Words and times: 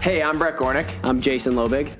Hey, 0.00 0.22
I'm 0.22 0.38
Brett 0.38 0.56
Gornick. 0.56 0.94
I'm 1.02 1.20
Jason 1.20 1.52
Lobig. 1.52 1.92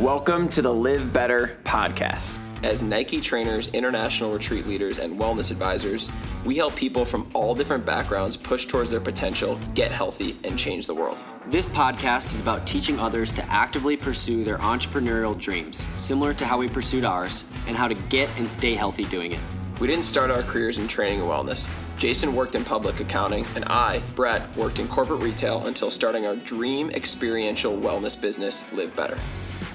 Welcome 0.00 0.48
to 0.48 0.62
the 0.62 0.72
Live 0.72 1.12
Better 1.12 1.58
podcast. 1.64 2.38
As 2.62 2.82
Nike 2.82 3.20
trainers, 3.20 3.68
international 3.74 4.32
retreat 4.32 4.66
leaders, 4.66 4.98
and 4.98 5.20
wellness 5.20 5.50
advisors, 5.50 6.08
we 6.46 6.56
help 6.56 6.74
people 6.74 7.04
from 7.04 7.30
all 7.34 7.54
different 7.54 7.84
backgrounds 7.84 8.38
push 8.38 8.64
towards 8.64 8.90
their 8.90 9.02
potential, 9.02 9.60
get 9.74 9.92
healthy, 9.92 10.38
and 10.44 10.58
change 10.58 10.86
the 10.86 10.94
world. 10.94 11.18
This 11.48 11.66
podcast 11.66 12.32
is 12.32 12.40
about 12.40 12.66
teaching 12.66 12.98
others 12.98 13.30
to 13.32 13.44
actively 13.52 13.98
pursue 13.98 14.44
their 14.44 14.56
entrepreneurial 14.56 15.38
dreams, 15.38 15.86
similar 15.98 16.32
to 16.32 16.46
how 16.46 16.56
we 16.56 16.68
pursued 16.68 17.04
ours, 17.04 17.52
and 17.66 17.76
how 17.76 17.86
to 17.86 17.94
get 17.94 18.30
and 18.38 18.50
stay 18.50 18.74
healthy 18.74 19.04
doing 19.04 19.32
it. 19.32 19.40
We 19.82 19.88
didn't 19.88 20.04
start 20.04 20.30
our 20.30 20.44
careers 20.44 20.78
in 20.78 20.86
training 20.86 21.22
and 21.22 21.28
wellness. 21.28 21.68
Jason 21.98 22.36
worked 22.36 22.54
in 22.54 22.64
public 22.64 23.00
accounting, 23.00 23.44
and 23.56 23.64
I, 23.64 24.00
Brett, 24.14 24.56
worked 24.56 24.78
in 24.78 24.86
corporate 24.86 25.24
retail 25.24 25.66
until 25.66 25.90
starting 25.90 26.24
our 26.24 26.36
dream 26.36 26.88
experiential 26.90 27.76
wellness 27.76 28.18
business, 28.18 28.64
Live 28.72 28.94
Better. 28.94 29.18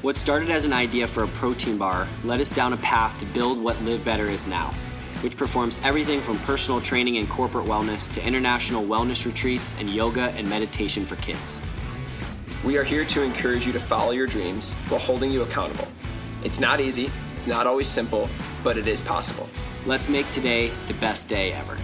What 0.04 0.18
started 0.18 0.50
as 0.50 0.66
an 0.66 0.72
idea 0.72 1.10
for 1.10 1.24
a 1.24 1.28
protein 1.28 1.78
bar 1.78 2.08
led 2.24 2.40
us 2.40 2.50
down 2.50 2.72
a 2.72 2.78
path 2.78 3.18
to 3.18 3.26
build 3.26 3.62
what 3.62 3.82
Live 3.82 4.06
Better 4.06 4.28
is 4.28 4.48
now, 4.48 4.74
which 5.20 5.36
performs 5.36 5.78
everything 5.84 6.22
from 6.22 6.40
personal 6.40 6.80
training 6.80 7.18
and 7.18 7.30
corporate 7.30 7.68
wellness 7.68 8.10
to 8.14 8.26
international 8.26 8.86
wellness 8.86 9.26
retreats 9.26 9.78
and 9.78 9.90
yoga 9.90 10.30
and 10.38 10.50
meditation 10.50 11.06
for 11.06 11.18
kids. 11.18 11.60
We 12.64 12.78
are 12.78 12.86
here 12.86 13.04
to 13.04 13.24
encourage 13.24 13.68
you 13.68 13.74
to 13.74 13.80
follow 13.82 14.12
your 14.12 14.26
dreams 14.26 14.72
while 14.88 15.02
holding 15.02 15.32
you 15.32 15.42
accountable. 15.42 15.90
It's 16.46 16.62
not 16.62 16.80
easy, 16.80 17.12
it's 17.36 17.46
not 17.46 17.68
always 17.68 17.90
simple, 17.90 18.30
but 18.64 18.78
it 18.78 18.88
is 18.88 19.02
possible. 19.02 19.50
Let's 19.86 20.10
make 20.10 20.30
today 20.32 20.72
the 20.88 20.94
best 20.96 21.30
day 21.30 21.54
ever. 21.54 21.78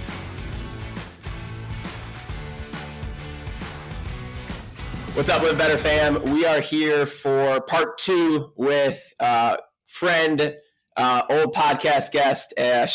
What's 5.13 5.29
up, 5.29 5.43
Live 5.43 5.57
Better 5.57 5.77
fam? 5.77 6.23
We 6.33 6.45
are 6.45 6.59
here 6.59 7.05
for 7.05 7.61
part 7.61 7.97
two 7.99 8.51
with 8.55 9.13
uh, 9.19 9.57
friend, 9.85 10.55
uh, 10.97 11.21
old 11.29 11.53
podcast 11.53 12.11
guest, 12.11 12.51
uh. 12.57 12.87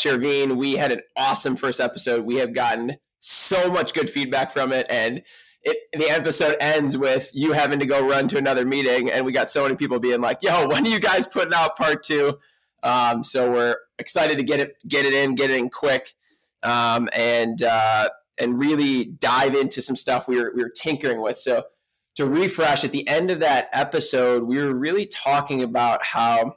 We 0.59 0.73
had 0.73 0.91
an 0.91 1.01
awesome 1.17 1.55
first 1.55 1.81
episode. 1.81 2.25
We 2.25 2.35
have 2.37 2.53
gotten 2.53 2.97
so 3.21 3.71
much 3.71 3.95
good 3.95 4.11
feedback 4.11 4.53
from 4.53 4.73
it, 4.73 4.87
and 4.91 5.23
it 5.63 5.77
the 5.93 6.11
episode 6.11 6.57
ends 6.61 6.97
with 6.97 7.31
you 7.33 7.53
having 7.53 7.79
to 7.79 7.87
go 7.87 8.07
run 8.07 8.29
to 8.29 8.37
another 8.37 8.67
meeting, 8.67 9.11
and 9.11 9.25
we 9.25 9.33
got 9.33 9.49
so 9.49 9.63
many 9.63 9.77
people 9.77 10.01
being 10.01 10.21
like, 10.21 10.43
"Yo, 10.43 10.67
when 10.67 10.87
are 10.87 10.91
you 10.91 11.01
guys 11.01 11.25
putting 11.25 11.55
out 11.55 11.77
part 11.77 12.03
two? 12.03 12.39
Um, 12.83 13.23
so 13.23 13.51
we're 13.51 13.77
excited 13.99 14.39
to 14.39 14.45
get 14.45 14.61
it 14.61 14.77
get 14.87 15.07
it 15.07 15.15
in, 15.15 15.35
get 15.35 15.51
it 15.51 15.57
in 15.57 15.71
quick, 15.71 16.15
um, 16.63 17.09
and 17.15 17.63
uh, 17.63 18.09
and 18.39 18.59
really 18.59 19.05
dive 19.05 19.55
into 19.55 19.83
some 19.83 19.97
stuff 19.97 20.29
we 20.29 20.41
were 20.41 20.53
we 20.55 20.63
were 20.63 20.71
tinkering 20.71 21.21
with. 21.21 21.39
So 21.39 21.65
to 22.17 22.27
refresh, 22.27 22.85
at 22.85 22.93
the 22.93 23.07
end 23.07 23.31
of 23.31 23.41
that 23.41 23.69
episode, 23.73 24.45
we 24.45 24.59
were 24.59 24.75
really 24.75 25.07
talking 25.07 25.63
about 25.63 26.03
how 26.05 26.57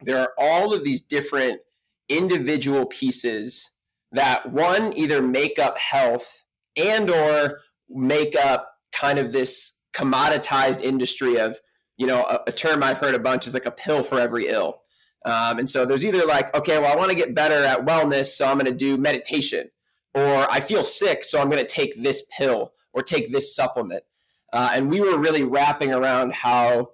there 0.00 0.18
are 0.18 0.32
all 0.38 0.74
of 0.74 0.84
these 0.84 1.00
different 1.00 1.60
individual 2.08 2.86
pieces 2.86 3.70
that 4.12 4.50
one 4.52 4.96
either 4.96 5.20
make 5.20 5.58
up 5.58 5.78
health 5.78 6.44
and 6.76 7.10
or 7.10 7.60
make 7.88 8.36
up 8.36 8.72
kind 8.92 9.18
of 9.18 9.32
this 9.32 9.74
commoditized 9.94 10.82
industry 10.82 11.38
of 11.38 11.58
you 11.96 12.06
know 12.06 12.22
a, 12.24 12.40
a 12.48 12.52
term 12.52 12.82
i've 12.82 12.98
heard 12.98 13.14
a 13.14 13.18
bunch 13.18 13.46
is 13.46 13.54
like 13.54 13.66
a 13.66 13.70
pill 13.70 14.02
for 14.02 14.20
every 14.20 14.48
ill 14.48 14.82
um, 15.26 15.58
and 15.58 15.68
so 15.68 15.84
there's 15.84 16.04
either 16.04 16.24
like, 16.24 16.54
okay, 16.54 16.78
well, 16.78 16.92
I 16.92 16.96
want 16.96 17.10
to 17.10 17.16
get 17.16 17.34
better 17.34 17.64
at 17.64 17.84
wellness, 17.84 18.26
so 18.26 18.46
I'm 18.46 18.58
going 18.58 18.66
to 18.66 18.72
do 18.72 18.96
meditation, 18.96 19.68
or 20.14 20.50
I 20.50 20.60
feel 20.60 20.84
sick, 20.84 21.24
so 21.24 21.40
I'm 21.40 21.50
going 21.50 21.60
to 21.60 21.68
take 21.68 22.00
this 22.00 22.24
pill 22.38 22.72
or 22.92 23.02
take 23.02 23.32
this 23.32 23.54
supplement. 23.54 24.04
Uh, 24.52 24.70
and 24.72 24.88
we 24.88 25.00
were 25.00 25.18
really 25.18 25.42
wrapping 25.42 25.92
around 25.92 26.32
how, 26.32 26.90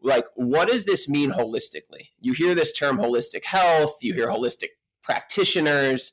like, 0.00 0.24
what 0.36 0.68
does 0.68 0.84
this 0.84 1.08
mean 1.08 1.32
holistically? 1.32 2.10
You 2.20 2.32
hear 2.34 2.54
this 2.54 2.72
term 2.72 2.98
holistic 2.98 3.44
health, 3.44 3.98
you 4.00 4.14
hear 4.14 4.28
holistic 4.28 4.68
practitioners, 5.02 6.12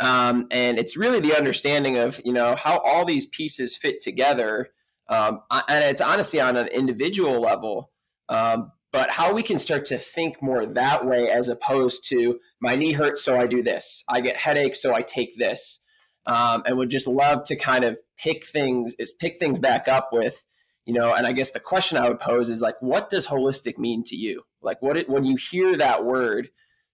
um, 0.00 0.48
and 0.50 0.76
it's 0.76 0.96
really 0.96 1.20
the 1.20 1.36
understanding 1.36 1.96
of, 1.96 2.20
you 2.24 2.32
know, 2.32 2.56
how 2.56 2.78
all 2.78 3.04
these 3.04 3.26
pieces 3.26 3.76
fit 3.76 4.00
together. 4.00 4.70
Um, 5.08 5.42
and 5.68 5.84
it's 5.84 6.00
honestly 6.00 6.40
on 6.40 6.56
an 6.56 6.66
individual 6.66 7.40
level. 7.40 7.92
Um, 8.28 8.72
but 8.96 9.10
how 9.10 9.34
we 9.34 9.42
can 9.42 9.58
start 9.58 9.84
to 9.84 9.98
think 9.98 10.40
more 10.40 10.64
that 10.64 11.04
way 11.04 11.28
as 11.28 11.50
opposed 11.50 12.02
to 12.08 12.40
my 12.60 12.74
knee 12.74 12.92
hurts 12.92 13.22
so 13.22 13.36
i 13.36 13.46
do 13.46 13.62
this. 13.62 14.02
I 14.08 14.22
get 14.22 14.38
headaches 14.38 14.80
so 14.80 14.94
i 14.94 15.02
take 15.02 15.36
this. 15.36 15.80
Um, 16.24 16.62
and 16.64 16.78
would 16.78 16.88
just 16.88 17.06
love 17.06 17.44
to 17.44 17.56
kind 17.56 17.84
of 17.84 17.98
pick 18.16 18.46
things 18.46 18.96
is 18.98 19.12
pick 19.12 19.36
things 19.36 19.58
back 19.58 19.86
up 19.86 20.08
with 20.12 20.46
you 20.86 20.94
know 20.94 21.12
and 21.12 21.26
i 21.26 21.32
guess 21.32 21.50
the 21.50 21.60
question 21.60 21.98
i 21.98 22.08
would 22.08 22.18
pose 22.18 22.48
is 22.48 22.62
like 22.62 22.76
what 22.80 23.10
does 23.10 23.26
holistic 23.26 23.76
mean 23.76 24.02
to 24.04 24.16
you? 24.16 24.44
Like 24.62 24.80
what 24.80 24.96
it, 24.96 25.10
when 25.10 25.24
you 25.24 25.36
hear 25.36 25.76
that 25.76 26.06
word 26.06 26.48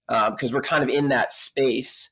because 0.09 0.51
um, 0.51 0.55
we're 0.55 0.61
kind 0.61 0.83
of 0.83 0.89
in 0.89 1.09
that 1.11 1.33
space 1.33 2.11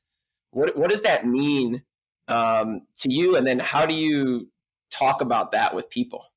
what, 0.51 0.77
what 0.77 0.89
does 0.89 1.01
that 1.01 1.25
mean 1.25 1.83
um, 2.29 2.83
to 2.99 3.11
you? 3.11 3.35
And 3.35 3.45
then 3.45 3.59
how 3.59 3.85
do 3.85 3.93
you 3.93 4.49
talk 4.89 5.19
about 5.21 5.51
that 5.51 5.75
with 5.75 5.89
people 5.89 6.31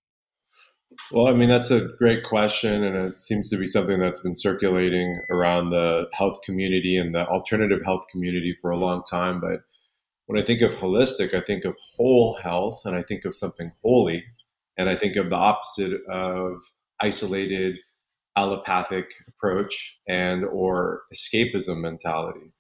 well, 1.11 1.29
I 1.29 1.33
mean, 1.33 1.49
that's 1.49 1.71
a 1.71 1.89
great 1.99 2.25
question, 2.25 2.83
and 2.83 3.09
it 3.09 3.21
seems 3.21 3.49
to 3.51 3.57
be 3.57 3.69
something 3.69 3.99
that's 3.99 4.21
been 4.21 4.37
circulating 4.37 5.21
around 5.31 5.71
the 5.71 6.09
health 6.13 6.41
community 6.45 6.97
and 6.97 7.15
the 7.15 7.27
alternative 7.27 7.81
health 7.85 8.05
community 8.11 8.55
for 8.61 8.71
a 8.71 8.77
long 8.77 9.03
time. 9.09 9.41
But 9.41 9.61
when 10.27 10.41
I 10.41 10.45
think 10.45 10.63
of 10.63 10.75
holistic, 10.75 11.35
I 11.35 11.41
think 11.41 11.65
of 11.65 11.77
whole 11.97 12.39
health, 12.43 12.83
and 12.85 12.97
I 12.97 13.03
think 13.03 13.25
of 13.25 13.35
something 13.35 13.73
holy, 13.83 14.25
and 14.77 14.89
I 14.89 14.97
think 14.97 15.17
of 15.17 15.31
the 15.31 15.37
opposite 15.37 16.01
of 16.09 16.55
isolated 17.01 17.77
allopathic 18.37 19.11
approach 19.29 19.97
and 20.09 20.45
or 20.45 21.03
escapism 21.15 21.81
mentality. 21.81 22.53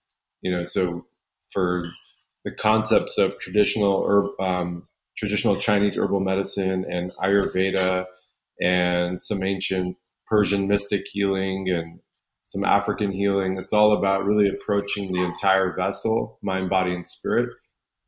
You 0.43 0.53
know, 0.53 0.62
so 0.62 1.05
for 1.53 1.84
the 2.44 2.55
concepts 2.55 3.19
of 3.19 3.39
traditional 3.39 4.05
herb, 4.06 4.41
um, 4.41 4.89
traditional 5.17 5.56
Chinese 5.56 5.97
herbal 5.97 6.21
medicine 6.21 6.84
and 6.89 7.12
Ayurveda 7.12 8.06
and 8.61 9.21
some 9.21 9.43
ancient 9.43 9.97
Persian 10.27 10.69
mystic 10.69 11.07
healing 11.07 11.69
and 11.71 12.01
some 12.45 12.65
African 12.65 13.11
healing. 13.11 13.57
It's 13.59 13.73
all 13.73 13.93
about 13.93 14.25
really 14.25 14.49
approaching 14.49 15.13
the 15.13 15.23
entire 15.23 15.75
vessel, 15.75 16.39
mind, 16.43 16.71
body, 16.71 16.95
and 16.95 17.07
spirit, 17.07 17.51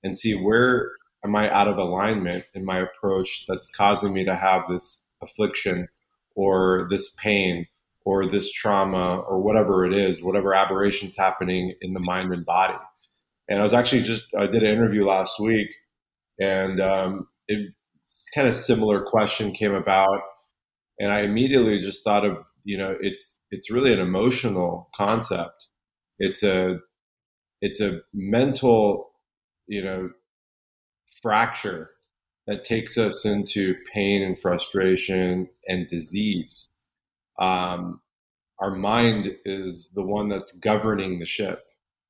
and 0.03 0.17
see 0.17 0.34
where 0.34 0.93
am 1.25 1.34
I 1.34 1.51
out 1.51 1.69
of 1.69 1.79
alignment 1.79 2.45
in 2.55 2.65
my 2.65 2.79
approach 2.79 3.45
that's 3.49 3.69
causing 3.71 4.12
me 4.12 4.25
to 4.25 4.37
have 4.37 4.69
this 4.69 5.03
affliction 5.23 5.89
or 6.34 6.87
this 6.91 7.15
pain 7.17 7.67
or 8.05 8.27
this 8.27 8.53
trauma 8.53 9.19
or 9.19 9.41
whatever 9.43 9.84
it 9.84 9.93
is, 9.93 10.23
whatever 10.23 10.55
aberrations 10.55 11.17
happening 11.17 11.75
in 11.81 11.93
the 11.93 12.01
mind 12.01 12.33
and 12.33 12.47
body. 12.47 12.78
And 13.49 13.59
I 13.59 13.63
was 13.63 13.75
actually 13.75 14.03
just 14.03 14.27
I 14.39 14.47
did 14.47 14.63
an 14.63 14.73
interview 14.73 15.05
last 15.05 15.41
week, 15.41 15.69
and 16.39 16.81
um, 16.81 17.28
it 17.49 17.73
kind 18.34 18.49
of 18.49 18.59
similar 18.59 19.03
question 19.03 19.53
came 19.53 19.75
about 19.75 20.21
and 20.99 21.12
I 21.12 21.23
immediately 21.23 21.79
just 21.81 22.05
thought 22.05 22.25
of 22.25 22.45
you 22.65 22.79
know 22.79 22.97
it's 23.01 23.41
it's 23.51 23.71
really 23.71 23.93
an 23.93 24.01
emotional 24.01 24.89
concept. 24.95 25.57
It's 26.19 26.43
a 26.43 26.79
it's 27.61 27.81
a 27.81 28.01
mental 28.12 29.11
you 29.67 29.83
know 29.83 30.11
fracture 31.23 31.91
that 32.47 32.65
takes 32.65 32.97
us 32.97 33.25
into 33.25 33.75
pain 33.93 34.23
and 34.23 34.39
frustration 34.39 35.49
and 35.67 35.87
disease. 35.89 36.69
Um, 37.41 38.01
our 38.61 38.75
mind 38.75 39.31
is 39.45 39.93
the 39.95 40.03
one 40.03 40.28
that's 40.28 40.59
governing 40.59 41.19
the 41.19 41.27
ship, 41.27 41.65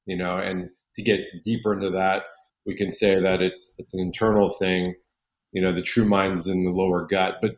you 0.04 0.16
know, 0.16 0.36
and 0.38 0.70
to 0.94 1.02
get 1.02 1.20
deeper 1.44 1.72
into 1.72 1.90
that, 1.90 2.24
we 2.66 2.76
can 2.76 2.92
say 2.92 3.20
that 3.20 3.42
it's 3.42 3.74
it's 3.78 3.94
an 3.94 4.00
internal 4.00 4.48
thing. 4.50 4.94
You 5.52 5.62
know, 5.62 5.74
the 5.74 5.82
true 5.82 6.04
mind 6.04 6.38
is 6.38 6.46
in 6.46 6.64
the 6.64 6.70
lower 6.70 7.06
gut, 7.06 7.36
but 7.40 7.56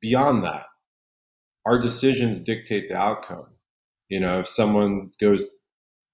beyond 0.00 0.44
that, 0.44 0.66
our 1.66 1.80
decisions 1.80 2.42
dictate 2.42 2.88
the 2.88 2.96
outcome. 2.96 3.46
You 4.08 4.20
know, 4.20 4.40
if 4.40 4.48
someone 4.48 5.12
goes 5.20 5.56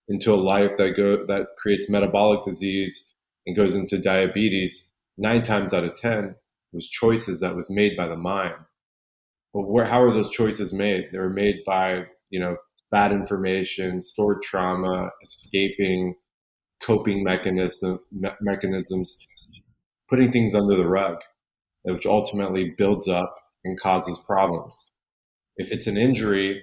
into 0.09 0.33
a 0.33 0.37
life 0.37 0.73
that 0.79 0.97
go 0.97 1.25
that 1.27 1.49
creates 1.59 1.91
metabolic 1.91 2.45
disease 2.45 3.13
and 3.47 3.57
goes 3.57 3.75
into 3.75 3.99
diabetes, 3.99 4.93
nine 5.17 5.43
times 5.43 5.73
out 5.73 5.85
of 5.85 5.97
ten 5.97 6.35
was 6.73 6.89
choices 6.89 7.41
that 7.41 7.57
was 7.57 7.71
made 7.71 7.97
by 7.97 8.07
the 8.07 8.17
mind. 8.17 8.55
But 9.55 9.63
where 9.63 9.87
how 9.87 10.03
are 10.03 10.13
those 10.13 10.31
choices 10.31 10.73
made? 10.73 11.09
They 11.11 11.19
were 11.19 11.31
made 11.31 11.61
by 11.67 12.05
you 12.31 12.41
know 12.41 12.57
bad 12.91 13.13
information, 13.13 14.01
stored 14.01 14.43
trauma, 14.43 15.11
escaping, 15.23 16.15
coping 16.83 17.25
mechanism 17.25 18.01
me- 18.13 18.31
mechanisms, 18.41 19.27
putting 20.09 20.31
things 20.31 20.55
under 20.55 20.77
the 20.77 20.87
rug, 20.87 21.21
which 21.83 22.07
ultimately 22.07 22.75
builds 22.77 23.09
up 23.09 23.35
and 23.67 23.81
causes 23.81 24.19
problems. 24.19 24.93
If 25.57 25.73
it's 25.73 25.87
an 25.87 25.97
injury, 25.97 26.63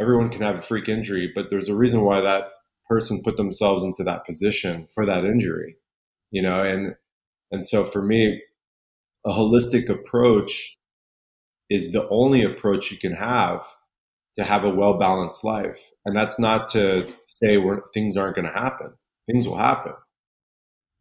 everyone 0.00 0.30
can 0.30 0.42
have 0.42 0.58
a 0.58 0.62
freak 0.62 0.88
injury, 0.88 1.30
but 1.34 1.50
there's 1.50 1.68
a 1.68 1.76
reason 1.76 2.02
why 2.02 2.20
that 2.20 2.44
person 2.88 3.22
put 3.24 3.36
themselves 3.36 3.82
into 3.82 4.04
that 4.04 4.24
position 4.26 4.88
for 4.94 5.06
that 5.06 5.24
injury, 5.24 5.76
you 6.30 6.42
know, 6.42 6.62
and 6.62 6.94
and 7.50 7.64
so 7.64 7.84
for 7.84 8.02
me, 8.02 8.42
a 9.24 9.30
holistic 9.30 9.88
approach 9.88 10.76
is 11.70 11.92
the 11.92 12.08
only 12.08 12.42
approach 12.42 12.90
you 12.90 12.98
can 12.98 13.12
have 13.14 13.64
to 14.36 14.44
have 14.44 14.64
a 14.64 14.74
well 14.74 14.98
balanced 14.98 15.44
life. 15.44 15.90
And 16.04 16.16
that's 16.16 16.38
not 16.38 16.68
to 16.70 17.08
say 17.26 17.56
where 17.56 17.82
things 17.94 18.16
aren't 18.16 18.36
going 18.36 18.46
to 18.46 18.60
happen. 18.60 18.92
Things 19.26 19.48
will 19.48 19.58
happen. 19.58 19.92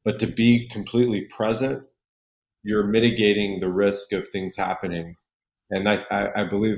But 0.06 0.20
to 0.20 0.28
be 0.28 0.68
completely 0.70 1.22
present, 1.22 1.84
you're 2.64 2.88
mitigating 2.88 3.60
the 3.60 3.72
risk 3.72 4.14
of 4.14 4.28
things 4.28 4.56
happening. 4.56 5.16
And 5.74 5.90
I, 5.90 6.06
I, 6.12 6.42
I 6.42 6.44
believe 6.44 6.78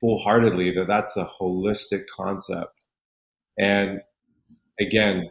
full 0.00 0.18
heartedly 0.18 0.72
that 0.72 0.86
that's 0.88 1.16
a 1.16 1.30
holistic 1.40 2.04
concept. 2.14 2.72
And 3.58 4.00
again, 4.80 5.30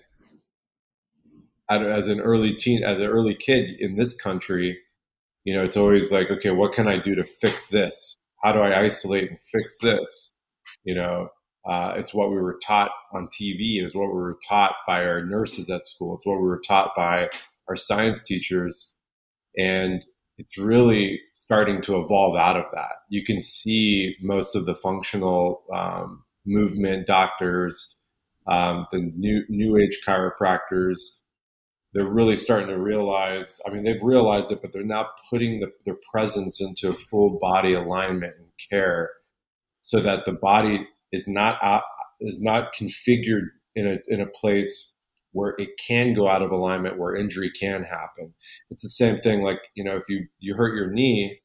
as 1.69 2.07
an 2.07 2.19
early 2.19 2.53
teen, 2.53 2.83
as 2.83 3.00
an 3.00 3.07
early 3.07 3.35
kid 3.35 3.79
in 3.79 3.95
this 3.95 4.19
country, 4.19 4.77
you 5.44 5.56
know, 5.56 5.63
it's 5.63 5.77
always 5.77 6.12
like, 6.12 6.29
okay, 6.29 6.51
what 6.51 6.74
can 6.74 6.88
I 6.88 7.00
do 7.00 7.15
to 7.15 7.25
fix 7.25 7.68
this? 7.68 8.18
How 8.44 8.53
do 8.53 8.59
I 8.59 8.83
isolate 8.83 9.30
and 9.30 9.39
fix 9.51 9.80
this? 9.80 10.33
You 10.83 10.95
know, 10.95 11.30
uh, 11.68 11.94
it's 11.97 12.13
what 12.13 12.30
we 12.30 12.38
were 12.38 12.59
taught 12.65 12.91
on 13.13 13.27
TV. 13.27 13.83
It's 13.83 13.95
what 13.95 14.09
we 14.09 14.19
were 14.19 14.38
taught 14.47 14.75
by 14.85 15.03
our 15.03 15.25
nurses 15.25 15.69
at 15.69 15.85
school. 15.85 16.15
It's 16.15 16.25
what 16.25 16.39
we 16.39 16.47
were 16.47 16.62
taught 16.65 16.91
by 16.95 17.30
our 17.68 17.75
science 17.75 18.23
teachers. 18.23 18.95
And 19.57 20.06
it's 20.38 20.57
really 20.57 21.19
starting 21.47 21.81
to 21.81 21.97
evolve 21.97 22.35
out 22.35 22.57
of 22.57 22.65
that. 22.73 22.91
You 23.07 23.23
can 23.23 23.39
see 23.39 24.15
most 24.21 24.53
of 24.53 24.65
the 24.65 24.75
functional 24.75 25.63
um, 25.73 26.25
movement 26.45 27.07
doctors, 27.07 27.95
um, 28.47 28.85
the 28.91 29.13
new 29.15 29.44
new 29.47 29.77
age 29.77 29.97
chiropractors, 30.05 31.21
they're 31.94 32.05
really 32.05 32.35
starting 32.35 32.67
to 32.67 32.77
realize. 32.77 33.61
I 33.65 33.71
mean, 33.71 33.85
they've 33.85 34.03
realized 34.03 34.51
it, 34.51 34.61
but 34.61 34.73
they're 34.73 34.83
not 34.83 35.07
putting 35.29 35.61
the, 35.61 35.71
their 35.85 35.97
presence 36.11 36.61
into 36.61 36.97
full 36.97 37.39
body 37.41 37.73
alignment 37.73 38.33
and 38.38 38.49
care, 38.69 39.11
so 39.83 40.01
that 40.01 40.25
the 40.25 40.33
body 40.33 40.85
is 41.13 41.29
not 41.29 41.59
uh, 41.63 41.79
is 42.19 42.41
not 42.41 42.71
configured 42.77 43.47
in 43.73 43.88
a 43.88 43.97
in 44.13 44.19
a 44.19 44.27
place 44.27 44.95
where 45.31 45.56
it 45.57 45.69
can 45.85 46.13
go 46.13 46.29
out 46.29 46.41
of 46.41 46.51
alignment, 46.51 46.97
where 46.97 47.15
injury 47.15 47.51
can 47.59 47.83
happen. 47.83 48.33
It's 48.69 48.83
the 48.83 48.89
same 48.89 49.19
thing. 49.21 49.41
Like 49.41 49.59
you 49.75 49.83
know, 49.83 49.97
if 49.97 50.03
you 50.09 50.27
you 50.39 50.56
hurt 50.56 50.75
your 50.75 50.91
knee, 50.91 51.39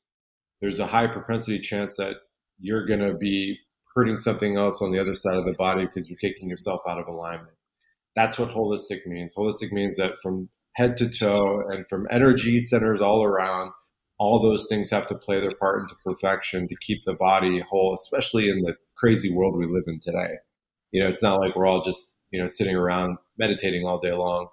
there's 0.61 0.81
a 0.81 0.87
high 0.87 1.06
propensity 1.08 1.58
chance 1.58 1.96
that 1.96 2.17
you're 2.58 2.87
going 2.87 3.00
to 3.00 3.14
be 3.14 3.58
hurting 3.94 4.17
something 4.17 4.56
else 4.56 4.81
on 4.81 4.93
the 4.93 5.00
other 5.00 5.17
side 5.17 5.37
of 5.37 5.44
the 5.44 5.55
body 5.55 5.84
because 5.84 6.08
you're 6.08 6.19
taking 6.19 6.49
yourself 6.49 6.81
out 6.88 6.99
of 6.99 7.08
alignment. 7.08 7.55
That's 8.17 8.38
what 8.38 8.50
holistic 8.50 9.06
means. 9.06 9.34
Holistic 9.37 9.73
means 9.73 9.96
that 9.96 10.12
from 10.23 10.49
head 10.76 10.96
to 10.99 11.11
toe 11.11 11.62
and 11.69 11.85
from 11.88 12.06
energy 12.11 12.61
centers 12.61 13.00
all 13.02 13.25
around, 13.25 13.73
all 14.19 14.40
those 14.40 14.67
things 14.69 14.90
have 14.90 15.06
to 15.08 15.14
play 15.14 15.40
their 15.40 15.55
part 15.56 15.81
into 15.81 15.94
perfection 16.05 16.69
to 16.69 16.76
keep 16.81 17.02
the 17.05 17.14
body 17.14 17.61
whole, 17.69 17.94
especially 17.94 18.49
in 18.49 18.62
the 18.62 18.75
crazy 18.96 19.32
world 19.32 19.56
we 19.56 19.67
live 19.67 19.85
in 19.87 19.99
today. 20.00 20.35
You 20.93 21.02
know, 21.02 21.08
it's 21.08 21.23
not 21.23 21.40
like 21.40 21.56
we're 21.56 21.67
all 21.67 21.82
just, 21.82 22.17
you 22.31 22.40
know, 22.40 22.46
sitting 22.46 22.76
around 22.76 23.17
meditating 23.42 23.84
all 23.84 23.98
day 23.98 24.12
long. 24.12 24.46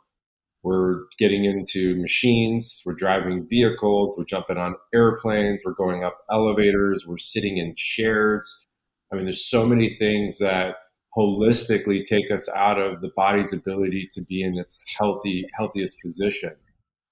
We're 0.63 1.03
getting 1.19 1.45
into 1.45 1.95
machines, 2.01 2.81
we're 2.85 2.95
driving 2.95 3.47
vehicles, 3.47 4.15
we're 4.17 4.25
jumping 4.25 4.57
on 4.57 4.75
airplanes, 4.93 5.61
we're 5.63 5.73
going 5.73 6.03
up 6.03 6.17
elevators, 6.31 7.05
we're 7.07 7.19
sitting 7.19 7.59
in 7.59 7.75
chairs. 7.77 8.67
I 9.11 9.15
mean, 9.15 9.25
there's 9.25 9.49
so 9.49 9.65
many 9.65 9.95
things 9.95 10.39
that 10.39 10.75
holistically 11.15 12.05
take 12.05 12.31
us 12.31 12.49
out 12.55 12.79
of 12.79 13.01
the 13.01 13.11
body's 13.15 13.53
ability 13.53 14.09
to 14.11 14.21
be 14.23 14.41
in 14.41 14.57
its 14.57 14.83
healthy 14.97 15.45
healthiest 15.55 16.01
position. 16.01 16.55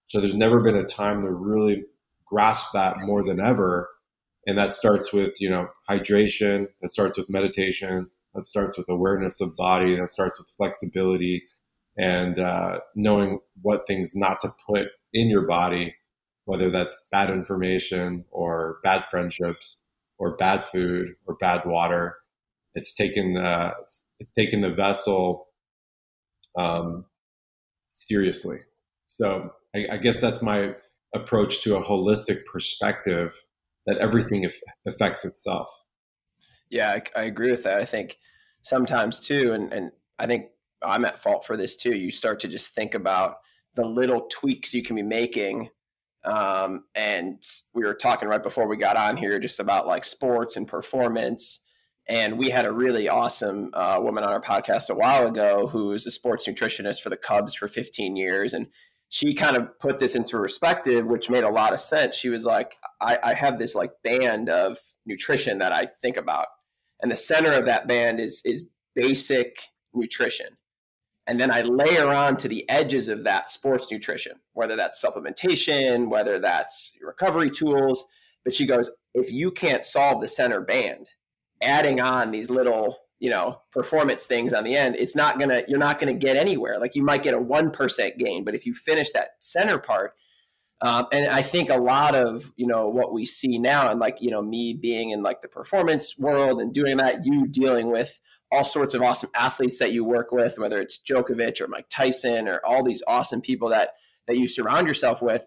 So 0.08 0.20
there's 0.20 0.36
never 0.36 0.62
been 0.62 0.76
a 0.76 0.84
time 0.84 1.22
to 1.22 1.32
really 1.32 1.84
grasp 2.26 2.74
that 2.74 2.98
more 3.02 3.24
than 3.24 3.40
ever. 3.40 3.88
And 4.48 4.58
that 4.58 4.74
starts 4.74 5.14
with, 5.14 5.40
you 5.40 5.50
know, 5.50 5.68
hydration, 5.90 6.68
that 6.82 6.90
starts 6.90 7.18
with 7.18 7.30
meditation, 7.30 8.10
that 8.34 8.46
starts 8.46 8.78
with 8.78 8.90
awareness 8.90 9.42
of 9.42 9.56
body, 9.56 9.96
that 10.00 10.10
starts 10.10 10.40
with 10.40 10.50
flexibility 10.58 11.44
and 11.98 12.40
uh, 12.40 12.80
knowing 12.96 13.40
what 13.62 13.88
things 13.88 14.16
not 14.16 14.42
to 14.42 14.54
put 14.68 14.88
in 15.14 15.30
your 15.30 15.48
body, 15.48 15.96
whether 16.46 16.70
that's 16.70 17.08
bad 17.12 17.30
information 17.30 18.26
or 18.32 18.78
bad 18.84 19.06
friendships 19.06 19.84
or 20.18 20.38
bad 20.38 20.64
food 20.66 21.10
or 21.26 21.36
bad 21.36 21.66
water 21.66 22.18
it's 22.78 22.94
taken 22.94 23.36
uh, 23.36 23.72
it's, 23.82 24.06
it's 24.20 24.32
taken 24.32 24.62
the 24.62 24.70
vessel 24.70 25.48
um, 26.58 27.06
seriously. 27.92 28.60
So 29.08 29.52
I, 29.76 29.88
I, 29.94 29.98
guess 29.98 30.22
that's 30.22 30.42
my 30.42 30.76
approach 31.16 31.62
to 31.64 31.76
a 31.76 31.84
holistic 31.84 32.46
perspective 32.46 33.34
that 33.88 33.98
everything 33.98 34.48
affects 34.88 35.26
itself. 35.26 35.68
Yeah, 36.70 36.92
I, 36.92 37.20
I, 37.20 37.24
agree 37.24 37.52
with 37.52 37.64
that. 37.64 37.80
I 37.80 37.86
think 37.86 38.18
sometimes 38.62 39.20
too, 39.20 39.52
and, 39.54 39.74
and 39.74 39.92
I 40.20 40.28
think 40.28 40.48
I'm 40.84 41.06
at 41.06 41.20
fault 41.20 41.46
for 41.46 41.58
this 41.58 41.76
too. 41.76 41.96
You 41.96 42.12
start 42.12 42.40
to 42.42 42.48
just 42.48 42.74
think 42.74 42.96
about 42.96 43.38
the 43.76 43.86
little 43.86 44.28
tweaks 44.32 44.74
you 44.74 44.84
can 44.84 44.96
be 44.96 45.04
making. 45.04 45.70
Um, 46.26 46.86
and 46.96 47.42
we 47.74 47.84
were 47.84 47.94
talking 47.94 48.28
right 48.28 48.44
before 48.44 48.68
we 48.68 48.78
got 48.78 48.98
on 48.98 49.18
here 49.18 49.40
just 49.40 49.60
about 49.60 49.88
like 49.88 50.04
sports 50.04 50.58
and 50.58 50.68
performance 50.68 51.60
and 52.10 52.38
we 52.38 52.50
had 52.50 52.66
a 52.66 52.72
really 52.72 53.10
awesome 53.10 53.70
uh, 53.74 54.00
woman 54.02 54.24
on 54.24 54.32
our 54.32 54.42
podcast 54.42 54.90
a 54.90 54.96
while 54.96 55.28
ago 55.28 55.68
who 55.68 55.92
is 55.92 56.06
a 56.06 56.12
sports 56.12 56.48
nutritionist 56.48 57.02
for 57.02 57.10
the 57.10 57.18
Cubs 57.18 57.54
for 57.54 57.68
15 57.68 58.16
years. 58.16 58.54
And 58.54 58.68
she 59.10 59.34
kind 59.34 59.58
of 59.58 59.78
put 59.80 60.00
this 60.00 60.16
into 60.16 60.38
perspective, 60.38 61.06
which 61.06 61.30
made 61.30 61.44
a 61.44 61.50
lot 61.50 61.74
of 61.74 61.80
sense. 61.80 62.16
She 62.16 62.30
was 62.30 62.46
like, 62.46 62.76
I, 63.02 63.20
I 63.22 63.34
have 63.34 63.60
this 63.60 63.76
like 63.76 63.92
band 64.04 64.50
of 64.50 64.78
nutrition 65.06 65.58
that 65.58 65.74
I 65.74 65.86
think 65.86 66.18
about. 66.18 66.48
And 67.02 67.12
the 67.12 67.18
center 67.18 67.52
of 67.52 67.66
that 67.66 67.88
band 67.88 68.20
is 68.20 68.42
is 68.44 68.66
basic 68.96 69.60
nutrition. 69.94 70.57
And 71.28 71.40
then 71.40 71.52
I 71.52 71.62
layer 71.62 72.08
on 72.08 72.38
to 72.38 72.48
the 72.48 72.68
edges 72.70 73.10
of 73.10 73.26
that 73.26 73.52
sports 73.52 73.92
nutrition, 73.92 74.34
whether 74.54 74.78
that's 74.78 75.04
supplementation, 75.04 76.10
whether 76.10 76.40
that's 76.40 76.94
recovery 77.02 77.50
tools. 77.50 78.06
But 78.46 78.54
she 78.54 78.66
goes, 78.66 78.90
if 79.14 79.32
you 79.32 79.52
can't 79.52 79.84
solve 79.84 80.22
the 80.22 80.28
center 80.28 80.62
band, 80.62 81.10
adding 81.62 82.00
on 82.00 82.32
these 82.32 82.50
little 82.50 82.98
you 83.20 83.30
know 83.30 83.60
performance 83.72 84.26
things 84.26 84.54
on 84.54 84.64
the 84.64 84.76
end 84.76 84.96
it's 84.96 85.16
not 85.16 85.40
gonna 85.40 85.64
you're 85.68 85.80
not 85.80 86.00
gonna 86.00 86.14
get 86.14 86.36
anywhere 86.36 86.80
like 86.80 86.96
you 86.96 87.04
might 87.04 87.24
get 87.24 87.34
a 87.34 87.40
1% 87.40 88.18
gain 88.18 88.44
but 88.44 88.54
if 88.54 88.66
you 88.66 88.74
finish 88.74 89.12
that 89.12 89.30
center 89.40 89.80
part 89.80 90.14
um, 90.82 91.08
and 91.12 91.30
i 91.32 91.42
think 91.42 91.70
a 91.70 91.78
lot 91.78 92.16
of 92.16 92.52
you 92.56 92.68
know 92.68 92.88
what 92.88 93.12
we 93.12 93.26
see 93.26 93.58
now 93.58 93.90
and 93.90 94.00
like 94.00 94.18
you 94.20 94.30
know 94.30 94.42
me 94.42 94.74
being 94.74 95.10
in 95.10 95.24
like 95.24 95.42
the 95.42 95.48
performance 95.48 96.18
world 96.18 96.62
and 96.62 96.74
doing 96.74 96.98
that 96.98 97.26
you 97.26 97.48
dealing 97.48 97.92
with 97.92 98.22
all 98.52 98.64
sorts 98.64 98.94
of 98.94 99.02
awesome 99.02 99.30
athletes 99.36 99.78
that 99.78 99.92
you 99.92 100.04
work 100.04 100.32
with 100.32 100.58
whether 100.58 100.80
it's 100.80 101.00
Djokovic 101.00 101.60
or 101.60 101.68
Mike 101.68 101.90
Tyson 101.90 102.48
or 102.48 102.62
all 102.66 102.84
these 102.84 103.04
awesome 103.08 103.42
people 103.42 103.70
that 103.70 103.92
that 104.28 104.38
you 104.38 104.48
surround 104.48 104.88
yourself 104.88 105.22
with 105.22 105.46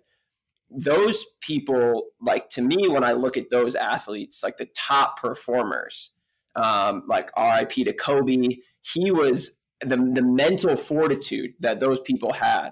those 0.70 1.26
people, 1.40 2.04
like 2.20 2.48
to 2.50 2.62
me, 2.62 2.88
when 2.88 3.02
I 3.02 3.12
look 3.12 3.36
at 3.36 3.50
those 3.50 3.74
athletes, 3.74 4.42
like 4.42 4.56
the 4.56 4.68
top 4.76 5.20
performers, 5.20 6.10
um, 6.54 7.02
like 7.08 7.30
RIP 7.36 7.72
to 7.86 7.92
Kobe, 7.92 8.58
he 8.80 9.10
was 9.10 9.58
the, 9.80 9.96
the 9.96 10.22
mental 10.22 10.76
fortitude 10.76 11.54
that 11.60 11.80
those 11.80 12.00
people 12.00 12.32
had. 12.32 12.70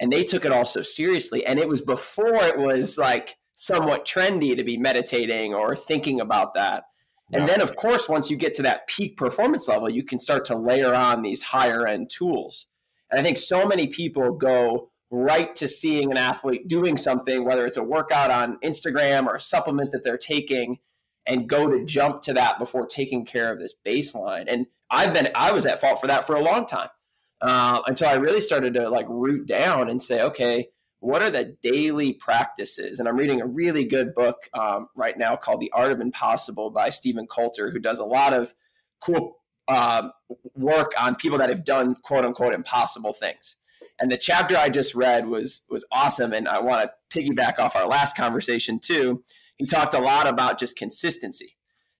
And 0.00 0.12
they 0.12 0.24
took 0.24 0.44
it 0.44 0.52
all 0.52 0.64
so 0.64 0.82
seriously. 0.82 1.44
And 1.46 1.58
it 1.58 1.68
was 1.68 1.80
before 1.80 2.36
it 2.36 2.58
was 2.58 2.98
like 2.98 3.36
somewhat 3.54 4.06
trendy 4.06 4.56
to 4.56 4.64
be 4.64 4.76
meditating 4.76 5.54
or 5.54 5.76
thinking 5.76 6.20
about 6.20 6.54
that. 6.54 6.84
And 7.32 7.48
then, 7.48 7.60
of 7.60 7.74
course, 7.74 8.08
once 8.08 8.30
you 8.30 8.36
get 8.36 8.54
to 8.54 8.62
that 8.62 8.86
peak 8.86 9.16
performance 9.16 9.66
level, 9.66 9.90
you 9.90 10.04
can 10.04 10.18
start 10.18 10.44
to 10.46 10.56
layer 10.56 10.94
on 10.94 11.22
these 11.22 11.42
higher 11.42 11.86
end 11.86 12.10
tools. 12.10 12.66
And 13.10 13.18
I 13.18 13.24
think 13.24 13.38
so 13.38 13.66
many 13.66 13.86
people 13.88 14.32
go 14.32 14.90
right 15.10 15.54
to 15.54 15.68
seeing 15.68 16.10
an 16.10 16.16
athlete 16.16 16.68
doing 16.68 16.96
something, 16.96 17.44
whether 17.44 17.66
it's 17.66 17.76
a 17.76 17.82
workout 17.82 18.30
on 18.30 18.58
Instagram 18.62 19.26
or 19.26 19.36
a 19.36 19.40
supplement 19.40 19.90
that 19.92 20.04
they're 20.04 20.18
taking, 20.18 20.78
and 21.26 21.48
go 21.48 21.68
to 21.68 21.84
jump 21.84 22.20
to 22.22 22.34
that 22.34 22.58
before 22.58 22.86
taking 22.86 23.24
care 23.24 23.52
of 23.52 23.58
this 23.58 23.74
baseline. 23.86 24.44
And 24.46 24.66
I've 24.90 25.12
been, 25.12 25.30
I 25.34 25.52
was 25.52 25.66
at 25.66 25.80
fault 25.80 26.00
for 26.00 26.06
that 26.08 26.26
for 26.26 26.36
a 26.36 26.42
long 26.42 26.66
time 26.66 26.90
uh, 27.40 27.80
until 27.86 28.08
I 28.08 28.14
really 28.14 28.40
started 28.40 28.74
to 28.74 28.88
like 28.88 29.06
root 29.08 29.46
down 29.46 29.88
and 29.88 30.00
say, 30.00 30.20
okay, 30.22 30.68
what 31.04 31.20
are 31.20 31.30
the 31.30 31.56
daily 31.62 32.14
practices? 32.14 32.98
And 32.98 33.06
I'm 33.06 33.16
reading 33.16 33.42
a 33.42 33.46
really 33.46 33.84
good 33.84 34.14
book 34.14 34.48
um, 34.54 34.88
right 34.96 35.18
now 35.18 35.36
called 35.36 35.60
The 35.60 35.70
Art 35.72 35.92
of 35.92 36.00
Impossible 36.00 36.70
by 36.70 36.88
Steven 36.88 37.26
Kotler, 37.26 37.70
who 37.70 37.78
does 37.78 37.98
a 37.98 38.04
lot 38.04 38.32
of 38.32 38.54
cool 39.00 39.36
uh, 39.68 40.08
work 40.54 40.92
on 40.98 41.14
people 41.14 41.38
that 41.38 41.50
have 41.50 41.64
done 41.64 41.94
quote 41.94 42.24
unquote 42.24 42.54
impossible 42.54 43.12
things. 43.12 43.56
And 44.00 44.10
the 44.10 44.16
chapter 44.16 44.56
I 44.56 44.70
just 44.70 44.94
read 44.94 45.28
was 45.28 45.66
was 45.68 45.84
awesome, 45.92 46.32
and 46.32 46.48
I 46.48 46.60
want 46.60 46.88
to 46.88 47.18
piggyback 47.18 47.58
off 47.58 47.76
our 47.76 47.86
last 47.86 48.16
conversation 48.16 48.80
too. 48.80 49.22
He 49.56 49.66
talked 49.66 49.94
a 49.94 50.00
lot 50.00 50.26
about 50.26 50.58
just 50.58 50.76
consistency. 50.76 51.56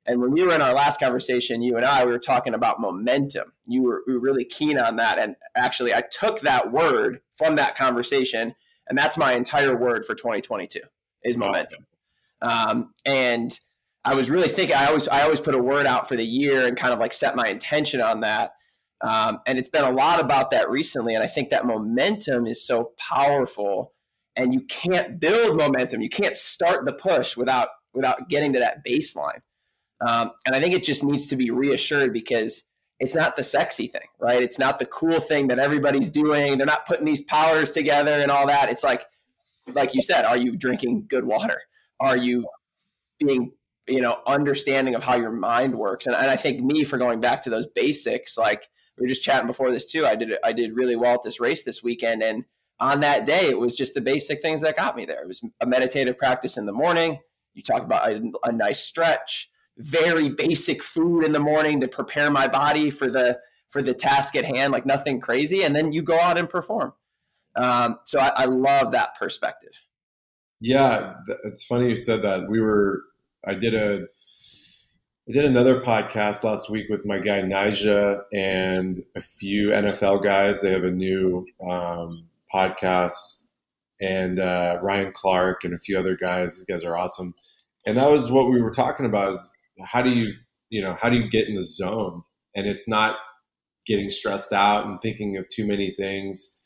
And 0.06 0.20
when 0.20 0.32
we 0.32 0.42
were 0.42 0.54
in 0.54 0.62
our 0.62 0.74
last 0.74 0.98
conversation, 0.98 1.62
you 1.62 1.76
and 1.76 1.84
I, 1.84 2.04
we 2.04 2.10
were 2.10 2.18
talking 2.18 2.52
about 2.52 2.80
momentum. 2.80 3.52
You 3.66 3.82
were, 3.82 4.02
we 4.06 4.12
were 4.14 4.20
really 4.20 4.44
keen 4.44 4.78
on 4.78 4.96
that. 4.96 5.18
And 5.18 5.36
actually, 5.56 5.94
I 5.94 6.02
took 6.02 6.40
that 6.40 6.72
word 6.72 7.20
from 7.34 7.56
that 7.56 7.74
conversation, 7.74 8.54
and 8.88 8.96
that's 8.96 9.16
my 9.16 9.34
entire 9.34 9.76
word 9.76 10.04
for 10.04 10.14
2022 10.14 10.80
is 11.22 11.36
momentum. 11.36 11.86
Um, 12.42 12.92
and 13.04 13.58
I 14.04 14.14
was 14.14 14.28
really 14.28 14.48
thinking. 14.48 14.76
I 14.76 14.86
always 14.86 15.08
I 15.08 15.22
always 15.22 15.40
put 15.40 15.54
a 15.54 15.62
word 15.62 15.86
out 15.86 16.08
for 16.08 16.16
the 16.16 16.24
year 16.24 16.66
and 16.66 16.76
kind 16.76 16.92
of 16.92 17.00
like 17.00 17.12
set 17.12 17.36
my 17.36 17.48
intention 17.48 18.00
on 18.00 18.20
that. 18.20 18.52
Um, 19.00 19.40
and 19.46 19.58
it's 19.58 19.68
been 19.68 19.84
a 19.84 19.90
lot 19.90 20.20
about 20.20 20.50
that 20.50 20.70
recently. 20.70 21.14
And 21.14 21.22
I 21.22 21.26
think 21.26 21.50
that 21.50 21.66
momentum 21.66 22.46
is 22.46 22.66
so 22.66 22.92
powerful. 22.98 23.92
And 24.36 24.52
you 24.52 24.60
can't 24.62 25.20
build 25.20 25.56
momentum. 25.56 26.00
You 26.00 26.08
can't 26.08 26.34
start 26.34 26.84
the 26.84 26.92
push 26.92 27.36
without 27.36 27.68
without 27.94 28.28
getting 28.28 28.52
to 28.52 28.58
that 28.58 28.84
baseline. 28.84 29.40
Um, 30.06 30.32
and 30.44 30.54
I 30.54 30.60
think 30.60 30.74
it 30.74 30.84
just 30.84 31.04
needs 31.04 31.28
to 31.28 31.36
be 31.36 31.50
reassured 31.50 32.12
because 32.12 32.64
it's 33.00 33.14
not 33.14 33.36
the 33.36 33.42
sexy 33.42 33.86
thing, 33.86 34.08
right? 34.20 34.42
It's 34.42 34.58
not 34.58 34.78
the 34.78 34.86
cool 34.86 35.20
thing 35.20 35.48
that 35.48 35.58
everybody's 35.58 36.08
doing. 36.08 36.56
They're 36.56 36.66
not 36.66 36.86
putting 36.86 37.04
these 37.04 37.22
powders 37.22 37.72
together 37.72 38.12
and 38.12 38.30
all 38.30 38.46
that. 38.46 38.70
It's 38.70 38.84
like, 38.84 39.04
like 39.72 39.94
you 39.94 40.02
said, 40.02 40.24
are 40.24 40.36
you 40.36 40.56
drinking 40.56 41.06
good 41.08 41.24
water? 41.24 41.60
Are 42.00 42.16
you 42.16 42.46
being, 43.18 43.52
you 43.88 44.00
know, 44.00 44.20
understanding 44.26 44.94
of 44.94 45.02
how 45.02 45.16
your 45.16 45.32
mind 45.32 45.74
works? 45.74 46.06
And, 46.06 46.14
and 46.14 46.30
I 46.30 46.36
think 46.36 46.62
me 46.62 46.84
for 46.84 46.98
going 46.98 47.20
back 47.20 47.42
to 47.42 47.50
those 47.50 47.66
basics, 47.66 48.38
like 48.38 48.68
we 48.96 49.04
were 49.04 49.08
just 49.08 49.24
chatting 49.24 49.46
before 49.46 49.72
this 49.72 49.84
too. 49.84 50.06
I 50.06 50.14
did 50.14 50.32
I 50.44 50.52
did 50.52 50.76
really 50.76 50.96
well 50.96 51.14
at 51.14 51.22
this 51.22 51.40
race 51.40 51.62
this 51.62 51.82
weekend, 51.82 52.22
and 52.22 52.44
on 52.80 53.00
that 53.00 53.26
day, 53.26 53.48
it 53.48 53.58
was 53.58 53.74
just 53.74 53.94
the 53.94 54.00
basic 54.00 54.40
things 54.40 54.60
that 54.60 54.76
got 54.76 54.96
me 54.96 55.04
there. 55.04 55.22
It 55.22 55.28
was 55.28 55.44
a 55.60 55.66
meditative 55.66 56.18
practice 56.18 56.56
in 56.56 56.66
the 56.66 56.72
morning. 56.72 57.18
You 57.54 57.62
talk 57.62 57.82
about 57.82 58.10
a, 58.10 58.20
a 58.44 58.52
nice 58.52 58.80
stretch 58.80 59.50
very 59.78 60.30
basic 60.30 60.82
food 60.82 61.24
in 61.24 61.32
the 61.32 61.40
morning 61.40 61.80
to 61.80 61.88
prepare 61.88 62.30
my 62.30 62.46
body 62.46 62.90
for 62.90 63.10
the 63.10 63.38
for 63.70 63.82
the 63.82 63.94
task 63.94 64.36
at 64.36 64.44
hand, 64.44 64.72
like 64.72 64.86
nothing 64.86 65.20
crazy, 65.20 65.64
and 65.64 65.74
then 65.74 65.92
you 65.92 66.00
go 66.00 66.18
out 66.18 66.38
and 66.38 66.48
perform. 66.48 66.92
Um, 67.56 67.98
so 68.04 68.20
I, 68.20 68.28
I 68.36 68.44
love 68.44 68.92
that 68.92 69.16
perspective. 69.18 69.72
Yeah, 70.60 71.14
it's 71.44 71.64
funny 71.64 71.88
you 71.88 71.96
said 71.96 72.22
that. 72.22 72.48
We 72.48 72.60
were 72.60 73.02
I 73.44 73.54
did 73.54 73.74
a 73.74 74.06
I 75.28 75.32
did 75.32 75.44
another 75.44 75.80
podcast 75.80 76.44
last 76.44 76.68
week 76.70 76.88
with 76.90 77.06
my 77.06 77.18
guy 77.18 77.40
Nija 77.40 78.22
and 78.32 79.02
a 79.16 79.20
few 79.20 79.68
NFL 79.70 80.22
guys. 80.22 80.60
They 80.60 80.70
have 80.70 80.84
a 80.84 80.90
new 80.90 81.44
um, 81.66 82.28
podcast, 82.52 83.46
and 84.00 84.38
uh, 84.38 84.78
Ryan 84.82 85.12
Clark 85.12 85.64
and 85.64 85.74
a 85.74 85.78
few 85.78 85.98
other 85.98 86.16
guys. 86.16 86.54
These 86.54 86.64
guys 86.64 86.84
are 86.84 86.96
awesome. 86.96 87.34
And 87.86 87.96
that 87.96 88.10
was 88.10 88.30
what 88.30 88.50
we 88.50 88.60
were 88.60 88.70
talking 88.70 89.06
about: 89.06 89.32
is 89.32 89.54
how 89.82 90.02
do 90.02 90.10
you 90.10 90.32
you 90.70 90.82
know 90.82 90.96
how 91.00 91.08
do 91.08 91.16
you 91.16 91.28
get 91.28 91.48
in 91.48 91.54
the 91.54 91.62
zone? 91.62 92.22
And 92.54 92.66
it's 92.66 92.88
not 92.88 93.16
getting 93.86 94.08
stressed 94.08 94.52
out 94.52 94.86
and 94.86 95.00
thinking 95.00 95.36
of 95.36 95.48
too 95.48 95.66
many 95.66 95.90
things. 95.90 96.58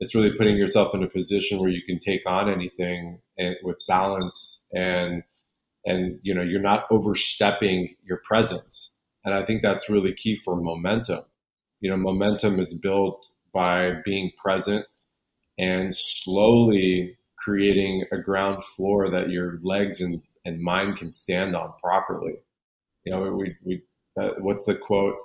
It's 0.00 0.14
really 0.14 0.32
putting 0.36 0.56
yourself 0.56 0.94
in 0.94 1.02
a 1.02 1.08
position 1.08 1.60
where 1.60 1.70
you 1.70 1.82
can 1.82 1.98
take 1.98 2.22
on 2.26 2.50
anything 2.50 3.20
and 3.38 3.56
with 3.62 3.78
balance 3.88 4.66
and 4.74 5.22
and 5.86 6.18
you 6.22 6.34
know 6.34 6.42
you're 6.42 6.60
not 6.60 6.86
overstepping 6.90 7.94
your 8.04 8.20
presence. 8.24 8.92
And 9.24 9.34
i 9.34 9.44
think 9.44 9.62
that's 9.62 9.88
really 9.88 10.12
key 10.12 10.36
for 10.36 10.56
momentum. 10.56 11.24
You 11.80 11.90
know 11.90 11.96
momentum 11.96 12.58
is 12.60 12.74
built 12.74 13.26
by 13.52 13.94
being 14.04 14.32
present 14.36 14.86
and 15.58 15.94
slowly 15.96 17.16
creating 17.38 18.04
a 18.10 18.18
ground 18.18 18.64
floor 18.64 19.10
that 19.10 19.30
your 19.30 19.60
legs 19.62 20.00
and, 20.00 20.22
and 20.44 20.60
mind 20.60 20.96
can 20.96 21.12
stand 21.12 21.54
on 21.54 21.72
properly 21.80 22.34
you 23.04 23.12
know, 23.12 23.32
we, 23.32 23.56
we 23.64 23.82
uh, 24.20 24.30
what's 24.38 24.64
the 24.64 24.74
quote? 24.74 25.16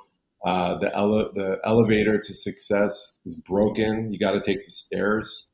Uh, 0.46 0.78
the 0.80 0.96
ele- 0.96 1.32
the 1.34 1.60
elevator 1.66 2.18
to 2.18 2.34
success 2.34 3.20
is 3.26 3.36
broken. 3.36 4.12
You 4.12 4.20
got 4.20 4.32
to 4.32 4.42
take 4.42 4.64
the 4.64 4.72
stairs. 4.72 5.52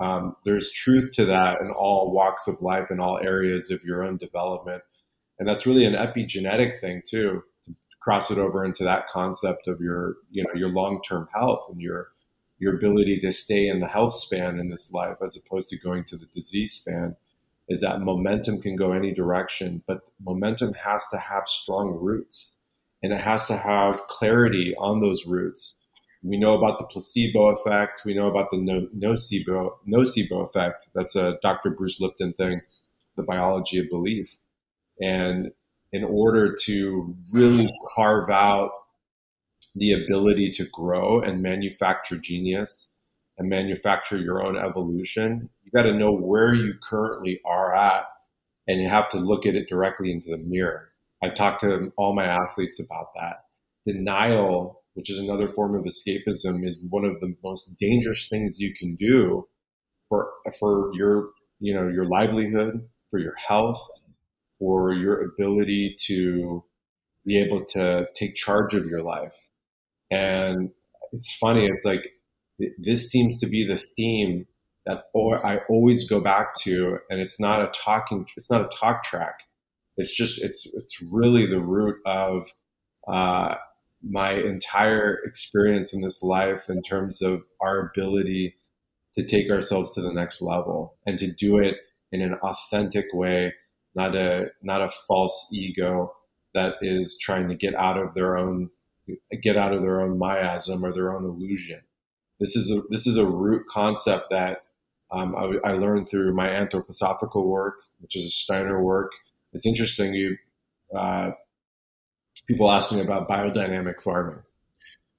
Um, 0.00 0.36
there's 0.44 0.70
truth 0.70 1.10
to 1.14 1.24
that 1.24 1.60
in 1.60 1.70
all 1.70 2.12
walks 2.12 2.46
of 2.46 2.62
life, 2.62 2.90
in 2.90 3.00
all 3.00 3.18
areas 3.18 3.70
of 3.70 3.82
your 3.82 4.04
own 4.04 4.16
development, 4.16 4.82
and 5.38 5.48
that's 5.48 5.66
really 5.66 5.84
an 5.84 5.94
epigenetic 5.94 6.80
thing 6.80 7.02
too. 7.04 7.42
To 7.66 7.74
cross 8.00 8.30
it 8.30 8.38
over 8.38 8.64
into 8.64 8.84
that 8.84 9.08
concept 9.08 9.66
of 9.66 9.80
your, 9.80 10.16
you 10.30 10.44
know, 10.44 10.50
your 10.54 10.68
long 10.68 11.00
term 11.02 11.28
health 11.34 11.66
and 11.68 11.80
your 11.80 12.08
your 12.58 12.76
ability 12.76 13.18
to 13.20 13.30
stay 13.30 13.68
in 13.68 13.80
the 13.80 13.86
health 13.86 14.14
span 14.14 14.58
in 14.58 14.68
this 14.70 14.92
life 14.92 15.16
as 15.24 15.36
opposed 15.36 15.70
to 15.70 15.78
going 15.78 16.04
to 16.04 16.16
the 16.16 16.26
disease 16.26 16.74
span 16.74 17.16
is 17.68 17.80
that 17.82 18.00
momentum 18.00 18.60
can 18.60 18.76
go 18.76 18.92
any 18.92 19.12
direction, 19.12 19.82
but 19.86 20.00
momentum 20.24 20.72
has 20.74 21.04
to 21.10 21.18
have 21.18 21.46
strong 21.46 21.98
roots 22.00 22.52
and 23.02 23.12
it 23.12 23.20
has 23.20 23.46
to 23.48 23.56
have 23.56 24.06
clarity 24.06 24.74
on 24.78 25.00
those 25.00 25.26
roots. 25.26 25.76
We 26.22 26.38
know 26.38 26.54
about 26.54 26.78
the 26.78 26.86
placebo 26.86 27.48
effect. 27.48 28.02
We 28.04 28.14
know 28.14 28.26
about 28.26 28.50
the 28.50 28.58
no, 28.58 28.88
nocebo, 28.96 29.72
nocebo 29.86 30.48
effect. 30.48 30.88
That's 30.94 31.14
a 31.14 31.38
Dr. 31.42 31.70
Bruce 31.70 32.00
Lipton 32.00 32.32
thing, 32.32 32.60
the 33.16 33.22
biology 33.22 33.78
of 33.78 33.88
belief. 33.88 34.38
And 35.00 35.52
in 35.92 36.04
order 36.04 36.54
to 36.64 37.14
really 37.32 37.70
carve 37.94 38.30
out 38.30 38.72
the 39.74 39.92
ability 39.92 40.50
to 40.50 40.66
grow 40.72 41.20
and 41.20 41.40
manufacture 41.40 42.18
genius 42.18 42.88
and 43.38 43.48
manufacture 43.48 44.18
your 44.18 44.44
own 44.44 44.56
evolution 44.56 45.48
you 45.68 45.78
got 45.78 45.86
to 45.88 45.94
know 45.94 46.12
where 46.12 46.54
you 46.54 46.74
currently 46.82 47.40
are 47.44 47.74
at 47.74 48.06
and 48.66 48.80
you 48.80 48.88
have 48.88 49.08
to 49.10 49.18
look 49.18 49.46
at 49.46 49.54
it 49.54 49.68
directly 49.68 50.10
into 50.10 50.30
the 50.30 50.38
mirror. 50.38 50.92
I've 51.22 51.34
talked 51.34 51.60
to 51.62 51.92
all 51.96 52.14
my 52.14 52.24
athletes 52.24 52.80
about 52.80 53.08
that. 53.16 53.36
Denial, 53.86 54.82
which 54.94 55.10
is 55.10 55.18
another 55.18 55.48
form 55.48 55.74
of 55.74 55.84
escapism, 55.84 56.66
is 56.66 56.82
one 56.88 57.04
of 57.04 57.20
the 57.20 57.34
most 57.42 57.76
dangerous 57.78 58.28
things 58.28 58.60
you 58.60 58.74
can 58.74 58.96
do 58.96 59.46
for 60.08 60.30
for 60.58 60.90
your 60.94 61.30
you 61.60 61.74
know 61.74 61.88
your 61.88 62.06
livelihood, 62.06 62.88
for 63.10 63.18
your 63.18 63.34
health, 63.36 63.82
for 64.58 64.92
your 64.92 65.22
ability 65.22 65.96
to 66.06 66.64
be 67.26 67.38
able 67.38 67.64
to 67.64 68.06
take 68.14 68.34
charge 68.34 68.74
of 68.74 68.86
your 68.86 69.02
life. 69.02 69.48
And 70.10 70.70
it's 71.12 71.36
funny, 71.36 71.66
it's 71.66 71.84
like 71.84 72.04
this 72.78 73.10
seems 73.10 73.40
to 73.40 73.46
be 73.46 73.66
the 73.66 73.78
theme 73.78 74.46
that 74.88 75.04
or 75.12 75.44
I 75.46 75.60
always 75.68 76.08
go 76.08 76.18
back 76.18 76.54
to, 76.62 76.98
and 77.10 77.20
it's 77.20 77.38
not 77.38 77.60
a 77.60 77.70
talking, 77.74 78.26
it's 78.36 78.50
not 78.50 78.62
a 78.62 78.76
talk 78.76 79.04
track. 79.04 79.40
It's 79.98 80.16
just 80.16 80.42
it's 80.42 80.66
it's 80.74 81.02
really 81.02 81.44
the 81.44 81.60
root 81.60 81.96
of 82.06 82.48
uh, 83.06 83.56
my 84.02 84.32
entire 84.32 85.18
experience 85.26 85.92
in 85.92 86.00
this 86.00 86.22
life 86.22 86.70
in 86.70 86.82
terms 86.82 87.20
of 87.20 87.42
our 87.60 87.90
ability 87.90 88.56
to 89.14 89.26
take 89.26 89.50
ourselves 89.50 89.94
to 89.94 90.00
the 90.00 90.12
next 90.12 90.40
level 90.40 90.96
and 91.06 91.18
to 91.18 91.30
do 91.30 91.58
it 91.58 91.76
in 92.10 92.22
an 92.22 92.34
authentic 92.42 93.06
way, 93.12 93.52
not 93.94 94.16
a 94.16 94.46
not 94.62 94.80
a 94.80 94.88
false 94.88 95.50
ego 95.52 96.14
that 96.54 96.76
is 96.80 97.18
trying 97.20 97.48
to 97.48 97.54
get 97.54 97.74
out 97.74 97.98
of 97.98 98.14
their 98.14 98.38
own 98.38 98.70
get 99.42 99.58
out 99.58 99.74
of 99.74 99.82
their 99.82 100.00
own 100.00 100.18
miasm 100.18 100.82
or 100.82 100.94
their 100.94 101.14
own 101.14 101.24
illusion. 101.24 101.82
This 102.40 102.56
is 102.56 102.72
a 102.72 102.80
this 102.88 103.06
is 103.06 103.18
a 103.18 103.26
root 103.26 103.66
concept 103.68 104.28
that 104.30 104.62
um, 105.10 105.34
I, 105.36 105.70
I, 105.70 105.72
learned 105.72 106.08
through 106.08 106.34
my 106.34 106.48
anthroposophical 106.48 107.44
work, 107.46 107.76
which 108.00 108.14
is 108.16 108.24
a 108.26 108.30
Steiner 108.30 108.82
work. 108.82 109.12
It's 109.52 109.66
interesting. 109.66 110.14
You 110.14 110.36
uh, 110.94 111.30
people 112.46 112.70
ask 112.70 112.92
me 112.92 113.00
about 113.00 113.28
biodynamic 113.28 114.02
farming. 114.02 114.42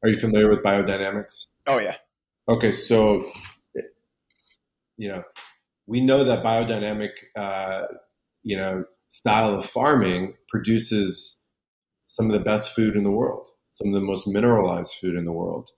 Are 0.03 0.09
you 0.09 0.15
familiar 0.15 0.49
with 0.49 0.63
biodynamics? 0.63 1.47
Oh 1.67 1.79
yeah. 1.79 1.95
Okay, 2.47 2.71
so 2.71 3.29
you 4.97 5.09
know 5.09 5.23
we 5.87 6.01
know 6.01 6.23
that 6.23 6.43
biodynamic 6.43 7.11
uh, 7.35 7.83
you 8.43 8.57
know 8.57 8.85
style 9.07 9.57
of 9.57 9.65
farming 9.65 10.35
produces 10.49 11.43
some 12.05 12.27
of 12.27 12.31
the 12.31 12.43
best 12.43 12.75
food 12.75 12.95
in 12.95 13.03
the 13.03 13.11
world, 13.11 13.47
some 13.71 13.87
of 13.87 13.93
the 13.93 14.05
most 14.05 14.27
mineralized 14.27 14.97
food 15.01 15.15
in 15.15 15.25
the 15.25 15.31
world. 15.31 15.69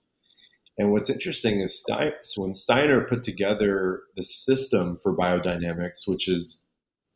And 0.78 0.90
what's 0.90 1.10
interesting 1.10 1.60
is 1.60 1.80
Stein, 1.80 2.12
when 2.36 2.54
Steiner 2.54 3.02
put 3.02 3.24
together 3.24 4.02
the 4.16 4.22
system 4.22 4.98
for 5.02 5.14
biodynamics, 5.14 6.06
which 6.06 6.28
is, 6.28 6.64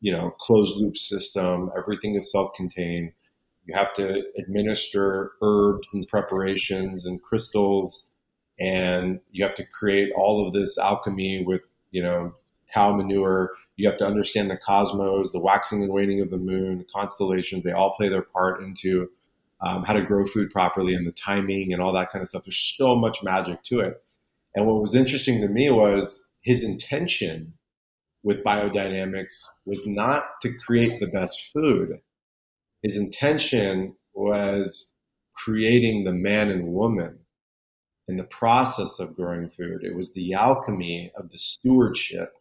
you 0.00 0.12
know, 0.12 0.30
closed 0.38 0.76
loop 0.76 0.98
system, 0.98 1.70
everything 1.76 2.16
is 2.16 2.30
self-contained. 2.30 3.12
You 3.64 3.74
have 3.74 3.94
to 3.94 4.22
administer 4.38 5.32
herbs 5.42 5.94
and 5.94 6.06
preparations 6.06 7.06
and 7.06 7.20
crystals, 7.22 8.10
and 8.60 9.20
you 9.30 9.44
have 9.44 9.54
to 9.56 9.66
create 9.66 10.12
all 10.16 10.46
of 10.46 10.52
this 10.52 10.78
alchemy 10.78 11.42
with, 11.46 11.62
you 11.90 12.02
know, 12.02 12.34
cow 12.72 12.94
manure. 12.94 13.52
You 13.76 13.88
have 13.88 13.98
to 13.98 14.06
understand 14.06 14.50
the 14.50 14.58
cosmos, 14.58 15.32
the 15.32 15.40
waxing 15.40 15.82
and 15.82 15.92
waning 15.92 16.20
of 16.20 16.30
the 16.30 16.36
moon, 16.36 16.84
constellations. 16.94 17.64
They 17.64 17.72
all 17.72 17.94
play 17.96 18.08
their 18.08 18.22
part 18.22 18.62
into 18.62 19.08
um, 19.60 19.84
how 19.84 19.92
to 19.92 20.04
grow 20.04 20.24
food 20.24 20.50
properly 20.50 20.94
and 20.94 21.06
the 21.06 21.12
timing 21.12 21.72
and 21.72 21.82
all 21.82 21.92
that 21.92 22.10
kind 22.10 22.22
of 22.22 22.28
stuff. 22.28 22.44
There's 22.44 22.74
so 22.76 22.96
much 22.96 23.22
magic 23.22 23.62
to 23.64 23.80
it. 23.80 24.02
And 24.54 24.66
what 24.66 24.80
was 24.80 24.94
interesting 24.94 25.40
to 25.40 25.48
me 25.48 25.70
was 25.70 26.30
his 26.42 26.62
intention 26.62 27.54
with 28.22 28.44
biodynamics 28.44 29.48
was 29.64 29.86
not 29.86 30.24
to 30.42 30.52
create 30.66 31.00
the 31.00 31.06
best 31.06 31.52
food. 31.52 32.00
His 32.82 32.96
intention 32.96 33.96
was 34.14 34.94
creating 35.34 36.04
the 36.04 36.12
man 36.12 36.50
and 36.50 36.72
woman 36.72 37.18
in 38.08 38.16
the 38.16 38.24
process 38.24 38.98
of 38.98 39.16
growing 39.16 39.48
food. 39.48 39.82
It 39.82 39.94
was 39.94 40.14
the 40.14 40.34
alchemy 40.34 41.12
of 41.16 41.30
the 41.30 41.38
stewardship 41.38 42.32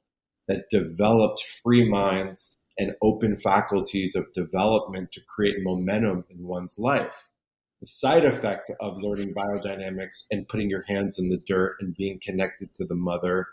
that 0.48 0.70
developed 0.70 1.44
free 1.64 1.88
minds 1.90 2.58
and 2.78 2.96
open 3.02 3.38
faculties 3.38 4.16
of 4.16 4.34
development 4.34 5.12
to 5.14 5.22
create 5.22 5.64
momentum 5.64 6.26
in 6.30 6.44
one's 6.44 6.78
life. 6.78 7.30
The 7.82 7.88
side 7.88 8.26
effect 8.26 8.72
of 8.80 9.02
learning 9.02 9.34
biodynamics 9.34 10.26
and 10.32 10.48
putting 10.48 10.70
your 10.70 10.84
hands 10.84 11.20
in 11.20 11.30
the 11.30 11.38
dirt 11.38 11.78
and 11.80 11.96
being 11.96 12.20
connected 12.22 12.74
to 12.76 12.86
the 12.86 12.96
mother 12.96 13.48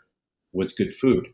was 0.53 0.73
good 0.73 0.95
food. 0.95 1.29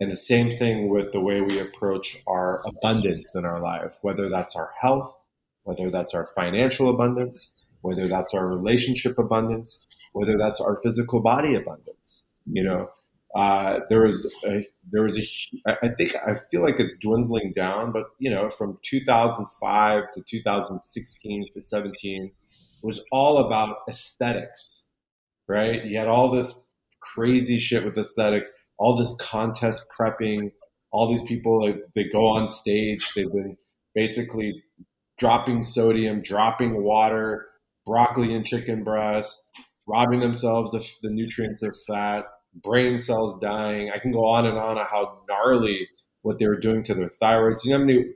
And 0.00 0.10
the 0.10 0.16
same 0.16 0.58
thing 0.58 0.88
with 0.88 1.12
the 1.12 1.20
way 1.20 1.40
we 1.40 1.60
approach 1.60 2.20
our 2.26 2.62
abundance 2.66 3.34
in 3.34 3.44
our 3.44 3.60
life, 3.60 3.98
whether 4.02 4.28
that's 4.28 4.56
our 4.56 4.72
health, 4.80 5.16
whether 5.62 5.90
that's 5.90 6.14
our 6.14 6.26
financial 6.26 6.90
abundance, 6.90 7.54
whether 7.80 8.08
that's 8.08 8.34
our 8.34 8.46
relationship 8.48 9.18
abundance, 9.18 9.86
whether 10.12 10.36
that's 10.36 10.60
our 10.60 10.76
physical 10.82 11.20
body 11.20 11.54
abundance. 11.54 12.24
You 12.46 12.64
know, 12.64 12.90
uh, 13.34 13.80
there 13.88 14.02
was 14.02 14.32
a, 14.46 14.66
there 14.92 15.02
was 15.02 15.18
a, 15.18 15.74
I 15.82 15.88
think 15.96 16.14
I 16.16 16.34
feel 16.50 16.62
like 16.62 16.76
it's 16.78 16.96
dwindling 16.96 17.52
down, 17.54 17.90
but 17.92 18.04
you 18.18 18.30
know, 18.30 18.48
from 18.48 18.78
2005 18.84 20.02
to 20.12 20.22
2016 20.22 21.46
to 21.52 21.62
17 21.62 22.32
was 22.82 23.02
all 23.10 23.38
about 23.38 23.78
aesthetics, 23.88 24.86
right? 25.48 25.84
You 25.84 25.98
had 25.98 26.06
all 26.06 26.30
this 26.30 26.66
crazy 27.00 27.58
shit 27.58 27.84
with 27.84 27.98
aesthetics, 27.98 28.52
all 28.78 28.96
this 28.96 29.16
contest 29.20 29.86
prepping, 29.98 30.52
all 30.92 31.08
these 31.08 31.22
people 31.22 31.66
that 31.66 31.92
they 31.94 32.04
go 32.04 32.26
on 32.26 32.48
stage, 32.48 33.10
they've 33.16 33.32
been 33.32 33.56
basically 33.94 34.62
dropping 35.18 35.62
sodium, 35.62 36.22
dropping 36.22 36.82
water, 36.82 37.46
broccoli 37.84 38.34
and 38.34 38.46
chicken 38.46 38.84
breast, 38.84 39.50
robbing 39.86 40.20
themselves 40.20 40.74
of 40.74 40.84
the 41.02 41.10
nutrients 41.10 41.62
of 41.62 41.76
fat, 41.88 42.24
brain 42.54 42.98
cells 42.98 43.38
dying. 43.40 43.90
I 43.94 43.98
can 43.98 44.12
go 44.12 44.24
on 44.24 44.46
and 44.46 44.58
on 44.58 44.78
of 44.78 44.86
how 44.86 45.18
gnarly 45.28 45.88
what 46.22 46.38
they 46.38 46.46
were 46.46 46.58
doing 46.58 46.82
to 46.84 46.94
their 46.94 47.08
thyroids. 47.08 47.64
You 47.64 47.72
know? 47.72 47.84
Let 47.84 48.06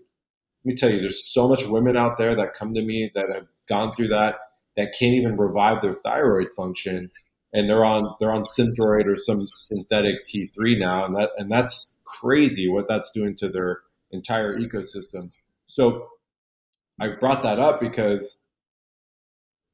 me 0.65 0.75
tell 0.75 0.91
you, 0.91 1.01
there's 1.01 1.33
so 1.33 1.49
much 1.49 1.67
women 1.67 1.97
out 1.97 2.19
there 2.19 2.35
that 2.37 2.55
come 2.55 2.75
to 2.75 2.83
me 2.83 3.11
that 3.15 3.31
have 3.33 3.47
gone 3.69 3.95
through 3.95 4.09
that 4.09 4.37
that 4.77 4.95
can't 4.99 5.15
even 5.15 5.37
revive 5.37 5.83
their 5.83 5.95
thyroid 5.95 6.49
function, 6.57 7.11
and 7.53 7.69
they're 7.69 7.85
on 7.85 8.15
they're 8.21 8.33
on 8.33 8.45
Synthroid 8.45 9.07
or 9.07 9.17
some 9.17 9.41
synthetic 9.55 10.25
T3 10.25 10.79
now, 10.79 11.05
and 11.05 11.17
that 11.17 11.31
and 11.37 11.51
that's 11.51 11.99
crazy 12.05 12.69
what 12.69 12.87
that's 12.89 13.11
doing 13.13 13.37
to 13.37 13.49
their 13.49 13.81
entire 14.11 14.59
ecosystem. 14.59 15.31
So 15.67 16.09
I 17.01 17.09
brought 17.09 17.43
that 17.43 17.59
up 17.59 17.81
because 17.81 18.43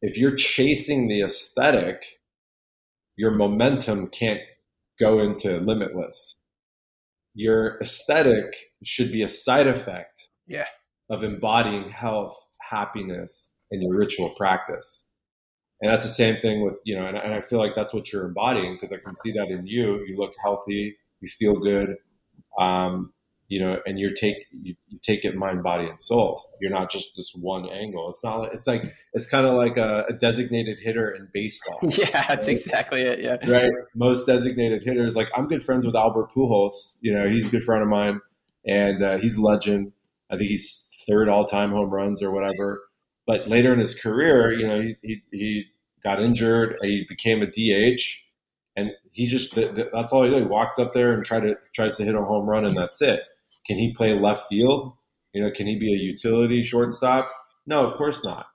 if 0.03 0.19
you're 0.19 0.37
chasing 0.37 1.09
the 1.09 1.23
aesthetic, 1.23 2.03
your 3.17 3.31
momentum 3.31 4.09
can't 4.09 4.41
go 4.99 5.21
into 5.21 5.59
limitless. 5.59 6.41
Your 7.35 7.79
aesthetic 7.81 8.55
should 8.85 9.11
be 9.11 9.23
a 9.23 9.29
side 9.29 9.67
effect 9.67 10.29
yeah. 10.47 10.67
of 11.11 11.25
embodying 11.25 11.91
health, 11.91 12.37
happiness, 12.71 13.53
and 13.71 13.83
your 13.83 13.97
ritual 13.97 14.31
practice. 14.37 15.09
And 15.81 15.91
that's 15.91 16.05
the 16.05 16.09
same 16.09 16.41
thing 16.41 16.65
with, 16.65 16.75
you 16.85 16.97
know, 16.97 17.07
and, 17.07 17.17
and 17.17 17.35
I 17.35 17.41
feel 17.41 17.59
like 17.59 17.73
that's 17.75 17.93
what 17.93 18.13
you're 18.13 18.27
embodying 18.27 18.75
because 18.75 18.93
I 18.93 18.99
can 19.05 19.17
see 19.17 19.33
that 19.33 19.49
in 19.49 19.67
you. 19.67 20.05
You 20.07 20.17
look 20.17 20.33
healthy, 20.43 20.97
you 21.21 21.29
feel 21.29 21.55
good. 21.55 21.97
Um, 22.59 23.13
you 23.49 23.61
know, 23.61 23.79
and 23.87 23.99
you 23.99 24.15
take 24.15 24.47
you, 24.51 24.75
you, 24.89 24.99
take 25.03 25.25
it 25.25 25.37
mind, 25.37 25.63
body, 25.63 25.87
and 25.87 26.01
soul. 26.01 26.43
You're 26.61 26.71
not 26.71 26.91
just 26.91 27.15
this 27.17 27.33
one 27.35 27.69
angle. 27.69 28.09
It's 28.09 28.25
not. 28.25 28.39
Like, 28.41 28.55
it's 28.55 28.67
like 28.67 28.93
it's 29.13 29.27
kind 29.27 29.47
of 29.47 29.55
like 29.55 29.77
a, 29.77 30.07
a, 30.09 30.13
designated 30.15 30.79
hitter 30.79 31.11
in 31.11 31.29
baseball. 31.33 31.79
Yeah, 31.83 32.27
that's 32.27 32.49
exactly 32.49 33.03
it. 33.03 33.21
Yeah, 33.21 33.37
right. 33.51 33.71
Most 33.95 34.27
designated 34.27 34.83
hitters. 34.83 35.15
Like 35.17 35.31
I'm 35.37 35.47
good 35.47 35.65
friends 35.65 35.85
with 35.85 35.95
Albert 35.95 36.31
Pujols. 36.33 36.99
You 37.03 37.15
know, 37.15 37.29
he's 37.29 37.47
a 37.47 37.51
good 37.51 37.65
friend 37.65 37.83
of 37.83 37.89
mine, 37.89 38.21
and 38.67 39.03
uh, 39.03 39.19
he's 39.19 39.37
a 39.37 39.43
legend. 39.43 39.93
I 40.31 40.37
think 40.37 40.49
he's 40.49 41.05
third 41.07 41.29
all 41.29 41.45
time 41.45 41.71
home 41.71 41.91
runs 41.91 42.23
or 42.23 42.31
whatever. 42.31 42.83
But 43.27 43.49
later 43.49 43.73
in 43.73 43.79
his 43.79 43.95
career, 43.95 44.53
you 44.53 44.67
know, 44.67 44.81
he 44.81 44.97
he, 45.03 45.23
he 45.31 45.65
got 46.03 46.21
injured. 46.21 46.77
He 46.83 47.07
became 47.09 47.43
a 47.43 47.47
DH 47.47 48.25
and 48.77 48.91
he 49.13 49.27
just 49.27 49.55
that's 49.55 50.13
all 50.13 50.25
he 50.25 50.31
does. 50.31 50.41
He 50.41 50.47
walks 50.47 50.79
up 50.79 50.93
there 50.93 51.13
and 51.13 51.25
try 51.25 51.41
to 51.41 51.57
tries 51.75 51.97
to 51.99 52.05
hit 52.05 52.15
a 52.15 52.23
home 52.23 52.49
run, 52.49 52.65
and 52.65 52.77
that's 52.77 53.01
it. 53.01 53.21
Can 53.67 53.79
he 53.79 53.95
play 53.95 54.15
left 54.15 54.49
field? 54.49 54.95
You 55.33 55.43
know, 55.43 55.51
can 55.51 55.67
he 55.67 55.79
be 55.79 55.93
a 55.93 55.99
utility 55.99 56.65
shortstop? 56.65 57.31
No, 57.67 57.85
of 57.85 57.95
course 57.95 58.25
not. 58.25 58.47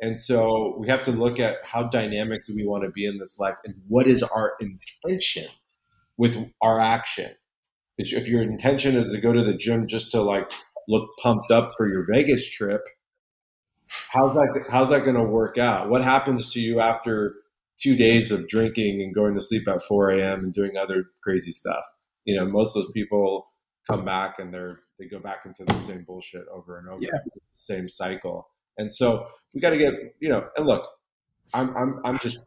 And 0.00 0.16
so 0.16 0.76
we 0.78 0.88
have 0.88 1.02
to 1.04 1.10
look 1.10 1.40
at 1.40 1.56
how 1.64 1.84
dynamic 1.84 2.46
do 2.46 2.54
we 2.54 2.64
want 2.64 2.84
to 2.84 2.90
be 2.90 3.04
in 3.04 3.16
this 3.16 3.38
life 3.38 3.56
and 3.64 3.74
what 3.88 4.06
is 4.06 4.22
our 4.22 4.52
intention 4.60 5.46
with 6.16 6.36
our 6.62 6.78
action. 6.78 7.32
If 7.96 8.28
your 8.28 8.42
intention 8.42 8.96
is 8.96 9.10
to 9.10 9.20
go 9.20 9.32
to 9.32 9.42
the 9.42 9.56
gym 9.56 9.88
just 9.88 10.12
to 10.12 10.22
like 10.22 10.52
look 10.88 11.08
pumped 11.20 11.50
up 11.50 11.70
for 11.76 11.88
your 11.88 12.06
Vegas 12.08 12.48
trip, 12.48 12.82
how's 13.88 14.34
that 14.34 14.64
how's 14.70 14.90
that 14.90 15.04
going 15.04 15.16
to 15.16 15.24
work 15.24 15.58
out? 15.58 15.90
What 15.90 16.04
happens 16.04 16.52
to 16.52 16.60
you 16.60 16.78
after 16.78 17.34
two 17.80 17.96
days 17.96 18.30
of 18.30 18.46
drinking 18.46 19.02
and 19.02 19.12
going 19.12 19.34
to 19.34 19.40
sleep 19.40 19.66
at 19.66 19.82
4 19.82 20.10
a.m. 20.10 20.44
and 20.44 20.52
doing 20.52 20.76
other 20.76 21.06
crazy 21.24 21.50
stuff? 21.50 21.82
You 22.24 22.38
know, 22.38 22.46
most 22.46 22.76
of 22.76 22.84
those 22.84 22.92
people 22.92 23.47
come 23.90 24.04
back 24.04 24.38
and 24.38 24.52
they're 24.52 24.80
they 24.98 25.06
go 25.06 25.18
back 25.18 25.46
into 25.46 25.64
the 25.64 25.78
same 25.80 26.04
bullshit 26.04 26.46
over 26.52 26.78
and 26.78 26.88
over. 26.88 26.98
Yes. 27.00 27.12
It's 27.14 27.48
the 27.48 27.74
same 27.74 27.88
cycle. 27.88 28.48
And 28.76 28.92
so 28.92 29.26
we 29.54 29.60
got 29.60 29.70
to 29.70 29.78
get 29.78 29.94
you 30.20 30.28
know. 30.28 30.48
And 30.56 30.66
look, 30.66 30.88
I'm 31.54 31.76
I'm 31.76 32.00
I'm 32.04 32.18
just 32.18 32.38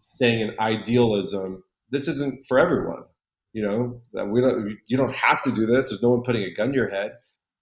saying 0.00 0.42
an 0.42 0.54
idealism. 0.58 1.64
This 1.90 2.08
isn't 2.08 2.46
for 2.46 2.58
everyone. 2.58 3.04
You 3.52 3.62
know 3.62 4.00
that 4.12 4.28
we 4.28 4.40
don't. 4.40 4.76
You 4.86 4.96
don't 4.96 5.14
have 5.14 5.42
to 5.44 5.52
do 5.52 5.66
this. 5.66 5.90
There's 5.90 6.02
no 6.02 6.10
one 6.10 6.22
putting 6.22 6.42
a 6.42 6.54
gun 6.54 6.70
to 6.70 6.74
your 6.74 6.90
head. 6.90 7.18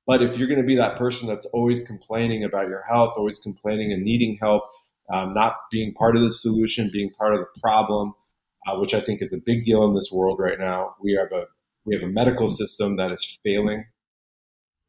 But 0.07 0.23
if 0.23 0.37
you're 0.37 0.49
going 0.49 0.61
to 0.61 0.67
be 0.67 0.77
that 0.77 0.99
person 0.99 1.29
that's 1.29 1.47
always 1.47 1.87
complaining 1.87 2.43
about 2.43 2.69
your 2.69 2.83
health, 2.83 3.15
always 3.17 3.39
complaining 3.39 3.93
and 3.93 4.03
needing 4.03 4.37
help, 4.41 4.65
um, 5.13 5.33
not 5.33 5.57
being 5.71 5.95
part 5.95 6.17
of 6.17 6.23
the 6.23 6.33
solution, 6.33 6.91
being 6.93 7.11
part 7.11 7.35
of 7.35 7.39
the 7.39 7.61
problem, 7.61 8.15
uh, 8.67 8.77
which 8.79 8.95
I 8.95 9.01
think 9.01 9.23
is 9.23 9.33
a 9.33 9.39
big 9.39 9.65
deal 9.65 9.85
in 9.85 9.95
this 9.95 10.11
world 10.13 10.41
right 10.41 10.59
now. 10.59 10.97
We 11.01 11.17
have 11.21 11.31
a 11.31 11.47
we 11.85 11.95
have 11.95 12.05
a 12.05 12.13
medical 12.13 12.49
system 12.49 12.97
that 12.97 13.11
is 13.13 13.39
failing. 13.45 13.87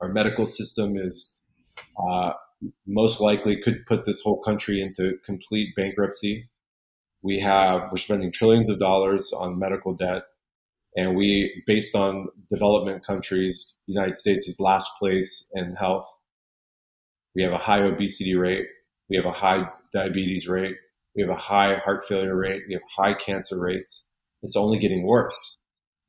Our 0.01 0.10
medical 0.10 0.45
system 0.45 0.95
is 0.97 1.41
uh, 1.97 2.34
most 2.88 3.19
likely 3.19 3.60
could 3.62 3.86
put 3.86 4.06
this 4.06 4.21
whole 4.21 4.41
country 4.41 4.82
into 4.82 5.17
complete 5.25 5.75
bankruptcy. 5.75 6.49
We 7.21 7.39
have 7.39 7.89
we're 7.91 7.97
spending 7.97 8.32
trillions 8.32 8.69
of 8.69 8.79
dollars 8.79 9.34
on 9.34 9.60
medical 9.60 9.93
debt, 9.93 10.23
and 10.95 11.15
we, 11.15 11.63
based 11.65 11.95
on 11.95 12.27
development 12.51 13.06
countries, 13.06 13.77
the 13.88 13.93
United 13.93 14.15
States 14.15 14.47
is 14.47 14.60
last 14.60 14.91
place 14.99 15.49
in 15.53 15.75
health. 15.75 16.06
We 17.36 17.43
have 17.43 17.53
a 17.53 17.58
high 17.58 17.82
obesity 17.82 18.36
rate. 18.36 18.67
We 19.10 19.15
have 19.15 19.25
a 19.25 19.32
high 19.32 19.69
diabetes 19.93 20.47
rate. 20.47 20.75
We 21.15 21.21
have 21.21 21.32
a 21.32 21.36
high 21.36 21.77
heart 21.77 22.06
failure 22.06 22.36
rate. 22.36 22.63
We 22.67 22.73
have 22.73 22.84
high 22.95 23.13
cancer 23.13 23.60
rates. 23.60 24.08
It's 24.43 24.58
only 24.58 24.77
getting 24.77 25.03
worse. 25.03 25.58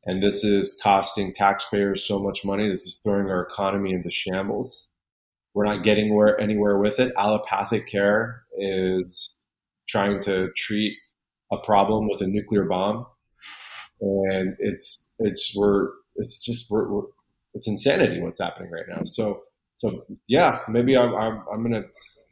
And 0.07 0.23
this 0.23 0.45
is 0.45 0.79
costing 0.83 1.33
taxpayers 1.33 2.07
so 2.07 2.19
much 2.19 2.45
money. 2.45 2.69
This 2.69 2.85
is 2.85 3.01
throwing 3.03 3.31
our 3.31 3.43
economy 3.43 3.93
into 3.93 4.11
shambles. 4.11 4.90
We're 5.55 5.64
not 5.64 5.85
getting 5.85 6.14
where, 6.14 6.38
anywhere 6.38 6.79
with 6.79 6.99
it. 7.01 7.12
Allopathic 7.17 7.88
care 7.88 8.43
is 8.59 9.38
trying 9.88 10.23
to 10.25 10.51
treat 10.57 10.99
a 11.53 11.59
problem 11.59 12.09
with 12.09 12.21
a 12.21 12.27
nuclear 12.27 12.64
bomb. 12.64 13.07
And 14.01 14.57
it's, 14.59 15.12
it's, 15.21 15.55
we're, 15.57 15.88
it's 16.17 16.43
just, 16.45 16.71
we're, 16.71 16.88
we're 16.90 17.03
it's 17.55 17.69
insanity 17.69 18.21
what's 18.21 18.40
happening 18.40 18.71
right 18.71 18.85
now. 18.88 19.03
So, 19.05 19.45
so 19.79 20.05
yeah, 20.27 20.61
maybe 20.69 20.97
I'm, 20.97 21.14
I'm, 21.14 21.45
I'm 21.53 21.62
going 21.62 21.83
to 21.83 21.88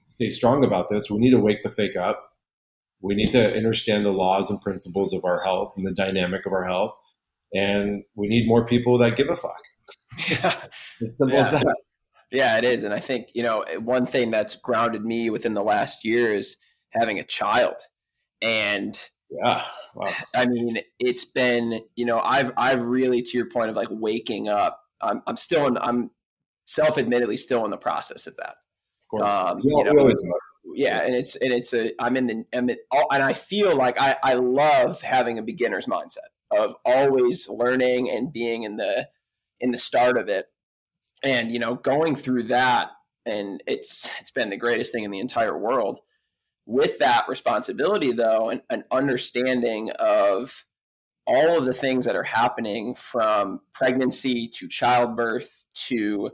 stay 0.09 0.31
strong 0.31 0.65
about 0.65 0.91
this. 0.91 1.11
We 1.11 1.19
need 1.19 1.31
to 1.31 1.41
wake 1.41 1.63
the 1.63 1.71
fake 1.71 1.97
up. 1.97 2.33
We 3.01 3.15
need 3.15 3.33
to 3.33 3.57
understand 3.57 4.05
the 4.05 4.11
laws 4.11 4.51
and 4.51 4.61
principles 4.61 5.13
of 5.13 5.25
our 5.25 5.41
health 5.41 5.75
and 5.77 5.87
the 5.87 5.93
dynamic 5.93 6.45
of 6.45 6.53
our 6.53 6.65
health 6.65 6.95
and 7.55 8.05
we 8.15 8.29
need 8.29 8.47
more 8.47 8.67
people 8.67 8.99
that 8.99 9.17
give 9.17 9.29
a 9.29 9.37
fuck. 9.37 9.63
Yeah, 10.29 10.55
as 11.01 11.17
simple 11.17 11.37
yeah. 11.37 11.41
as 11.41 11.51
that. 11.53 11.77
Yeah, 12.31 12.59
it 12.59 12.65
is, 12.65 12.83
and 12.83 12.95
I 12.95 13.01
think 13.01 13.29
you 13.35 13.43
know 13.43 13.65
one 13.79 14.07
thing 14.07 14.31
that's 14.31 14.57
grounded 14.57 15.05
me 15.05 15.31
within 15.31 15.55
the 15.55 15.63
last 15.63 16.05
year 16.05 16.29
is 16.29 16.57
having 16.91 17.19
a 17.19 17.25
child, 17.25 17.77
and 18.41 18.99
yeah, 19.31 19.65
wow. 19.95 20.13
I 20.35 20.47
mean 20.47 20.81
it's 20.99 21.25
been 21.25 21.81
you 21.95 22.05
know 22.05 22.21
I've 22.21 22.53
I've 22.57 22.83
really 22.83 23.23
to 23.23 23.37
your 23.37 23.49
point 23.49 23.71
of 23.71 23.77
like 23.77 23.89
waking 23.91 24.49
up. 24.49 24.81
I'm 25.01 25.23
I'm 25.27 25.37
still 25.37 25.67
in 25.67 25.79
I'm 25.79 26.11
self 26.67 26.99
admittedly 26.99 27.37
still 27.37 27.65
in 27.65 27.71
the 27.71 27.79
process 27.79 28.27
of 28.27 28.37
that. 28.37 28.57
Of 29.01 29.09
course, 29.11 29.29
um, 29.29 29.61
you 29.63 29.85
know, 29.85 30.15
yeah, 30.75 31.03
and 31.03 31.15
it's 31.15 31.37
and 31.37 31.53
it's 31.53 31.75
a 31.75 31.93
I'm 31.99 32.17
in 32.17 32.27
the 32.27 32.45
I'm 32.55 32.69
in, 32.69 32.77
and 32.93 33.23
I 33.23 33.33
feel 33.33 33.77
like 33.77 34.01
I 34.01 34.17
I 34.23 34.35
love 34.35 35.01
having 35.03 35.39
a 35.39 35.43
beginner's 35.43 35.87
mindset 35.87 36.32
of 36.57 36.75
always 36.85 37.49
learning 37.49 38.11
and 38.11 38.33
being 38.33 38.63
in 38.63 38.77
the 38.77 39.09
in 39.61 39.71
the 39.71 39.79
start 39.79 40.19
of 40.19 40.29
it 40.29 40.47
and 41.23 41.53
you 41.53 41.59
know 41.59 41.75
going 41.75 42.17
through 42.17 42.43
that 42.43 42.91
and 43.27 43.63
it's 43.67 44.09
it's 44.21 44.31
been 44.31 44.51
the 44.51 44.57
greatest 44.57 44.93
thing 44.93 45.05
in 45.05 45.11
the 45.11 45.21
entire 45.21 45.57
world 45.57 46.01
with 46.67 46.99
that 46.99 47.25
responsibility 47.29 48.13
though 48.13 48.51
and 48.51 48.63
an 48.71 48.85
understanding 48.91 49.91
of 49.99 50.65
all 51.27 51.57
of 51.57 51.65
the 51.65 51.73
things 51.73 52.05
that 52.05 52.17
are 52.17 52.25
happening 52.25 52.95
from 52.95 53.61
pregnancy 53.73 54.49
to 54.49 54.69
childbirth 54.69 55.67
to 55.75 56.31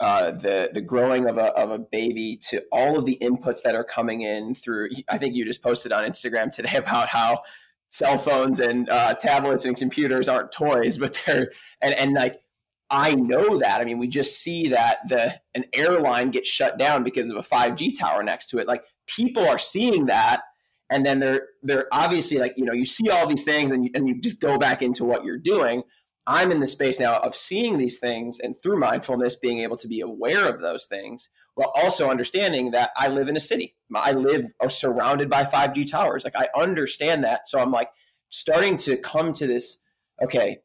uh, 0.00 0.30
the 0.32 0.68
the 0.74 0.80
growing 0.80 1.28
of 1.28 1.38
a 1.38 1.46
of 1.54 1.70
a 1.70 1.78
baby 1.78 2.38
to 2.50 2.62
all 2.70 2.98
of 2.98 3.06
the 3.06 3.18
inputs 3.22 3.62
that 3.62 3.74
are 3.74 3.84
coming 3.84 4.22
in 4.22 4.54
through. 4.54 4.90
I 5.08 5.16
think 5.16 5.34
you 5.34 5.44
just 5.44 5.62
posted 5.62 5.92
on 5.92 6.04
Instagram 6.04 6.50
today 6.50 6.76
about 6.76 7.08
how 7.08 7.40
cell 7.88 8.18
phones 8.18 8.60
and 8.60 8.88
uh, 8.90 9.14
tablets 9.14 9.64
and 9.64 9.76
computers 9.76 10.28
aren't 10.28 10.52
toys, 10.52 10.98
but 10.98 11.20
they're 11.26 11.50
and 11.80 11.94
and 11.94 12.12
like 12.14 12.40
I 12.88 13.14
know 13.14 13.58
that. 13.58 13.80
I 13.80 13.84
mean, 13.84 13.98
we 13.98 14.06
just 14.06 14.40
see 14.40 14.68
that 14.68 14.98
the 15.08 15.34
an 15.54 15.64
airline 15.72 16.30
gets 16.30 16.48
shut 16.48 16.78
down 16.78 17.02
because 17.02 17.30
of 17.30 17.36
a 17.36 17.42
5G 17.42 17.98
tower 17.98 18.22
next 18.22 18.48
to 18.50 18.58
it. 18.58 18.68
Like 18.68 18.84
people 19.06 19.46
are 19.46 19.58
seeing 19.58 20.06
that 20.06 20.42
and 20.90 21.04
then 21.04 21.18
they're 21.18 21.48
they're 21.62 21.86
obviously 21.92 22.38
like 22.38 22.54
you 22.56 22.64
know 22.64 22.72
you 22.72 22.84
see 22.84 23.08
all 23.10 23.26
these 23.26 23.44
things 23.44 23.70
and 23.70 23.84
you, 23.84 23.90
and 23.94 24.08
you 24.08 24.20
just 24.20 24.40
go 24.40 24.58
back 24.58 24.82
into 24.82 25.04
what 25.04 25.24
you're 25.24 25.38
doing 25.38 25.82
i'm 26.26 26.50
in 26.50 26.60
the 26.60 26.66
space 26.66 26.98
now 26.98 27.18
of 27.18 27.34
seeing 27.34 27.78
these 27.78 27.98
things 27.98 28.38
and 28.40 28.54
through 28.62 28.78
mindfulness 28.78 29.36
being 29.36 29.58
able 29.58 29.76
to 29.76 29.88
be 29.88 30.00
aware 30.00 30.48
of 30.48 30.60
those 30.60 30.86
things 30.86 31.28
while 31.56 31.72
also 31.74 32.08
understanding 32.08 32.70
that 32.70 32.90
i 32.96 33.08
live 33.08 33.28
in 33.28 33.36
a 33.36 33.40
city. 33.40 33.74
I 33.94 34.12
live 34.12 34.46
uh, 34.62 34.68
surrounded 34.68 35.28
by 35.28 35.44
5g 35.44 35.90
towers. 35.90 36.24
Like 36.24 36.36
i 36.36 36.48
understand 36.56 37.24
that. 37.24 37.48
So 37.48 37.58
i'm 37.58 37.72
like 37.72 37.90
starting 38.28 38.76
to 38.76 38.96
come 38.96 39.32
to 39.32 39.46
this 39.46 39.78
okay 40.22 40.58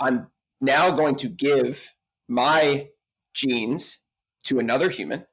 i'm 0.00 0.28
now 0.60 0.90
going 0.90 1.16
to 1.16 1.28
give 1.28 1.92
my 2.28 2.88
genes 3.34 3.98
to 4.44 4.58
another 4.58 4.88
human 4.88 5.26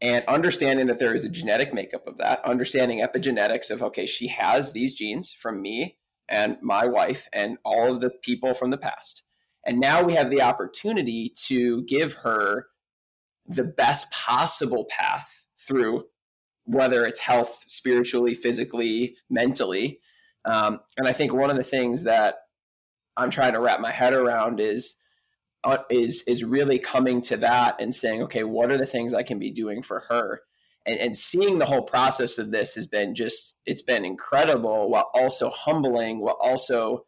and 0.00 0.24
understanding 0.26 0.86
that 0.86 0.98
there 0.98 1.14
is 1.14 1.24
a 1.24 1.28
genetic 1.28 1.74
makeup 1.74 2.06
of 2.06 2.18
that, 2.18 2.44
understanding 2.44 3.00
epigenetics 3.00 3.70
of, 3.70 3.82
okay, 3.82 4.06
she 4.06 4.28
has 4.28 4.72
these 4.72 4.94
genes 4.94 5.32
from 5.32 5.60
me 5.60 5.96
and 6.28 6.56
my 6.62 6.86
wife 6.86 7.28
and 7.32 7.58
all 7.64 7.92
of 7.92 8.00
the 8.00 8.10
people 8.22 8.54
from 8.54 8.70
the 8.70 8.78
past. 8.78 9.22
And 9.66 9.80
now 9.80 10.02
we 10.02 10.14
have 10.14 10.30
the 10.30 10.42
opportunity 10.42 11.32
to 11.46 11.82
give 11.84 12.12
her 12.12 12.66
the 13.48 13.64
best 13.64 14.10
possible 14.10 14.86
path 14.90 15.44
through 15.58 16.04
whether 16.64 17.06
it's 17.06 17.20
health, 17.20 17.64
spiritually, 17.68 18.34
physically, 18.34 19.16
mentally. 19.30 20.00
Um, 20.44 20.80
and 20.98 21.08
I 21.08 21.14
think 21.14 21.32
one 21.32 21.50
of 21.50 21.56
the 21.56 21.64
things 21.64 22.02
that 22.02 22.36
I'm 23.16 23.30
trying 23.30 23.54
to 23.54 23.60
wrap 23.60 23.80
my 23.80 23.90
head 23.90 24.12
around 24.12 24.60
is 24.60 24.96
uh, 25.64 25.78
is 25.90 26.22
is 26.28 26.44
really 26.44 26.78
coming 26.78 27.20
to 27.22 27.36
that 27.38 27.80
and 27.80 27.94
saying, 27.94 28.22
okay, 28.22 28.44
what 28.44 28.70
are 28.70 28.78
the 28.78 28.86
things 28.86 29.12
I 29.12 29.22
can 29.22 29.38
be 29.38 29.50
doing 29.50 29.82
for 29.82 30.00
her? 30.08 30.42
And, 30.86 30.98
and 31.00 31.16
seeing 31.16 31.58
the 31.58 31.66
whole 31.66 31.82
process 31.82 32.38
of 32.38 32.50
this 32.50 32.74
has 32.74 32.86
been 32.86 33.14
just 33.14 33.56
it's 33.66 33.82
been 33.82 34.04
incredible 34.04 34.90
while 34.90 35.10
also 35.14 35.50
humbling, 35.50 36.20
while 36.20 36.38
also 36.40 37.04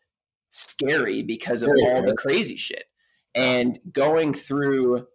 scary 0.51 1.23
because 1.23 1.63
of 1.63 1.69
all 1.69 2.03
the 2.03 2.17
crazy 2.17 2.57
shit. 2.57 2.85
And 3.35 3.79
going 3.93 4.35
through, 4.35 5.07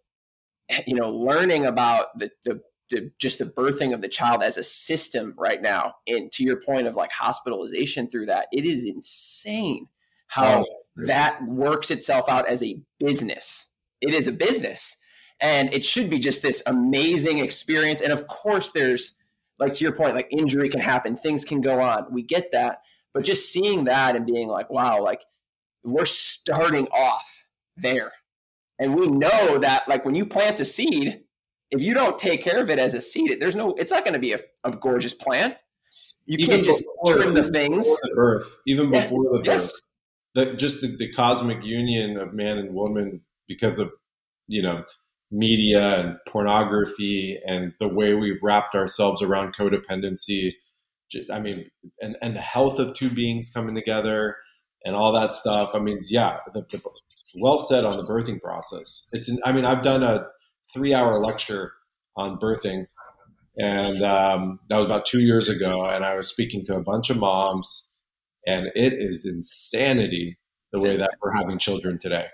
you 0.88 0.96
know, 0.96 1.12
learning 1.12 1.66
about 1.66 2.18
the 2.18 2.32
the 2.44 2.62
the, 2.92 3.12
just 3.20 3.40
the 3.40 3.46
birthing 3.46 3.96
of 3.96 4.02
the 4.02 4.08
child 4.08 4.44
as 4.44 4.60
a 4.60 4.64
system 4.64 5.34
right 5.38 5.60
now 5.60 5.96
and 6.06 6.32
to 6.32 6.44
your 6.44 6.62
point 6.62 6.86
of 6.86 6.94
like 6.94 7.12
hospitalization 7.12 8.08
through 8.08 8.28
that 8.28 8.46
it 8.54 8.64
is 8.64 8.86
insane 8.86 9.88
how 10.28 10.60
oh 10.60 10.66
that 10.96 11.44
works 11.46 11.92
itself 11.92 12.30
out 12.30 12.48
as 12.48 12.64
a 12.64 12.80
business. 13.00 13.68
It 14.02 14.14
is 14.14 14.28
a 14.28 14.32
business. 14.32 14.98
And 15.42 15.74
it 15.74 15.84
should 15.84 16.10
be 16.10 16.20
just 16.20 16.42
this 16.42 16.64
amazing 16.66 17.40
experience. 17.40 18.02
And 18.02 18.14
of 18.14 18.28
course, 18.28 18.72
there's, 18.72 19.16
like 19.60 19.74
to 19.74 19.84
your 19.84 19.94
point, 19.94 20.16
like 20.16 20.28
injury 20.32 20.70
can 20.70 20.80
happen, 20.80 21.16
things 21.16 21.44
can 21.44 21.62
go 21.62 21.80
on. 21.82 22.08
We 22.12 22.24
get 22.24 22.52
that. 22.54 22.80
But 23.14 23.26
just 23.26 23.52
seeing 23.52 23.86
that 23.86 24.16
and 24.16 24.26
being 24.26 24.48
like, 24.48 24.70
wow, 24.70 25.02
like 25.02 25.24
we're 25.84 26.06
starting 26.06 26.88
off 26.88 27.46
there. 27.78 28.12
And 28.80 28.96
we 28.96 29.08
know 29.08 29.60
that, 29.60 29.88
like, 29.88 30.04
when 30.06 30.16
you 30.16 30.26
plant 30.26 30.60
a 30.60 30.66
seed, 30.66 31.22
if 31.72 31.82
you 31.82 31.94
don't 31.94 32.18
take 32.18 32.42
care 32.42 32.62
of 32.62 32.70
it 32.70 32.80
as 32.80 32.94
a 32.94 33.02
seed, 33.02 33.38
there's 33.40 33.56
no, 33.56 33.74
it's 33.74 33.92
not 33.92 34.04
going 34.04 34.14
to 34.14 34.20
be 34.20 34.34
a, 34.34 34.40
a, 34.64 34.72
gorgeous 34.72 35.14
plant. 35.14 35.56
You 36.26 36.38
even 36.40 36.56
can't 36.58 36.66
just 36.66 36.84
trim 37.08 37.34
the 37.34 37.50
things. 37.50 37.86
The 37.86 38.12
birth, 38.16 38.58
even 38.68 38.92
before 38.92 39.24
the 39.24 39.40
birth. 39.40 39.48
Yes 39.48 39.82
the 40.36 40.54
just 40.54 40.82
the, 40.82 40.96
the 40.96 41.12
cosmic 41.12 41.64
union 41.64 42.18
of 42.18 42.34
man 42.34 42.60
and 42.60 42.76
woman 42.76 43.22
because 43.48 43.80
of 43.80 43.92
you 44.48 44.62
know 44.62 44.84
media 45.32 46.00
and 46.00 46.18
pornography 46.28 47.40
and 47.48 47.74
the 47.80 47.88
way 47.88 48.14
we've 48.14 48.44
wrapped 48.44 48.76
ourselves 48.76 49.24
around 49.24 49.56
codependency 49.56 50.52
i 51.34 51.40
mean 51.40 51.66
and 52.02 52.16
and 52.22 52.36
the 52.36 52.42
health 52.42 52.78
of 52.78 52.94
two 52.94 53.10
beings 53.10 53.50
coming 53.54 53.74
together 53.74 54.36
and 54.84 54.96
all 54.96 55.12
that 55.12 55.34
stuff 55.34 55.72
i 55.74 55.80
mean 55.80 55.98
yeah 56.06 56.38
the, 56.54 56.62
the, 56.70 56.82
well 57.40 57.58
said 57.58 57.86
on 57.86 57.98
the 57.98 58.06
birthing 58.06 58.42
process 58.42 59.08
it's 59.12 59.30
an, 59.30 59.38
i 59.46 59.52
mean 59.52 59.66
i've 59.66 59.84
done 59.84 60.04
a 60.04 60.26
three 60.74 60.94
hour 60.94 61.20
lecture 61.20 61.74
on 62.18 62.38
birthing 62.40 62.86
and 63.58 64.04
um, 64.04 64.60
that 64.70 64.78
was 64.78 64.86
about 64.86 65.06
two 65.06 65.22
years 65.22 65.50
ago 65.50 65.86
and 65.86 66.06
i 66.06 66.16
was 66.16 66.28
speaking 66.28 66.64
to 66.64 66.76
a 66.76 66.82
bunch 66.82 67.10
of 67.10 67.18
moms 67.18 67.90
and 68.46 68.68
it 68.76 68.94
is 68.94 69.26
insanity 69.26 70.38
the 70.72 70.88
way 70.88 70.98
that 70.98 71.12
we're 71.22 71.32
having 71.32 71.58
children 71.58 71.98
today. 71.98 72.28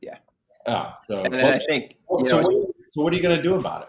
Yeah. 0.00 0.18
Yeah. 0.66 0.94
So 1.06 1.22
and 1.22 1.36
I 1.36 1.58
think 1.58 1.96
so, 2.24 2.40
know, 2.40 2.48
what, 2.48 2.74
so 2.88 3.02
what 3.02 3.12
are 3.12 3.16
you 3.16 3.22
going 3.22 3.36
to 3.36 3.42
do 3.42 3.54
about 3.54 3.82
it? 3.82 3.88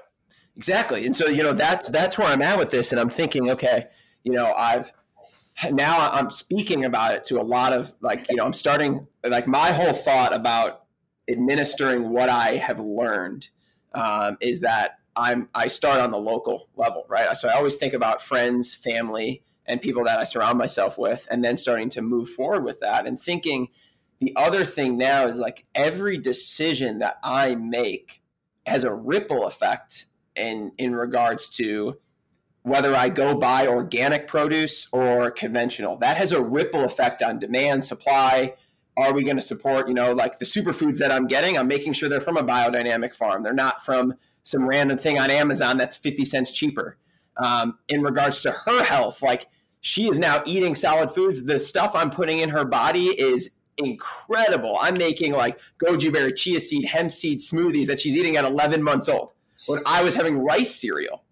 Exactly. 0.55 1.05
And 1.05 1.15
so 1.15 1.27
you 1.27 1.43
know 1.43 1.53
that's 1.53 1.89
that's 1.89 2.17
where 2.17 2.27
I'm 2.27 2.41
at 2.41 2.59
with 2.59 2.69
this, 2.69 2.91
and 2.91 3.01
I'm 3.01 3.09
thinking, 3.09 3.49
okay, 3.51 3.87
you 4.23 4.33
know, 4.33 4.53
I've 4.53 4.91
now 5.71 6.11
I'm 6.11 6.29
speaking 6.31 6.85
about 6.85 7.13
it 7.15 7.25
to 7.25 7.39
a 7.39 7.43
lot 7.43 7.73
of 7.73 7.93
like 8.01 8.25
you 8.29 8.35
know 8.35 8.45
I'm 8.45 8.53
starting 8.53 9.07
like 9.23 9.47
my 9.47 9.71
whole 9.71 9.93
thought 9.93 10.33
about 10.33 10.85
administering 11.29 12.09
what 12.09 12.29
I 12.29 12.57
have 12.57 12.79
learned 12.79 13.49
um, 13.93 14.37
is 14.41 14.61
that 14.61 14.99
I'm 15.15 15.49
I 15.53 15.67
start 15.67 15.99
on 15.99 16.11
the 16.11 16.17
local 16.17 16.69
level, 16.75 17.05
right? 17.07 17.35
So 17.37 17.47
I 17.47 17.53
always 17.53 17.75
think 17.75 17.93
about 17.93 18.21
friends, 18.21 18.73
family, 18.73 19.43
and 19.65 19.81
people 19.81 20.03
that 20.05 20.19
I 20.19 20.23
surround 20.23 20.57
myself 20.57 20.97
with, 20.97 21.27
and 21.29 21.43
then 21.43 21.55
starting 21.55 21.89
to 21.89 22.01
move 22.01 22.29
forward 22.29 22.63
with 22.63 22.79
that 22.79 23.07
and 23.07 23.19
thinking 23.19 23.69
the 24.19 24.35
other 24.35 24.63
thing 24.63 24.97
now 24.97 25.27
is 25.27 25.37
like 25.37 25.65
every 25.75 26.17
decision 26.17 26.99
that 26.99 27.17
I 27.23 27.55
make 27.55 28.21
has 28.65 28.83
a 28.83 28.93
ripple 28.93 29.45
effect 29.45 30.05
in 30.35 30.71
in 30.77 30.95
regards 30.95 31.49
to 31.49 31.97
whether 32.63 32.95
I 32.95 33.09
go 33.09 33.35
buy 33.35 33.67
organic 33.67 34.27
produce 34.27 34.87
or 34.91 35.31
conventional. 35.31 35.97
That 35.97 36.17
has 36.17 36.31
a 36.31 36.41
ripple 36.41 36.85
effect 36.85 37.21
on 37.21 37.37
demand, 37.37 37.83
supply. 37.83 38.53
Are 38.95 39.13
we 39.13 39.23
going 39.23 39.37
to 39.37 39.41
support, 39.41 39.87
you 39.87 39.93
know, 39.93 40.13
like 40.13 40.39
the 40.39 40.45
superfoods 40.45 40.97
that 40.97 41.11
I'm 41.11 41.27
getting? 41.27 41.57
I'm 41.57 41.67
making 41.67 41.93
sure 41.93 42.09
they're 42.09 42.21
from 42.21 42.37
a 42.37 42.43
biodynamic 42.43 43.13
farm. 43.15 43.43
They're 43.43 43.53
not 43.53 43.83
from 43.83 44.13
some 44.43 44.65
random 44.67 44.97
thing 44.97 45.19
on 45.19 45.29
Amazon 45.29 45.77
that's 45.77 45.95
50 45.95 46.25
cents 46.25 46.53
cheaper. 46.53 46.97
Um, 47.37 47.79
in 47.87 48.01
regards 48.01 48.41
to 48.41 48.51
her 48.51 48.83
health, 48.83 49.21
like 49.21 49.47
she 49.81 50.07
is 50.07 50.17
now 50.17 50.43
eating 50.45 50.75
solid 50.75 51.11
foods. 51.11 51.43
The 51.43 51.59
stuff 51.59 51.95
I'm 51.95 52.11
putting 52.11 52.39
in 52.39 52.49
her 52.49 52.63
body 52.63 53.07
is 53.07 53.55
incredible. 53.77 54.77
I'm 54.79 54.97
making 54.97 55.33
like 55.33 55.59
goji 55.83 56.13
berry, 56.13 56.33
chia 56.33 56.59
seed, 56.59 56.85
hemp 56.85 57.11
seed 57.11 57.39
smoothies 57.39 57.87
that 57.87 57.99
she's 57.99 58.15
eating 58.15 58.37
at 58.37 58.45
11 58.45 58.81
months 58.83 59.09
old 59.09 59.33
when 59.67 59.81
I 59.85 60.03
was 60.03 60.15
having 60.15 60.37
rice 60.37 60.73
cereal. 60.75 61.22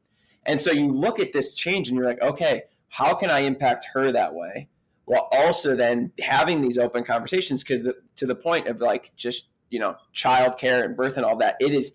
And 0.45 0.59
so 0.59 0.71
you 0.71 0.91
look 0.91 1.19
at 1.19 1.33
this 1.33 1.53
change 1.53 1.89
and 1.89 1.97
you're 1.97 2.07
like, 2.07 2.21
okay, 2.21 2.63
how 2.89 3.13
can 3.13 3.29
I 3.29 3.39
impact 3.39 3.87
her 3.93 4.11
that 4.11 4.33
way? 4.33 4.67
While 5.05 5.27
also 5.31 5.75
then 5.75 6.11
having 6.19 6.61
these 6.61 6.77
open 6.77 7.03
conversations 7.03 7.63
because 7.63 7.87
to 8.15 8.25
the 8.25 8.35
point 8.35 8.67
of 8.67 8.81
like 8.81 9.11
just, 9.15 9.49
you 9.69 9.79
know, 9.79 9.95
childcare 10.13 10.83
and 10.83 10.95
birth 10.95 11.17
and 11.17 11.25
all 11.25 11.37
that, 11.37 11.57
it 11.59 11.73
is, 11.73 11.93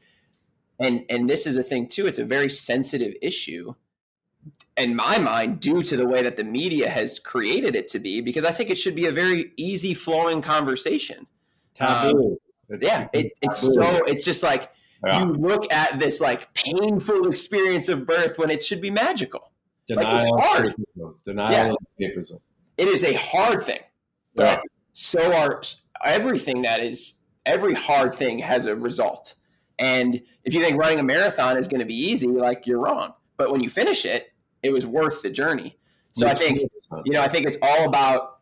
and, 0.79 1.05
and 1.09 1.29
this 1.29 1.47
is 1.47 1.57
a 1.57 1.63
thing 1.63 1.89
too, 1.89 2.07
it's 2.07 2.19
a 2.19 2.25
very 2.25 2.51
sensitive 2.51 3.15
issue 3.23 3.75
in 4.77 4.95
my 4.95 5.19
mind, 5.19 5.61
due 5.61 5.83
to 5.83 5.97
the 5.97 6.07
way 6.07 6.23
that 6.23 6.37
the 6.37 6.45
media 6.45 6.89
has 6.89 7.19
created 7.19 7.75
it 7.75 7.89
to 7.89 7.99
be, 7.99 8.21
because 8.21 8.45
I 8.45 8.53
think 8.53 8.71
it 8.71 8.79
should 8.79 8.95
be 8.95 9.07
a 9.07 9.13
very 9.13 9.53
easy 9.57 9.95
flowing 9.95 10.41
conversation. 10.41 11.27
Taboo. 11.75 12.39
Um, 12.71 12.79
yeah, 12.81 13.09
it, 13.13 13.33
it's 13.43 13.61
so 13.61 14.05
it's 14.05 14.25
just 14.25 14.43
like 14.43 14.71
yeah. 15.07 15.21
you 15.21 15.33
look 15.33 15.73
at 15.73 15.99
this 15.99 16.21
like 16.21 16.53
painful 16.55 17.29
experience 17.29 17.89
of 17.89 18.07
birth 18.07 18.39
when 18.39 18.51
it 18.51 18.63
should 18.63 18.81
be 18.81 18.91
magical. 18.91 19.53
Denial, 19.87 20.37
like 20.37 20.75
denial, 21.25 21.77
yeah. 22.01 22.09
escapism. 22.09 22.41
It 22.77 22.89
is 22.89 23.05
a 23.05 23.15
hard 23.15 23.63
thing, 23.63 23.81
but 24.35 24.47
yeah. 24.47 24.61
so 24.93 25.33
are 25.33 25.63
everything 26.05 26.63
that 26.63 26.83
is 26.83 27.21
every 27.47 27.75
hard 27.75 28.13
thing 28.13 28.41
has 28.41 28.67
a 28.67 28.75
result. 28.75 29.35
And 29.79 30.21
if 30.45 30.55
you 30.55 30.63
think 30.63 30.79
running 30.79 30.99
a 30.99 31.03
marathon 31.03 31.57
is 31.57 31.69
going 31.69 31.81
to 31.81 31.87
be 31.87 31.95
easy, 31.95 32.27
like 32.27 32.67
you're 32.67 32.81
wrong. 32.81 33.13
But 33.37 33.53
when 33.53 33.63
you 33.63 33.71
finish 33.71 34.05
it, 34.05 34.33
it 34.63 34.73
was 34.73 34.87
worth 34.87 35.23
the 35.23 35.31
journey. 35.31 35.77
So 36.13 36.27
I 36.27 36.35
think, 36.35 36.63
you 37.05 37.13
know, 37.13 37.21
I 37.21 37.29
think 37.29 37.47
it's 37.47 37.59
all 37.61 37.87
about 37.87 38.39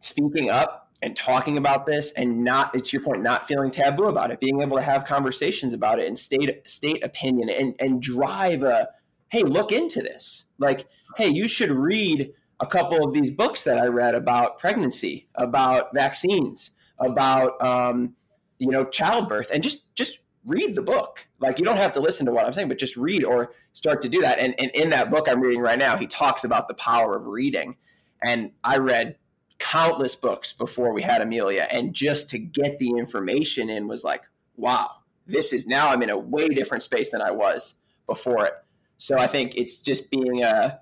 speaking 0.00 0.50
up 0.50 0.79
and 1.02 1.16
talking 1.16 1.56
about 1.56 1.86
this 1.86 2.12
and 2.12 2.44
not, 2.44 2.74
it's 2.74 2.92
your 2.92 3.02
point, 3.02 3.22
not 3.22 3.46
feeling 3.46 3.70
taboo 3.70 4.04
about 4.04 4.30
it, 4.30 4.40
being 4.40 4.60
able 4.62 4.76
to 4.76 4.82
have 4.82 5.04
conversations 5.04 5.72
about 5.72 5.98
it 5.98 6.06
and 6.06 6.18
state, 6.18 6.68
state 6.68 7.04
opinion 7.04 7.48
and, 7.48 7.74
and 7.78 8.02
drive 8.02 8.62
a, 8.62 8.88
hey, 9.30 9.42
look 9.42 9.72
into 9.72 10.00
this. 10.00 10.44
Like, 10.58 10.86
hey, 11.16 11.28
you 11.28 11.48
should 11.48 11.70
read 11.70 12.32
a 12.60 12.66
couple 12.66 13.02
of 13.02 13.14
these 13.14 13.30
books 13.30 13.64
that 13.64 13.78
I 13.78 13.86
read 13.86 14.14
about 14.14 14.58
pregnancy, 14.58 15.28
about 15.34 15.94
vaccines, 15.94 16.72
about 16.98 17.60
um, 17.64 18.14
you 18.58 18.70
know 18.70 18.84
childbirth, 18.84 19.50
and 19.50 19.62
just 19.62 19.92
just 19.94 20.20
read 20.46 20.74
the 20.74 20.82
book. 20.82 21.26
Like 21.40 21.58
you 21.58 21.64
don't 21.64 21.78
have 21.78 21.92
to 21.92 22.00
listen 22.00 22.26
to 22.26 22.32
what 22.32 22.46
I'm 22.46 22.52
saying, 22.52 22.68
but 22.68 22.78
just 22.78 22.96
read 22.96 23.24
or 23.24 23.52
start 23.72 24.00
to 24.02 24.08
do 24.08 24.20
that. 24.20 24.38
And, 24.38 24.54
and 24.58 24.70
in 24.72 24.90
that 24.90 25.10
book 25.10 25.28
I'm 25.28 25.40
reading 25.40 25.60
right 25.60 25.78
now, 25.78 25.96
he 25.96 26.06
talks 26.06 26.44
about 26.44 26.68
the 26.68 26.74
power 26.74 27.16
of 27.16 27.26
reading. 27.26 27.76
And 28.22 28.52
I 28.64 28.78
read 28.78 29.16
countless 29.60 30.16
books 30.16 30.52
before 30.52 30.92
we 30.92 31.02
had 31.02 31.22
Amelia, 31.22 31.68
and 31.70 31.94
just 31.94 32.28
to 32.30 32.38
get 32.38 32.78
the 32.80 32.90
information 32.90 33.70
in 33.70 33.86
was 33.86 34.02
like, 34.02 34.22
wow, 34.56 34.90
this 35.26 35.52
is 35.52 35.66
now 35.66 35.90
I'm 35.90 36.02
in 36.02 36.10
a 36.10 36.18
way 36.18 36.48
different 36.48 36.82
space 36.82 37.10
than 37.10 37.22
I 37.22 37.30
was 37.30 37.76
before 38.06 38.46
it. 38.46 38.54
So 38.96 39.16
I 39.16 39.28
think 39.28 39.54
it's 39.54 39.78
just 39.78 40.10
being 40.10 40.42
a, 40.42 40.80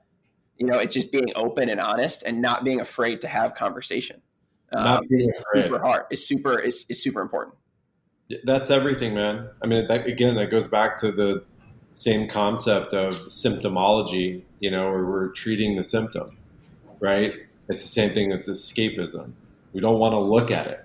you 0.57 0.67
know, 0.67 0.79
it's 0.79 0.95
just 0.95 1.13
being 1.13 1.31
open 1.37 1.69
and 1.69 1.81
honest 1.81 2.23
and 2.23 2.41
not 2.41 2.65
being 2.65 2.81
afraid 2.81 3.21
to 3.21 3.29
have 3.29 3.55
conversation. 3.55 4.23
Not 4.73 5.01
um, 5.01 5.09
being 5.09 5.27
afraid. 5.31 5.65
super 5.65 5.79
hard. 5.81 6.05
It's 6.11 6.27
super. 6.27 6.59
It's, 6.59 6.87
it's 6.89 7.03
super 7.03 7.21
important. 7.21 7.57
That's 8.45 8.71
everything, 8.71 9.15
man. 9.15 9.49
I 9.63 9.67
mean, 9.67 9.87
that, 9.87 10.07
again, 10.07 10.35
that 10.37 10.51
goes 10.51 10.67
back 10.67 10.99
to 10.99 11.13
the 11.13 11.45
same 11.95 12.29
concept 12.29 12.93
of 12.93 13.15
symptomology. 13.15 14.43
You 14.61 14.71
know, 14.71 14.91
where 14.91 15.05
we're 15.05 15.29
treating 15.29 15.77
the 15.77 15.83
symptom, 15.83 16.37
right? 17.01 17.33
It's 17.69 17.85
the 17.85 17.91
same 17.91 18.11
thing 18.11 18.33
as 18.33 18.49
escapism. 18.49 19.33
We 19.73 19.81
don't 19.81 19.99
want 19.99 20.13
to 20.13 20.19
look 20.19 20.51
at 20.51 20.67
it. 20.67 20.85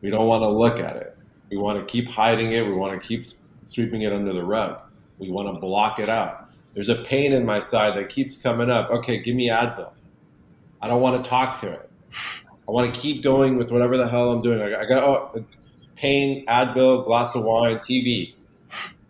We 0.00 0.10
don't 0.10 0.26
want 0.26 0.42
to 0.42 0.48
look 0.48 0.78
at 0.80 0.96
it. 0.96 1.16
We 1.50 1.56
want 1.56 1.78
to 1.78 1.84
keep 1.84 2.08
hiding 2.08 2.52
it. 2.52 2.66
We 2.66 2.72
want 2.72 3.00
to 3.00 3.06
keep 3.06 3.24
sweeping 3.62 4.02
it 4.02 4.12
under 4.12 4.32
the 4.32 4.44
rug. 4.44 4.80
We 5.18 5.30
want 5.30 5.54
to 5.54 5.60
block 5.60 5.98
it 5.98 6.08
out. 6.08 6.50
There's 6.74 6.88
a 6.88 6.96
pain 6.96 7.32
in 7.32 7.46
my 7.46 7.60
side 7.60 7.96
that 7.96 8.10
keeps 8.10 8.36
coming 8.36 8.70
up. 8.70 8.90
Okay, 8.90 9.22
give 9.22 9.34
me 9.34 9.48
Advil. 9.48 9.90
I 10.80 10.88
don't 10.88 11.00
want 11.00 11.22
to 11.22 11.28
talk 11.28 11.60
to 11.60 11.72
it. 11.72 11.90
I 12.68 12.72
want 12.72 12.92
to 12.92 13.00
keep 13.00 13.22
going 13.22 13.56
with 13.56 13.70
whatever 13.70 13.96
the 13.96 14.08
hell 14.08 14.32
I'm 14.32 14.42
doing. 14.42 14.60
I 14.60 14.70
got, 14.70 14.80
I 14.82 14.88
got 14.88 15.04
oh, 15.04 15.44
pain, 15.96 16.44
Advil, 16.46 17.04
glass 17.04 17.34
of 17.34 17.44
wine, 17.44 17.78
TV. 17.78 18.34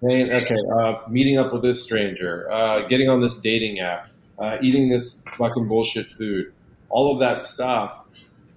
Pain, 0.06 0.30
okay, 0.30 0.56
uh, 0.78 1.00
meeting 1.08 1.38
up 1.38 1.52
with 1.52 1.62
this 1.62 1.82
stranger, 1.82 2.46
uh, 2.50 2.86
getting 2.86 3.08
on 3.08 3.20
this 3.20 3.40
dating 3.40 3.80
app, 3.80 4.08
uh, 4.38 4.58
eating 4.60 4.90
this 4.90 5.24
fucking 5.36 5.66
bullshit 5.66 6.10
food. 6.10 6.52
All 6.88 7.12
of 7.12 7.20
that 7.20 7.42
stuff 7.42 8.12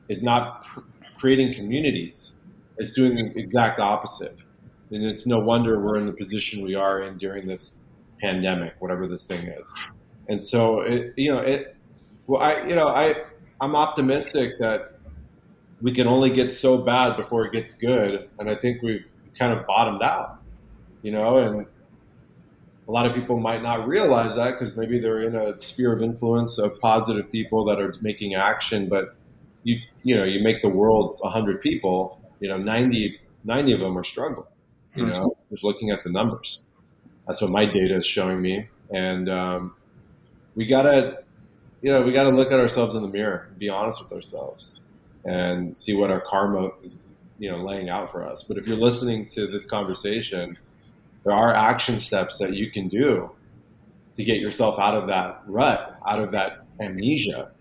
is 0.08 0.24
not 0.24 0.66
pr- 0.66 0.82
creating 1.18 1.54
communities. 1.54 2.36
It's 2.78 2.94
doing 2.94 3.16
the 3.16 3.38
exact 3.38 3.80
opposite. 3.80 4.38
And 4.92 5.04
it's 5.04 5.28
no 5.28 5.40
wonder 5.40 5.80
we're 5.80 5.98
in 5.98 6.06
the 6.06 6.14
position 6.14 6.64
we 6.64 6.76
are 6.76 7.02
in 7.02 7.18
during 7.18 7.48
this 7.48 7.82
pandemic, 8.20 8.74
whatever 8.80 9.08
this 9.08 9.28
thing 9.28 9.48
is. 9.48 9.86
And 10.28 10.42
so, 10.42 10.82
it, 10.82 11.14
you 11.16 11.32
know, 11.32 11.40
it, 11.40 11.76
well, 12.28 12.42
I, 12.42 12.64
you 12.68 12.76
know, 12.76 12.88
I, 12.88 13.16
I'm 13.62 13.76
optimistic 13.76 14.60
that 14.60 15.00
we 15.82 15.92
can 15.92 16.08
only 16.08 16.30
get 16.30 16.52
so 16.52 16.82
bad 16.82 17.18
before 17.18 17.46
it 17.46 17.52
gets 17.52 17.74
good. 17.74 18.30
And 18.40 18.50
I 18.50 18.56
think 18.56 18.82
we've 18.82 19.06
kind 19.38 19.58
of 19.58 19.66
bottomed 19.66 20.02
out, 20.02 20.40
you 21.02 21.12
know, 21.12 21.38
and 21.38 21.66
a 22.90 22.92
lot 22.92 23.06
of 23.06 23.14
people 23.14 23.40
might 23.40 23.62
not 23.62 23.88
realize 23.88 24.36
that 24.36 24.58
because 24.58 24.76
maybe 24.76 25.00
they're 25.00 25.22
in 25.22 25.36
a 25.36 25.62
sphere 25.62 25.94
of 25.94 26.02
influence 26.02 26.58
of 26.58 26.80
positive 26.80 27.32
people 27.32 27.64
that 27.66 27.80
are 27.80 27.94
making 28.02 28.34
action. 28.34 28.90
But 28.90 29.16
you, 29.62 29.78
you 30.02 30.16
know, 30.16 30.24
you 30.24 30.44
make 30.44 30.64
the 30.64 30.70
world 30.70 31.18
100 31.20 31.62
people, 31.62 32.20
you 32.40 32.50
know, 32.50 32.58
90, 32.58 33.20
90 33.44 33.74
of 33.74 33.80
them 33.80 33.96
are 33.96 34.04
struggling, 34.04 34.48
you 34.96 35.04
mm-hmm. 35.04 35.12
know, 35.12 35.38
just 35.52 35.64
looking 35.64 35.92
at 35.92 36.04
the 36.04 36.10
numbers. 36.10 36.68
That's 37.28 37.42
what 37.42 37.52
my 37.52 37.66
data 37.66 37.96
is 37.98 38.08
showing 38.08 38.42
me. 38.42 38.70
And 38.92 39.30
um, 39.30 39.76
we 40.56 40.66
got 40.66 40.82
to, 40.82 41.20
you 41.84 41.92
know, 41.92 42.02
we 42.02 42.12
got 42.12 42.24
to 42.24 42.32
look 42.32 42.52
at 42.52 42.60
ourselves 42.60 42.96
in 42.96 43.04
the 43.04 43.08
mirror 43.08 43.46
and 43.52 43.60
be 43.60 43.70
honest 43.70 44.02
with 44.02 44.12
ourselves 44.12 44.82
and 45.24 45.78
see 45.78 45.96
what 45.96 46.10
our 46.10 46.22
karma 46.22 46.72
is, 46.82 47.08
you 47.38 47.52
know, 47.52 47.64
laying 47.64 47.88
out 47.88 48.10
for 48.10 48.24
us. 48.24 48.42
But 48.42 48.58
if 48.58 48.66
you're 48.66 48.78
listening 48.78 49.28
to 49.28 49.46
this 49.46 49.68
conversation, 49.68 50.58
there 51.24 51.34
are 51.34 51.54
action 51.54 52.00
steps 52.00 52.40
that 52.40 52.54
you 52.54 52.72
can 52.72 52.88
do 52.88 53.32
to 54.16 54.24
get 54.24 54.40
yourself 54.40 54.80
out 54.80 54.96
of 54.96 55.08
that 55.08 55.42
rut, 55.48 55.96
out 56.08 56.22
of 56.22 56.32
that 56.32 56.66
amnesia, 56.82 57.52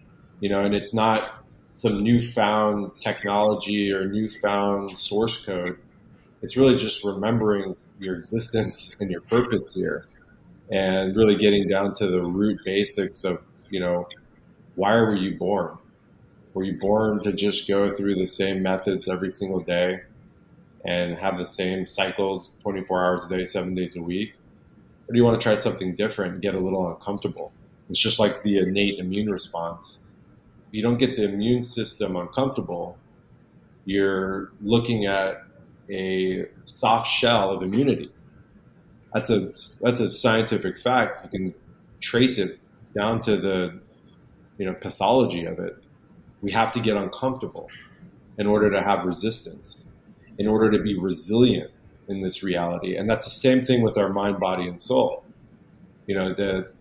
you 0.40 0.49
know, 0.49 0.61
and 0.61 0.75
it's 0.75 0.94
not 0.94 1.44
some 1.73 2.03
newfound 2.03 2.90
technology 3.01 3.92
or 3.92 4.07
newfound 4.07 4.97
source 4.97 5.44
code. 5.44 5.79
It's 6.42 6.57
really 6.57 6.77
just 6.77 7.05
remembering 7.05 7.77
your 7.99 8.16
existence 8.16 8.97
and 9.01 9.11
your 9.11 9.21
purpose 9.23 9.68
here 9.75 10.07
and 10.71 11.16
really 11.16 11.37
getting 11.37 11.68
down 11.68 11.94
to 11.94 12.07
the 12.09 12.23
root 12.23 12.61
basics 12.64 13.25
of, 13.25 13.40
you 13.71 13.81
know, 13.81 14.07
why 14.75 15.01
were 15.01 15.16
you 15.16 15.37
born? 15.37 15.79
Were 16.55 16.64
you 16.64 16.79
born 16.79 17.21
to 17.21 17.33
just 17.33 17.68
go 17.68 17.94
through 17.94 18.16
the 18.16 18.27
same 18.27 18.62
methods 18.62 19.09
every 19.09 19.31
single 19.31 19.61
day 19.61 20.03
and 20.85 21.19
have 21.19 21.37
the 21.37 21.47
same 21.47 21.87
cycles 21.87 22.57
24 22.62 23.05
hours 23.05 23.25
a 23.25 23.29
day, 23.29 23.45
seven 23.45 23.75
days 23.75 23.97
a 23.97 24.03
week? 24.03 24.35
Or 25.09 25.12
do 25.12 25.19
you 25.19 25.25
want 25.25 25.41
to 25.41 25.43
try 25.43 25.55
something 25.55 25.95
different 25.95 26.35
and 26.35 26.43
get 26.43 26.55
a 26.55 26.59
little 26.59 26.88
uncomfortable? 26.88 27.53
It's 27.91 27.99
just 27.99 28.19
like 28.19 28.43
the 28.43 28.59
innate 28.59 28.99
immune 28.99 29.31
response. 29.31 30.03
If 30.69 30.75
you 30.75 30.83
don't 30.83 30.99
get 30.99 31.17
the 31.17 31.25
immune 31.25 31.62
system 31.62 32.17
uncomfortable, 32.17 32.99
you're 33.85 34.53
looking 34.61 35.07
at 35.07 35.43
a 35.91 36.47
soft 36.64 37.11
shell 37.11 37.51
of 37.51 37.62
immunity. 37.62 38.12
That's 39.14 39.31
a 39.31 39.53
that's 39.81 40.01
a 40.01 40.11
scientific 40.11 40.79
fact. 40.79 41.25
You 41.25 41.31
can 41.31 41.55
trace 42.01 42.37
it 42.37 42.59
down 42.95 43.23
to 43.23 43.38
the 43.38 43.81
you 44.59 44.67
know 44.67 44.75
pathology 44.75 45.47
of 45.47 45.59
it 45.59 45.83
we 46.41 46.53
have 46.53 46.73
to 46.73 46.81
get 46.81 46.97
uncomfortable 46.97 47.69
in 48.38 48.47
order 48.47 48.71
to 48.71 48.81
have 48.81 49.05
resistance, 49.05 49.87
in 50.38 50.46
order 50.46 50.70
to 50.70 50.79
be 50.83 50.98
resilient 50.98 51.70
in 52.09 52.20
this 52.20 52.42
reality. 52.42 52.96
And 52.96 53.09
that's 53.09 53.24
the 53.24 53.31
same 53.31 53.66
thing 53.66 53.83
with 53.83 53.98
our 53.98 54.09
mind, 54.09 54.40
body, 54.40 54.66
and 54.66 54.81
soul. 54.81 55.24
You 56.07 56.14
know, 56.14 56.35
the, 56.35 56.72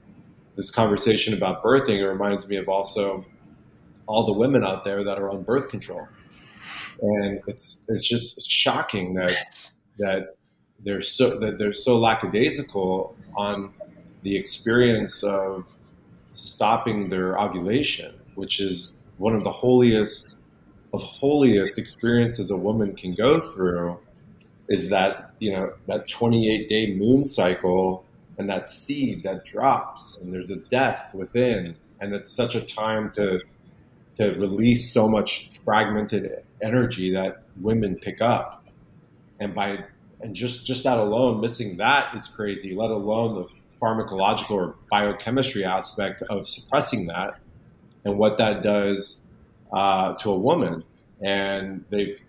this 0.56 0.72
conversation 0.72 1.34
about 1.34 1.63
birthing 1.63 2.00
it 2.00 2.06
reminds 2.06 2.48
me 2.48 2.58
of 2.58 2.70
also 2.70 3.26
all 4.06 4.26
the 4.26 4.34
women 4.34 4.63
out 4.63 4.84
there 4.84 5.04
that 5.04 5.20
are 5.20 5.30
on 5.30 5.43
birth 5.43 5.70
control. 5.70 6.08
And 7.02 7.41
it's 7.46 7.84
it's 7.89 8.08
just 8.10 8.50
shocking 8.50 9.13
that 9.15 9.72
that 10.00 10.36
they're 10.84 11.02
so 11.02 11.38
that 11.39 11.60
they're 11.60 11.74
so 11.74 11.98
lackadaisical 11.98 13.15
on 13.36 13.72
the 14.24 14.36
experience 14.36 15.24
of 15.24 15.72
stopping 16.32 17.10
their 17.10 17.39
ovulation, 17.39 18.15
which 18.36 18.60
is 18.60 19.04
one 19.17 19.36
of 19.36 19.43
the 19.43 19.52
holiest 19.52 20.37
of 20.93 21.02
holiest 21.04 21.78
experiences 21.78 22.52
a 22.52 22.58
woman 22.58 22.95
can 22.95 23.13
go 23.13 23.39
through 23.39 24.00
is 24.69 24.89
that 24.89 25.32
you 25.39 25.52
know 25.52 25.73
that 25.88 26.08
28 26.08 26.69
day 26.69 26.93
moon 26.93 27.26
cycle 27.26 28.06
and 28.38 28.50
that 28.50 28.69
seed 28.69 29.23
that 29.23 29.45
drops 29.45 30.17
and 30.21 30.34
there's 30.34 30.52
a 30.52 30.58
death 30.58 31.13
within. 31.13 31.76
And 32.00 32.13
it's 32.13 32.32
such 32.32 32.56
a 32.56 32.62
time 32.62 33.12
to 33.12 33.41
to 34.15 34.32
release 34.39 34.91
so 34.91 35.08
much 35.08 35.50
fragmented 35.63 36.43
energy 36.62 37.12
that 37.13 37.43
women 37.62 37.95
pick 37.95 38.21
up. 38.21 38.65
And 39.39 39.54
by 39.54 39.84
and 40.21 40.36
just 40.36 40.65
just 40.65 40.84
that 40.84 40.97
alone 40.97 41.41
missing 41.41 41.78
that 41.78 42.15
is 42.15 42.28
crazy 42.28 42.73
let 42.73 42.89
alone 42.89 43.36
the 43.36 43.47
pharmacological 43.80 44.52
or 44.52 44.76
biochemistry 44.89 45.63
aspect 45.63 46.23
of 46.23 46.47
suppressing 46.47 47.06
that 47.06 47.38
and 48.04 48.17
what 48.17 48.39
that 48.39 48.63
does 48.63 49.27
uh, 49.74 50.14
to 50.16 50.32
a 50.32 50.38
woman. 50.38 50.84
And 51.22 51.84
they've 51.90 52.20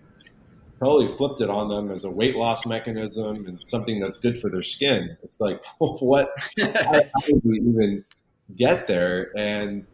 probably 0.79 1.07
flipped 1.07 1.41
it 1.41 1.49
on 1.49 1.69
them 1.69 1.91
as 1.91 2.05
a 2.05 2.09
weight 2.09 2.35
loss 2.35 2.65
mechanism 2.65 3.45
and 3.45 3.59
something 3.65 3.99
that's 3.99 4.17
good 4.17 4.39
for 4.39 4.49
their 4.49 4.63
skin. 4.63 5.17
It's 5.23 5.39
like, 5.39 5.61
what? 5.77 6.29
how, 6.59 6.71
how 6.93 7.01
did 7.25 7.41
we 7.43 7.59
even 7.59 8.05
get 8.55 8.87
there? 8.87 9.31
And 9.37 9.85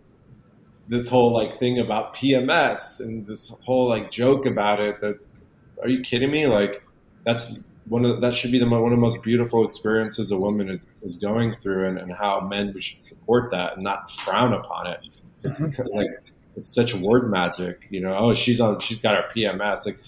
this 0.88 1.10
whole 1.10 1.32
like 1.32 1.60
thing 1.60 1.80
about 1.80 2.16
PMS 2.16 3.02
and 3.02 3.26
this 3.26 3.50
whole 3.64 3.88
like 3.88 4.12
joke 4.12 4.46
about 4.46 4.80
it 4.80 5.02
that 5.02 5.20
are 5.82 5.90
you 5.90 6.02
kidding 6.02 6.32
me? 6.32 6.46
Like 6.46 6.84
that's 7.26 7.60
one 7.88 8.06
of 8.06 8.22
that 8.22 8.34
should 8.34 8.52
be 8.52 8.60
the 8.60 8.68
one 8.68 8.84
of 8.84 8.90
the 8.92 8.98
most 8.98 9.22
beautiful 9.24 9.66
experiences 9.66 10.32
a 10.32 10.38
woman 10.38 10.70
is, 10.70 10.94
is 11.02 11.18
going 11.18 11.56
through 11.56 11.88
and, 11.88 11.98
and 11.98 12.14
how 12.14 12.42
men 12.42 12.72
we 12.74 12.82
should 12.82 13.02
support 13.02 13.52
that 13.52 13.76
and 13.76 13.84
not 13.84 14.10
frown 14.10 14.54
upon 14.54 14.88
it. 14.88 15.00
It's 15.44 15.60
mm-hmm. 15.60 15.98
like 15.98 16.10
it's 16.56 16.74
such 16.74 16.96
word 16.96 17.30
magic, 17.30 17.88
you 17.90 18.00
know. 18.00 18.16
Oh, 18.16 18.34
she's 18.34 18.62
on. 18.62 18.80
She's 18.80 19.00
got 19.00 19.16
her 19.16 19.30
PMS. 19.36 19.86
Like, 19.86 20.00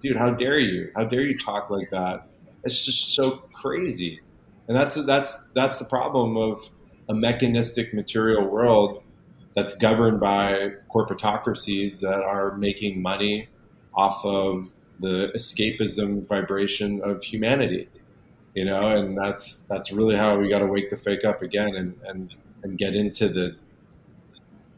dude, 0.00 0.16
how 0.16 0.30
dare 0.30 0.58
you? 0.58 0.90
How 0.96 1.04
dare 1.04 1.22
you 1.22 1.36
talk 1.36 1.70
like 1.70 1.90
that? 1.90 2.26
It's 2.64 2.84
just 2.84 3.14
so 3.14 3.42
crazy, 3.52 4.20
and 4.68 4.76
that's 4.76 4.94
that's 5.04 5.48
that's 5.54 5.78
the 5.78 5.84
problem 5.84 6.36
of 6.36 6.68
a 7.08 7.14
mechanistic 7.14 7.92
material 7.92 8.48
world 8.48 9.02
that's 9.54 9.76
governed 9.76 10.20
by 10.20 10.72
corporatocracies 10.90 12.00
that 12.00 12.20
are 12.22 12.56
making 12.56 13.02
money 13.02 13.48
off 13.94 14.24
of 14.24 14.70
the 15.00 15.32
escapism 15.34 16.26
vibration 16.26 17.00
of 17.02 17.22
humanity 17.22 17.88
you 18.54 18.64
know 18.64 18.88
and 18.88 19.16
that's 19.16 19.62
that's 19.64 19.92
really 19.92 20.16
how 20.16 20.38
we 20.38 20.48
got 20.48 20.60
to 20.60 20.66
wake 20.66 20.90
the 20.90 20.96
fake 20.96 21.24
up 21.24 21.42
again 21.42 21.74
and 21.74 21.98
and 22.04 22.34
and 22.62 22.78
get 22.78 22.94
into 22.94 23.28
the 23.28 23.56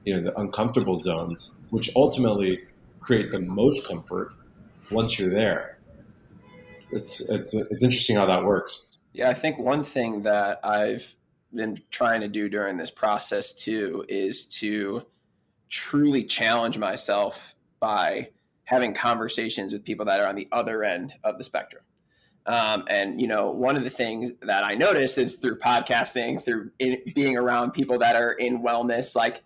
you 0.04 0.14
know 0.14 0.22
the 0.22 0.38
uncomfortable 0.38 0.96
zones, 0.96 1.58
which 1.70 1.90
ultimately 1.96 2.60
create 3.00 3.30
the 3.30 3.40
most 3.40 3.86
comfort 3.86 4.32
once 4.90 5.18
you're 5.18 5.30
there. 5.30 5.78
It's 6.90 7.20
it's 7.28 7.54
it's 7.54 7.82
interesting 7.82 8.16
how 8.16 8.26
that 8.26 8.44
works. 8.44 8.88
Yeah, 9.12 9.30
I 9.30 9.34
think 9.34 9.58
one 9.58 9.84
thing 9.84 10.22
that 10.22 10.60
I've 10.64 11.14
been 11.52 11.76
trying 11.90 12.20
to 12.20 12.28
do 12.28 12.48
during 12.48 12.76
this 12.76 12.90
process 12.90 13.52
too 13.52 14.04
is 14.08 14.44
to 14.46 15.06
truly 15.68 16.24
challenge 16.24 16.78
myself 16.78 17.54
by 17.80 18.28
having 18.64 18.94
conversations 18.94 19.72
with 19.72 19.84
people 19.84 20.06
that 20.06 20.20
are 20.20 20.26
on 20.26 20.34
the 20.34 20.48
other 20.52 20.82
end 20.82 21.14
of 21.22 21.38
the 21.38 21.44
spectrum. 21.44 21.82
Um, 22.46 22.84
and 22.88 23.20
you 23.20 23.26
know, 23.26 23.50
one 23.50 23.76
of 23.76 23.84
the 23.84 23.90
things 23.90 24.32
that 24.42 24.64
I 24.64 24.74
notice 24.74 25.16
is 25.16 25.36
through 25.36 25.58
podcasting, 25.58 26.44
through 26.44 26.70
in, 26.78 26.98
being 27.14 27.36
around 27.36 27.72
people 27.72 27.98
that 27.98 28.16
are 28.16 28.32
in 28.32 28.62
wellness, 28.62 29.14
like 29.14 29.42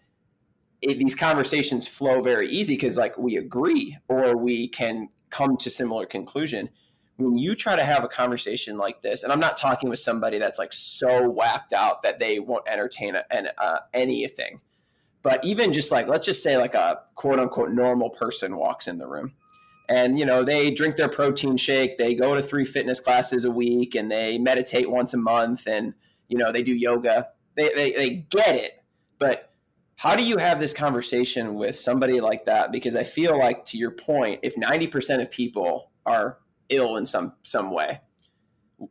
it, 0.83 0.99
these 0.99 1.15
conversations 1.15 1.87
flow 1.87 2.23
very 2.23 2.49
easy 2.49 2.75
because 2.75 2.97
like 2.97 3.17
we 3.19 3.37
agree 3.37 3.97
or 4.09 4.37
we 4.37 4.69
can 4.69 5.09
come 5.31 5.57
to 5.59 5.71
similar 5.71 6.07
conclusion. 6.07 6.71
When 7.17 7.37
you 7.37 7.57
try 7.57 7.75
to 7.75 7.85
have 7.85 8.05
a 8.05 8.09
conversation 8.09 8.77
like 8.79 9.03
this, 9.03 9.25
and 9.25 9.33
I'm 9.33 9.41
not 9.41 9.57
talking 9.57 9.91
with 9.91 9.99
somebody 9.99 10.39
that's 10.39 10.59
like 10.59 10.73
so 10.73 11.29
whacked 11.29 11.73
out 11.73 12.03
that 12.05 12.21
they 12.21 12.39
won't 12.39 12.69
entertain 12.69 13.17
a, 13.17 13.25
an, 13.31 13.49
uh, 13.59 13.79
anything, 13.93 14.61
but 15.23 15.45
even 15.45 15.73
just 15.73 15.91
like 15.91 16.07
let's 16.07 16.25
just 16.25 16.43
say 16.43 16.57
like 16.57 16.75
a 16.75 17.01
quote 17.17 17.41
unquote 17.41 17.71
normal 17.71 18.11
person 18.11 18.57
walks 18.57 18.87
in 18.87 18.99
the 18.99 19.07
room 19.07 19.33
and 19.89 20.19
you 20.19 20.25
know 20.25 20.45
they 20.45 20.71
drink 20.71 20.97
their 20.97 21.09
protein 21.09 21.57
shake 21.57 21.97
they 21.97 22.15
go 22.15 22.35
to 22.35 22.43
three 22.43 22.65
fitness 22.65 23.01
classes 23.01 23.45
a 23.45 23.51
week 23.51 23.95
and 23.95 24.11
they 24.11 24.39
meditate 24.39 24.91
once 24.91 25.15
a 25.15 25.17
month 25.17 25.67
and 25.67 25.95
you 26.29 26.37
know 26.37 26.53
they 26.53 26.63
do 26.63 26.75
yoga 26.75 27.29
they, 27.57 27.71
they, 27.75 27.93
they 27.93 28.11
get 28.31 28.55
it 28.55 28.83
but 29.19 29.48
how 29.99 30.15
do 30.15 30.23
you 30.23 30.39
have 30.39 30.61
this 30.61 30.73
conversation 30.73 31.55
with 31.55 31.79
somebody 31.79 32.21
like 32.21 32.45
that 32.47 32.73
because 32.73 32.97
i 32.97 33.05
feel 33.05 33.39
like 33.39 33.65
to 33.65 33.77
your 33.77 33.91
point 33.91 34.41
if 34.43 34.55
90% 34.57 35.21
of 35.21 35.31
people 35.31 35.91
are 36.07 36.39
ill 36.69 36.97
in 36.97 37.05
some 37.05 37.33
some 37.43 37.71
way 37.71 38.01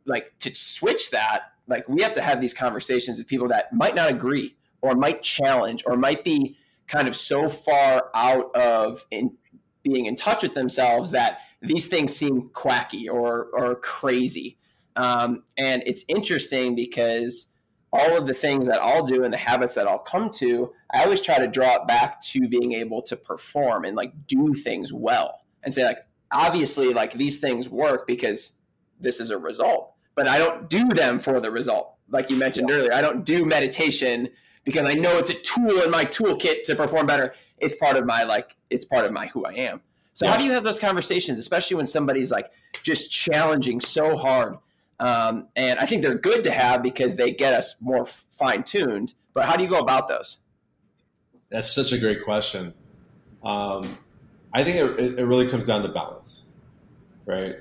like 0.06 0.32
to 0.38 0.54
switch 0.54 1.10
that 1.10 1.52
like 1.66 1.88
we 1.88 2.02
have 2.02 2.14
to 2.14 2.22
have 2.22 2.40
these 2.40 2.54
conversations 2.54 3.18
with 3.18 3.26
people 3.26 3.48
that 3.48 3.72
might 3.72 3.94
not 3.94 4.10
agree 4.10 4.56
or 4.80 4.94
might 4.94 5.22
challenge 5.22 5.82
or 5.86 5.96
might 5.96 6.24
be 6.24 6.56
kind 6.86 7.06
of 7.06 7.16
so 7.16 7.48
far 7.48 8.10
out 8.14 8.54
of 8.56 9.04
in, 9.10 9.36
being 9.82 10.06
in 10.06 10.16
touch 10.16 10.42
with 10.42 10.54
themselves 10.54 11.12
that 11.12 11.38
these 11.62 11.86
things 11.86 12.14
seem 12.14 12.50
quacky 12.52 13.08
or 13.08 13.48
or 13.52 13.76
crazy. 13.76 14.58
Um, 14.96 15.44
and 15.56 15.82
it's 15.86 16.04
interesting 16.08 16.74
because 16.74 17.48
all 17.92 18.16
of 18.16 18.26
the 18.26 18.34
things 18.34 18.68
that 18.68 18.80
I'll 18.80 19.04
do 19.04 19.24
and 19.24 19.32
the 19.32 19.38
habits 19.38 19.74
that 19.74 19.86
I'll 19.86 19.98
come 19.98 20.30
to, 20.32 20.72
I 20.92 21.04
always 21.04 21.22
try 21.22 21.38
to 21.38 21.46
draw 21.46 21.76
it 21.76 21.86
back 21.86 22.20
to 22.22 22.48
being 22.48 22.72
able 22.72 23.02
to 23.02 23.16
perform 23.16 23.84
and 23.84 23.96
like 23.96 24.12
do 24.26 24.52
things 24.52 24.92
well 24.92 25.40
and 25.62 25.72
say 25.72 25.84
like 25.84 25.98
obviously 26.30 26.92
like 26.92 27.14
these 27.14 27.38
things 27.38 27.68
work 27.68 28.06
because 28.06 28.52
this 29.00 29.20
is 29.20 29.30
a 29.30 29.38
result, 29.38 29.94
but 30.14 30.28
I 30.28 30.38
don't 30.38 30.68
do 30.68 30.88
them 30.88 31.18
for 31.18 31.40
the 31.40 31.50
result. 31.50 31.94
Like 32.10 32.30
you 32.30 32.36
mentioned 32.36 32.68
yeah. 32.68 32.76
earlier, 32.76 32.92
I 32.92 33.00
don't 33.00 33.24
do 33.24 33.44
meditation 33.44 34.28
because 34.64 34.86
I 34.86 34.94
know 34.94 35.16
it's 35.18 35.30
a 35.30 35.34
tool 35.34 35.82
in 35.82 35.90
my 35.90 36.04
toolkit 36.04 36.62
to 36.64 36.76
perform 36.76 37.06
better 37.06 37.34
it's 37.60 37.76
part 37.76 37.96
of 37.96 38.06
my 38.06 38.22
like 38.22 38.56
it's 38.70 38.84
part 38.84 39.04
of 39.04 39.12
my 39.12 39.26
who 39.26 39.44
I 39.44 39.52
am. 39.52 39.80
So 40.14 40.26
yeah. 40.26 40.32
how 40.32 40.38
do 40.38 40.44
you 40.44 40.52
have 40.52 40.64
those 40.64 40.78
conversations, 40.78 41.38
especially 41.38 41.76
when 41.76 41.86
somebody's 41.86 42.30
like 42.30 42.50
just 42.82 43.10
challenging 43.10 43.80
so 43.80 44.16
hard? 44.16 44.56
Um, 45.00 45.48
and 45.54 45.78
I 45.78 45.86
think 45.86 46.02
they're 46.02 46.18
good 46.18 46.42
to 46.44 46.50
have 46.50 46.82
because 46.82 47.14
they 47.14 47.32
get 47.32 47.52
us 47.52 47.76
more 47.80 48.04
fine 48.06 48.64
tuned. 48.64 49.14
But 49.34 49.46
how 49.46 49.56
do 49.56 49.62
you 49.62 49.68
go 49.68 49.78
about 49.78 50.08
those? 50.08 50.38
That's 51.50 51.72
such 51.72 51.92
a 51.92 51.98
great 51.98 52.24
question. 52.24 52.74
Um, 53.44 53.98
I 54.52 54.64
think 54.64 54.76
it, 54.76 55.18
it 55.18 55.24
really 55.24 55.48
comes 55.48 55.66
down 55.66 55.82
to 55.82 55.88
balance, 55.88 56.46
right? 57.26 57.56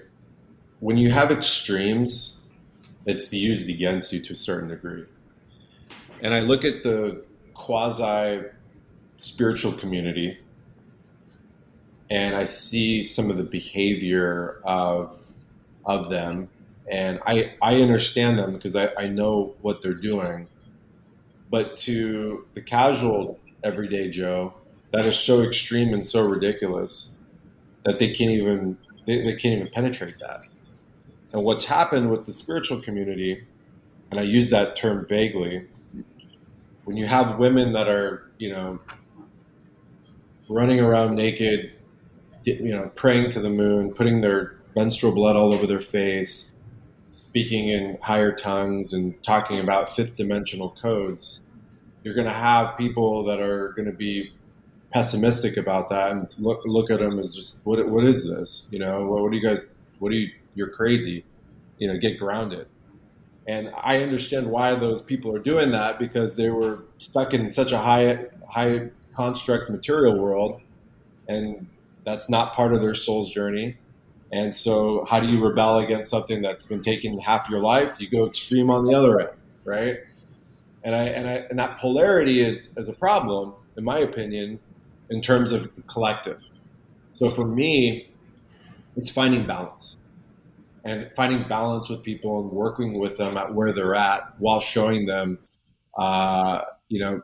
When 0.80 0.98
you 0.98 1.12
have 1.12 1.32
extremes, 1.32 2.40
it's 3.06 3.34
used 3.34 3.70
against 3.70 4.12
you 4.12 4.22
to 4.22 4.34
a 4.34 4.36
certain 4.36 4.70
degree. 4.70 5.06
And 6.22 6.34
I 6.34 6.40
look 6.40 6.66
at 6.66 6.84
the 6.84 7.24
quasi 7.54 8.44
spiritual 9.18 9.74
community 9.74 10.38
and 12.10 12.36
I 12.36 12.46
see 12.46 13.04
some 13.04 13.30
of 13.30 13.38
the 13.38 13.44
behavior 13.44 14.60
of 14.64 15.18
of 15.86 16.10
them 16.10 16.50
and 16.90 17.20
I, 17.26 17.54
I 17.62 17.82
understand 17.82 18.40
them 18.40 18.54
because 18.54 18.76
I, 18.76 18.90
I 18.98 19.08
know 19.08 19.56
what 19.62 19.82
they're 19.82 19.94
doing. 19.94 20.48
But 21.50 21.78
to 21.78 22.46
the 22.54 22.62
casual 22.62 23.40
everyday 23.64 24.10
Joe, 24.10 24.54
that 24.92 25.06
is 25.06 25.18
so 25.18 25.44
extreme 25.44 25.94
and 25.94 26.06
so 26.06 26.26
ridiculous 26.26 27.18
that 27.86 28.00
they 28.00 28.14
can't 28.14 28.32
even 28.32 28.78
they, 29.06 29.22
they 29.22 29.36
can't 29.36 29.56
even 29.56 29.70
penetrate 29.74 30.20
that. 30.20 30.42
And 31.34 31.44
what's 31.44 31.66
happened 31.66 32.10
with 32.12 32.26
the 32.26 32.34
spiritual 32.34 32.82
community, 32.82 33.46
and 34.12 34.20
I 34.20 34.24
use 34.24 34.50
that 34.50 34.76
term 34.76 35.06
vaguely, 35.06 35.68
when 36.86 36.96
you 36.96 37.06
have 37.06 37.38
women 37.38 37.74
that 37.74 37.90
are, 37.90 38.30
you 38.38 38.50
know, 38.50 38.80
running 40.50 40.80
around 40.80 41.16
naked, 41.16 41.74
you 42.44 42.72
know, 42.72 42.90
praying 42.96 43.32
to 43.32 43.42
the 43.42 43.50
moon, 43.50 43.94
putting 43.94 44.22
their 44.22 44.56
menstrual 44.76 45.12
blood 45.12 45.36
all 45.36 45.54
over 45.54 45.68
their 45.68 45.82
face, 45.82 46.54
speaking 47.08 47.70
in 47.70 47.98
higher 48.02 48.32
tongues, 48.32 48.94
and 48.94 49.22
talking 49.24 49.60
about 49.60 49.90
fifth 49.90 50.16
dimensional 50.16 50.76
codes, 50.82 51.42
you're 52.04 52.14
going 52.14 52.28
to 52.28 52.34
have 52.34 52.78
people 52.78 53.24
that 53.24 53.42
are 53.42 53.74
going 53.74 53.86
to 53.86 53.96
be 53.96 54.32
pessimistic 54.94 55.58
about 55.58 55.90
that 55.90 56.12
and 56.14 56.28
look 56.38 56.62
look 56.66 56.90
at 56.90 57.00
them 57.00 57.20
as 57.20 57.36
just 57.36 57.66
what 57.66 57.88
what 57.90 58.04
is 58.04 58.28
this? 58.28 58.70
You 58.72 58.80
know, 58.80 59.06
what, 59.06 59.24
what 59.24 59.32
do 59.32 59.38
you 59.38 59.44
guys? 59.44 59.76
What 60.00 60.12
do 60.12 60.16
you? 60.16 60.30
You're 60.56 60.70
crazy. 60.70 61.26
You 61.80 61.88
know, 61.88 61.98
get 61.98 62.20
grounded. 62.20 62.68
And 63.48 63.72
I 63.78 64.02
understand 64.02 64.48
why 64.48 64.76
those 64.76 65.02
people 65.02 65.34
are 65.34 65.40
doing 65.40 65.72
that 65.72 66.00
because 66.00 66.36
they 66.36 66.50
were 66.50 66.84
stuck 66.98 67.34
in 67.34 67.50
such 67.50 67.72
a 67.72 67.78
high 67.78 68.26
high 68.48 68.90
construct 69.16 69.70
material 69.70 70.18
world, 70.18 70.62
and 71.28 71.68
that's 72.04 72.30
not 72.30 72.54
part 72.54 72.74
of 72.74 72.82
their 72.82 72.94
soul's 72.94 73.30
journey. 73.34 73.78
And 74.32 74.54
so, 74.54 75.06
how 75.06 75.20
do 75.20 75.28
you 75.28 75.44
rebel 75.44 75.78
against 75.80 76.10
something 76.10 76.42
that's 76.42 76.66
been 76.66 76.82
taking 76.82 77.18
half 77.20 77.50
your 77.50 77.62
life? 77.62 78.00
You 78.00 78.10
go 78.10 78.28
extreme 78.28 78.70
on 78.70 78.86
the 78.86 78.94
other 78.94 79.20
end, 79.22 79.38
right? 79.64 79.98
And 80.84 80.94
I 80.94 81.04
and 81.06 81.28
I 81.28 81.34
and 81.50 81.60
that 81.60 81.78
polarity 81.80 82.42
is 82.42 82.72
is 82.76 82.90
a 82.90 82.94
problem, 82.94 83.54
in 83.78 83.84
my 83.84 84.00
opinion, 84.00 84.60
in 85.10 85.22
terms 85.22 85.52
of 85.52 85.74
the 85.76 85.82
collective. 85.84 86.44
So 87.14 87.30
for 87.30 87.48
me, 87.48 88.10
it's 88.98 89.10
finding 89.10 89.48
balance 89.48 89.98
and 90.84 91.10
finding 91.16 91.48
balance 91.48 91.90
with 91.90 92.04
people 92.04 92.42
and 92.42 92.52
working 92.52 93.00
with 93.00 93.18
them 93.18 93.38
at 93.38 93.54
where 93.54 93.72
they're 93.74 93.96
at 93.96 94.22
while 94.40 94.60
showing 94.60 95.06
them, 95.06 95.40
uh, 95.98 96.62
you 96.90 97.00
know, 97.00 97.22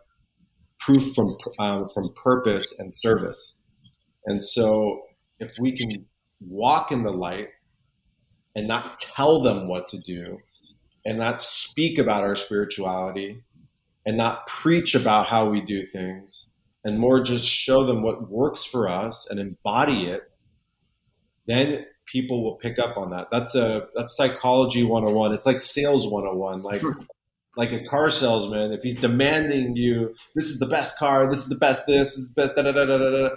proof 0.80 1.14
from 1.14 1.38
um, 1.60 1.88
from 1.94 2.14
purpose 2.14 2.78
and 2.80 2.94
service. 2.94 3.56
And 4.26 4.42
so, 4.42 5.02
if 5.40 5.52
we 5.60 5.78
can 5.78 6.06
walk 6.48 6.92
in 6.92 7.04
the 7.04 7.12
light 7.12 7.50
and 8.56 8.68
not 8.68 9.00
tell 9.00 9.42
them 9.42 9.68
what 9.68 9.90
to 9.90 9.98
do, 9.98 10.40
and 11.06 11.18
not 11.18 11.42
speak 11.42 11.98
about 11.98 12.24
our 12.24 12.36
spirituality, 12.36 13.42
and 14.06 14.16
not 14.16 14.46
preach 14.48 14.96
about 14.96 15.28
how 15.28 15.50
we 15.50 15.62
do 15.62 15.86
things, 15.86 16.48
and 16.84 17.00
more 17.00 17.22
just 17.22 17.46
show 17.46 17.86
them 17.86 18.04
what 18.04 18.30
works 18.30 18.64
for 18.64 18.88
us 18.88 19.30
and 19.30 19.40
embody 19.40 20.06
it, 20.08 20.30
then 21.48 21.86
people 22.06 22.44
will 22.44 22.56
pick 22.56 22.80
up 22.80 22.98
on 22.98 23.12
that. 23.12 23.28
That's 23.32 23.56
a 23.56 23.88
that's 23.96 24.16
psychology 24.16 24.84
101. 24.84 25.34
It's 25.34 25.46
like 25.46 25.62
sales 25.62 26.08
101. 26.08 26.62
Like 26.62 26.84
like 27.56 27.72
a 27.72 27.86
car 27.86 28.10
salesman, 28.10 28.72
if 28.72 28.84
he's 28.84 29.00
demanding 29.00 29.76
you, 29.76 30.16
this 30.36 30.46
is 30.46 30.60
the 30.60 30.66
best 30.66 30.98
car, 30.98 31.30
this 31.30 31.40
is 31.40 31.50
the 31.50 31.58
best 31.58 31.86
this, 31.86 32.16
this 32.16 32.18
is 32.18 32.34
the 32.34 32.42
best 32.42 32.56
da 32.56 32.64
da 32.64 32.72
da 32.72 32.86
da 32.86 32.98
da. 32.98 33.30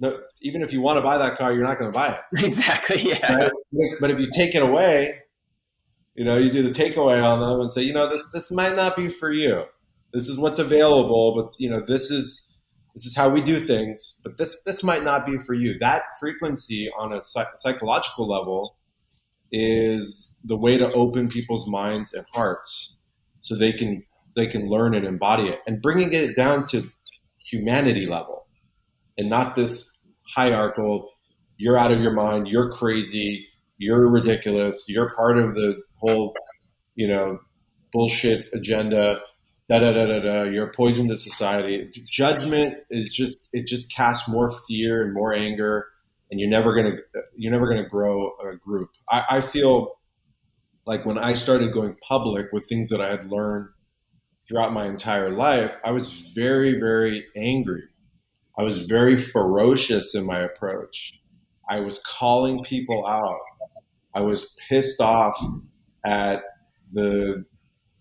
No, 0.00 0.18
even 0.40 0.62
if 0.62 0.72
you 0.72 0.80
want 0.80 0.96
to 0.96 1.02
buy 1.02 1.18
that 1.18 1.36
car, 1.36 1.52
you're 1.52 1.62
not 1.62 1.78
going 1.78 1.92
to 1.92 1.96
buy 1.96 2.08
it. 2.08 2.20
Exactly. 2.44 3.02
Yeah. 3.10 3.34
Right? 3.34 3.50
But 4.00 4.10
if 4.10 4.18
you 4.18 4.30
take 4.34 4.54
it 4.54 4.62
away, 4.62 5.12
you 6.14 6.24
know, 6.24 6.38
you 6.38 6.50
do 6.50 6.62
the 6.62 6.70
takeaway 6.70 7.22
on 7.22 7.38
them 7.40 7.60
and 7.60 7.70
say, 7.70 7.82
you 7.82 7.92
know, 7.92 8.08
this 8.08 8.30
this 8.32 8.50
might 8.50 8.74
not 8.74 8.96
be 8.96 9.08
for 9.08 9.30
you. 9.30 9.64
This 10.12 10.28
is 10.28 10.38
what's 10.38 10.58
available, 10.58 11.34
but 11.36 11.52
you 11.58 11.70
know, 11.70 11.80
this 11.86 12.10
is 12.10 12.56
this 12.94 13.06
is 13.06 13.16
how 13.16 13.28
we 13.28 13.42
do 13.42 13.60
things. 13.60 14.20
But 14.24 14.38
this 14.38 14.60
this 14.62 14.82
might 14.82 15.04
not 15.04 15.26
be 15.26 15.38
for 15.38 15.54
you. 15.54 15.78
That 15.78 16.02
frequency 16.18 16.90
on 16.98 17.12
a 17.12 17.22
psych- 17.22 17.56
psychological 17.56 18.26
level 18.28 18.76
is 19.52 20.36
the 20.44 20.56
way 20.56 20.78
to 20.78 20.90
open 20.92 21.28
people's 21.28 21.68
minds 21.68 22.14
and 22.14 22.24
hearts 22.32 22.98
so 23.40 23.54
they 23.54 23.72
can 23.72 24.04
they 24.36 24.46
can 24.46 24.68
learn 24.68 24.94
and 24.94 25.06
embody 25.06 25.48
it 25.48 25.60
and 25.66 25.82
bringing 25.82 26.12
it 26.12 26.36
down 26.36 26.66
to 26.66 26.88
humanity 27.38 28.06
level 28.06 28.39
and 29.20 29.30
not 29.30 29.54
this 29.54 29.98
hierarchical 30.34 31.10
you're 31.56 31.78
out 31.78 31.92
of 31.92 32.00
your 32.00 32.12
mind 32.12 32.48
you're 32.48 32.70
crazy 32.72 33.46
you're 33.78 34.08
ridiculous 34.08 34.86
you're 34.88 35.12
part 35.14 35.38
of 35.38 35.54
the 35.54 35.80
whole 35.98 36.34
you 36.94 37.06
know 37.06 37.38
bullshit 37.92 38.46
agenda 38.52 39.20
da 39.70 39.78
da 39.78 39.92
da 39.92 40.06
da 40.06 40.18
da. 40.18 40.42
You're 40.42 40.66
a 40.66 40.72
poison 40.72 41.08
to 41.08 41.16
society. 41.16 41.88
Judgment 42.10 42.74
is 42.90 43.14
just 43.14 43.48
it 43.52 43.66
just 43.66 43.94
casts 43.94 44.28
more 44.28 44.50
fear 44.66 45.02
and 45.02 45.14
more 45.14 45.32
anger, 45.32 45.86
and 46.30 46.40
you're 46.40 46.50
never 46.50 46.74
gonna 46.74 46.96
you're 47.36 47.52
never 47.52 47.68
gonna 47.68 47.88
grow 47.88 48.32
a 48.40 48.56
group. 48.56 48.90
I, 49.08 49.24
I 49.30 49.40
feel 49.40 49.92
like 50.86 51.06
when 51.06 51.18
I 51.18 51.34
started 51.34 51.72
going 51.72 51.96
public 52.06 52.52
with 52.52 52.68
things 52.68 52.88
that 52.90 53.00
I 53.00 53.10
had 53.10 53.30
learned 53.30 53.68
throughout 54.48 54.72
my 54.72 54.86
entire 54.86 55.30
life, 55.30 55.76
I 55.84 55.92
was 55.92 56.32
very 56.34 56.80
very 56.80 57.26
angry. 57.36 57.84
I 58.60 58.62
was 58.62 58.80
very 58.80 59.16
ferocious 59.16 60.14
in 60.14 60.26
my 60.26 60.40
approach. 60.40 61.18
I 61.70 61.80
was 61.80 61.98
calling 62.06 62.62
people 62.62 63.06
out. 63.06 63.40
I 64.14 64.20
was 64.20 64.54
pissed 64.68 65.00
off 65.00 65.34
at 66.04 66.42
the 66.92 67.46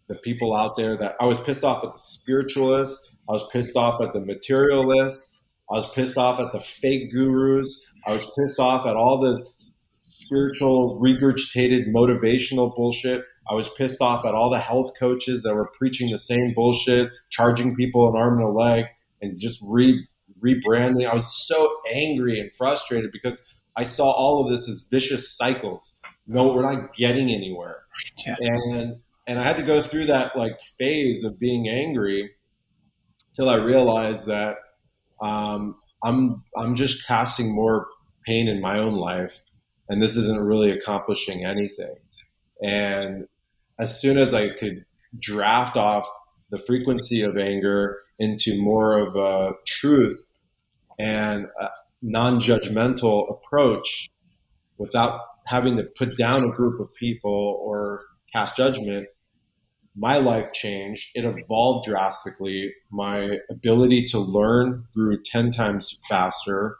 the 0.09 0.15
people 0.15 0.53
out 0.53 0.75
there 0.75 0.97
that 0.97 1.15
I 1.21 1.27
was 1.27 1.39
pissed 1.39 1.63
off 1.63 1.85
at 1.85 1.93
the 1.93 1.97
spiritualists. 1.97 3.15
I 3.29 3.31
was 3.31 3.47
pissed 3.53 3.77
off 3.77 4.01
at 4.01 4.11
the 4.11 4.19
materialists. 4.19 5.39
I 5.71 5.75
was 5.75 5.89
pissed 5.93 6.17
off 6.17 6.41
at 6.41 6.51
the 6.51 6.59
fake 6.59 7.09
gurus. 7.09 7.89
I 8.05 8.11
was 8.11 8.25
pissed 8.25 8.59
off 8.59 8.85
at 8.85 8.97
all 8.97 9.17
the 9.17 9.41
spiritual 9.77 10.99
regurgitated 11.01 11.87
motivational 11.87 12.75
bullshit. 12.75 13.23
I 13.49 13.53
was 13.53 13.69
pissed 13.77 14.01
off 14.01 14.25
at 14.25 14.33
all 14.33 14.49
the 14.49 14.59
health 14.59 14.91
coaches 14.99 15.43
that 15.43 15.55
were 15.55 15.71
preaching 15.77 16.09
the 16.11 16.19
same 16.19 16.53
bullshit, 16.53 17.11
charging 17.29 17.77
people 17.77 18.09
an 18.09 18.17
arm 18.17 18.39
and 18.39 18.47
a 18.49 18.51
leg, 18.51 18.87
and 19.21 19.39
just 19.39 19.61
re 19.63 20.05
rebranding. 20.43 21.09
I 21.09 21.13
was 21.13 21.47
so 21.47 21.69
angry 21.91 22.39
and 22.39 22.53
frustrated 22.55 23.11
because 23.11 23.47
I 23.75 23.83
saw 23.83 24.09
all 24.11 24.43
of 24.43 24.51
this 24.51 24.67
as 24.67 24.85
vicious 24.89 25.35
cycles. 25.35 26.01
No, 26.27 26.53
we're 26.53 26.61
not 26.61 26.93
getting 26.93 27.29
anywhere. 27.29 27.77
Yeah. 28.25 28.35
And 28.39 28.97
and 29.27 29.39
I 29.39 29.43
had 29.43 29.57
to 29.57 29.63
go 29.63 29.81
through 29.81 30.07
that 30.07 30.35
like 30.35 30.59
phase 30.59 31.23
of 31.23 31.39
being 31.39 31.69
angry 31.69 32.31
till 33.35 33.49
I 33.49 33.55
realized 33.55 34.27
that 34.27 34.57
um, 35.21 35.75
I'm 36.03 36.41
I'm 36.57 36.75
just 36.75 37.07
casting 37.07 37.53
more 37.53 37.87
pain 38.25 38.47
in 38.47 38.59
my 38.59 38.79
own 38.79 38.95
life, 38.95 39.41
and 39.87 40.01
this 40.01 40.17
isn't 40.17 40.39
really 40.39 40.71
accomplishing 40.71 41.45
anything. 41.45 41.95
And 42.61 43.27
as 43.79 43.99
soon 43.99 44.17
as 44.17 44.33
I 44.33 44.49
could 44.49 44.85
draft 45.19 45.77
off 45.77 46.09
the 46.51 46.59
frequency 46.59 47.21
of 47.21 47.37
anger 47.37 47.97
into 48.17 48.57
more 48.57 48.97
of 48.97 49.15
a 49.15 49.53
truth 49.65 50.29
and 50.97 51.45
a 51.59 51.69
non-judgmental 52.01 53.29
approach, 53.31 54.09
without 54.77 55.21
having 55.45 55.77
to 55.77 55.83
put 55.83 56.17
down 56.17 56.43
a 56.43 56.51
group 56.51 56.79
of 56.79 56.93
people 56.95 57.59
or 57.63 58.01
cast 58.31 58.55
judgment, 58.55 59.07
my 59.95 60.17
life 60.17 60.53
changed. 60.53 61.11
It 61.15 61.25
evolved 61.25 61.87
drastically. 61.87 62.73
My 62.91 63.39
ability 63.49 64.05
to 64.07 64.19
learn 64.19 64.85
grew 64.93 65.21
10 65.23 65.51
times 65.51 65.99
faster. 66.07 66.77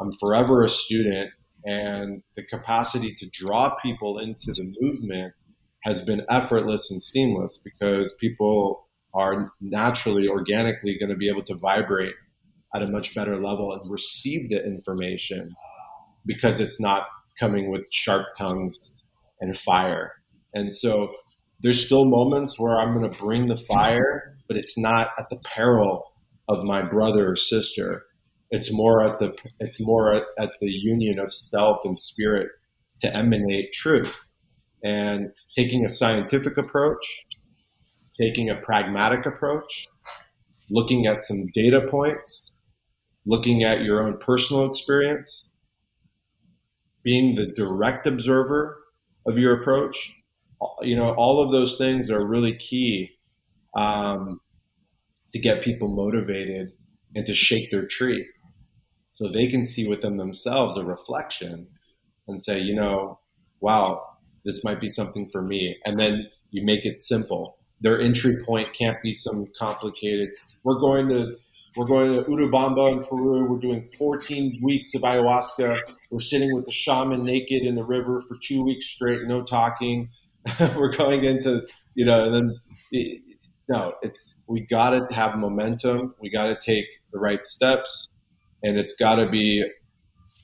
I'm 0.00 0.12
forever 0.12 0.62
a 0.62 0.68
student, 0.68 1.30
and 1.64 2.22
the 2.36 2.44
capacity 2.44 3.14
to 3.18 3.28
draw 3.30 3.74
people 3.82 4.18
into 4.18 4.52
the 4.52 4.72
movement 4.80 5.34
has 5.82 6.02
been 6.02 6.24
effortless 6.30 6.90
and 6.90 7.02
seamless 7.02 7.62
because 7.64 8.14
people 8.20 8.86
are 9.14 9.52
naturally, 9.60 10.26
organically 10.28 10.96
going 10.98 11.10
to 11.10 11.16
be 11.16 11.28
able 11.28 11.44
to 11.44 11.54
vibrate 11.54 12.14
at 12.74 12.82
a 12.82 12.88
much 12.88 13.14
better 13.14 13.36
level 13.36 13.72
and 13.72 13.90
receive 13.90 14.48
the 14.48 14.64
information 14.64 15.54
because 16.24 16.60
it's 16.60 16.80
not 16.80 17.06
coming 17.38 17.70
with 17.70 17.82
sharp 17.90 18.26
tongues 18.38 18.94
and 19.40 19.58
fire. 19.58 20.12
And 20.54 20.72
so 20.72 21.12
there's 21.60 21.84
still 21.84 22.06
moments 22.06 22.58
where 22.58 22.76
I'm 22.76 22.96
going 22.96 23.10
to 23.10 23.18
bring 23.18 23.48
the 23.48 23.56
fire, 23.56 24.36
but 24.48 24.56
it's 24.56 24.78
not 24.78 25.10
at 25.18 25.26
the 25.30 25.40
peril 25.54 26.04
of 26.48 26.64
my 26.64 26.82
brother 26.82 27.30
or 27.30 27.36
sister. 27.36 28.04
It's 28.50 28.72
more 28.72 29.02
at 29.02 29.18
the 29.18 29.34
it's 29.60 29.80
more 29.80 30.12
at, 30.12 30.24
at 30.38 30.52
the 30.60 30.70
union 30.70 31.18
of 31.18 31.32
self 31.32 31.84
and 31.84 31.98
spirit 31.98 32.48
to 33.00 33.14
emanate 33.14 33.72
truth. 33.72 34.18
And 34.84 35.30
taking 35.54 35.84
a 35.84 35.90
scientific 35.90 36.58
approach, 36.58 37.26
taking 38.20 38.50
a 38.50 38.56
pragmatic 38.56 39.26
approach, 39.26 39.88
looking 40.70 41.06
at 41.06 41.22
some 41.22 41.46
data 41.54 41.80
points, 41.90 42.50
looking 43.26 43.62
at 43.62 43.82
your 43.82 44.02
own 44.02 44.18
personal 44.18 44.66
experience, 44.66 45.48
being 47.02 47.34
the 47.34 47.46
direct 47.46 48.06
observer 48.06 48.78
of 49.26 49.38
your 49.38 49.60
approach, 49.60 50.14
you 50.82 50.96
know, 50.96 51.14
all 51.14 51.42
of 51.42 51.52
those 51.52 51.78
things 51.78 52.10
are 52.10 52.24
really 52.24 52.56
key 52.56 53.10
um, 53.74 54.40
to 55.32 55.38
get 55.38 55.62
people 55.62 55.88
motivated 55.88 56.72
and 57.14 57.26
to 57.26 57.34
shake 57.34 57.70
their 57.70 57.86
tree 57.86 58.26
so 59.10 59.28
they 59.28 59.46
can 59.46 59.66
see 59.66 59.86
within 59.86 60.16
themselves 60.16 60.76
a 60.76 60.84
reflection 60.84 61.66
and 62.28 62.42
say, 62.42 62.58
you 62.58 62.74
know, 62.74 63.18
wow, 63.60 64.02
this 64.44 64.64
might 64.64 64.80
be 64.80 64.88
something 64.88 65.28
for 65.28 65.42
me. 65.42 65.76
And 65.84 65.98
then 65.98 66.28
you 66.50 66.64
make 66.64 66.84
it 66.84 66.98
simple. 66.98 67.58
Their 67.82 68.00
entry 68.00 68.36
point 68.44 68.68
can't 68.78 69.00
be 69.02 69.12
some 69.12 69.46
complicated. 69.58 70.30
We're 70.64 70.80
going 70.80 71.08
to 71.08 71.36
we're 71.76 71.86
going 71.86 72.12
to 72.12 72.22
Urubamba 72.24 72.92
in 72.92 73.04
Peru. 73.04 73.46
We're 73.50 73.58
doing 73.58 73.88
14 73.96 74.60
weeks 74.62 74.94
of 74.94 75.02
ayahuasca. 75.02 75.78
We're 76.10 76.18
sitting 76.18 76.54
with 76.54 76.66
the 76.66 76.72
shaman 76.72 77.24
naked 77.24 77.62
in 77.62 77.76
the 77.76 77.84
river 77.84 78.20
for 78.20 78.36
two 78.46 78.62
weeks 78.62 78.88
straight, 78.88 79.22
no 79.26 79.42
talking. 79.42 80.10
we're 80.76 80.92
going 80.92 81.24
into 81.24 81.66
you 81.94 82.04
know 82.04 82.24
and 82.24 82.34
then 82.34 82.56
it, 82.90 83.22
no 83.68 83.92
it's 84.02 84.38
we 84.48 84.66
got 84.68 84.90
to 84.90 85.14
have 85.14 85.36
momentum 85.36 86.14
we 86.20 86.30
got 86.30 86.48
to 86.48 86.58
take 86.60 86.86
the 87.12 87.18
right 87.18 87.44
steps 87.44 88.08
and 88.62 88.76
it's 88.76 88.96
got 88.96 89.16
to 89.16 89.28
be 89.28 89.64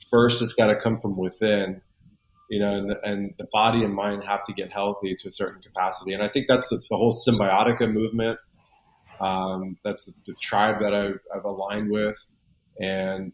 first 0.09 0.41
it's 0.41 0.53
got 0.53 0.67
to 0.67 0.79
come 0.79 0.97
from 0.99 1.17
within 1.17 1.81
you 2.49 2.59
know 2.59 2.73
and, 2.75 2.95
and 3.03 3.33
the 3.37 3.47
body 3.51 3.83
and 3.83 3.93
mind 3.93 4.23
have 4.23 4.43
to 4.43 4.53
get 4.53 4.71
healthy 4.71 5.15
to 5.19 5.27
a 5.27 5.31
certain 5.31 5.61
capacity 5.61 6.13
and 6.13 6.23
i 6.23 6.27
think 6.27 6.45
that's 6.47 6.69
the, 6.69 6.81
the 6.89 6.97
whole 6.97 7.13
symbiotica 7.13 7.91
movement 7.91 8.39
um, 9.21 9.75
that's 9.83 10.13
the 10.27 10.33
tribe 10.41 10.79
that 10.79 10.93
I've, 10.93 11.19
I've 11.35 11.43
aligned 11.43 11.91
with 11.91 12.15
and 12.79 13.33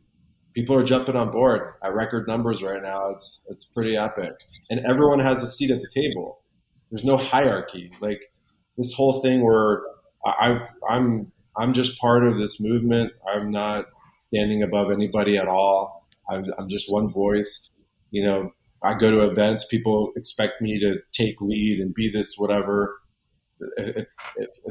people 0.56 0.76
are 0.76 0.84
jumping 0.84 1.16
on 1.16 1.32
board 1.32 1.74
at 1.84 1.94
record 1.94 2.28
numbers 2.28 2.64
right 2.64 2.82
now 2.82 3.10
it's 3.12 3.42
it's 3.50 3.66
pretty 3.66 3.96
epic 3.96 4.34
and 4.72 4.82
everyone 4.90 5.20
has 5.20 5.44
a 5.44 5.48
seat 5.48 5.70
at 5.70 5.80
the 5.80 5.90
table 5.94 6.40
there's 6.96 7.06
no 7.06 7.18
hierarchy. 7.18 7.92
Like 8.00 8.22
this 8.78 8.94
whole 8.94 9.22
thing 9.22 9.44
where 9.44 9.82
I, 10.26 10.66
I'm 10.90 11.32
I'm 11.58 11.74
just 11.74 12.00
part 12.00 12.26
of 12.26 12.38
this 12.38 12.60
movement. 12.62 13.12
I'm 13.28 13.52
not 13.52 13.86
standing 14.18 14.64
above 14.64 14.92
anybody 14.92 15.38
at 15.38 15.48
all. 15.48 16.08
I'm, 16.30 16.46
I'm 16.58 16.70
just 16.70 16.92
one 16.92 17.10
voice. 17.10 17.70
You 18.12 18.26
know, 18.26 18.52
I 18.86 18.98
go 18.98 19.12
to 19.12 19.30
events. 19.30 19.66
People 19.66 20.12
expect 20.16 20.62
me 20.62 20.80
to 20.80 21.00
take 21.12 21.42
lead 21.42 21.80
and 21.80 21.94
be 21.94 22.10
this 22.10 22.36
whatever. 22.38 22.98
If, 23.78 24.08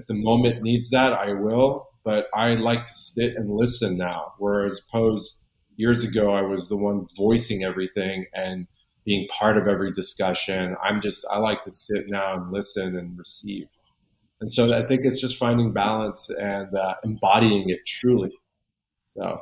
the 0.07 0.15
moment 0.15 0.62
needs 0.62 0.91
that, 0.91 1.12
I 1.12 1.33
will. 1.33 1.89
But 2.05 2.29
I 2.35 2.55
like 2.55 2.85
to 2.85 2.95
sit 2.95 3.35
and 3.35 3.51
listen 3.51 3.97
now. 3.97 4.35
Whereas 4.39 4.81
opposed 4.87 5.47
years 5.77 6.05
ago, 6.05 6.31
I 6.31 6.43
was 6.43 6.69
the 6.69 6.77
one 6.77 7.07
voicing 7.17 7.65
everything 7.65 8.27
and 8.35 8.67
being 9.05 9.27
part 9.29 9.57
of 9.57 9.67
every 9.67 9.93
discussion. 9.93 10.77
I'm 10.83 11.01
just, 11.01 11.27
I 11.31 11.39
like 11.39 11.62
to 11.62 11.73
sit 11.73 12.05
now 12.09 12.35
and 12.35 12.53
listen 12.53 12.97
and 12.97 13.19
receive. 13.19 13.69
And 14.41 14.51
so 14.51 14.73
I 14.75 14.87
think 14.87 15.03
it's 15.05 15.21
just 15.21 15.39
finding 15.39 15.73
balance 15.73 16.31
and 16.31 16.75
uh, 16.75 16.95
embodying 17.05 17.71
it 17.71 17.81
truly. 17.87 18.33
So, 19.07 19.41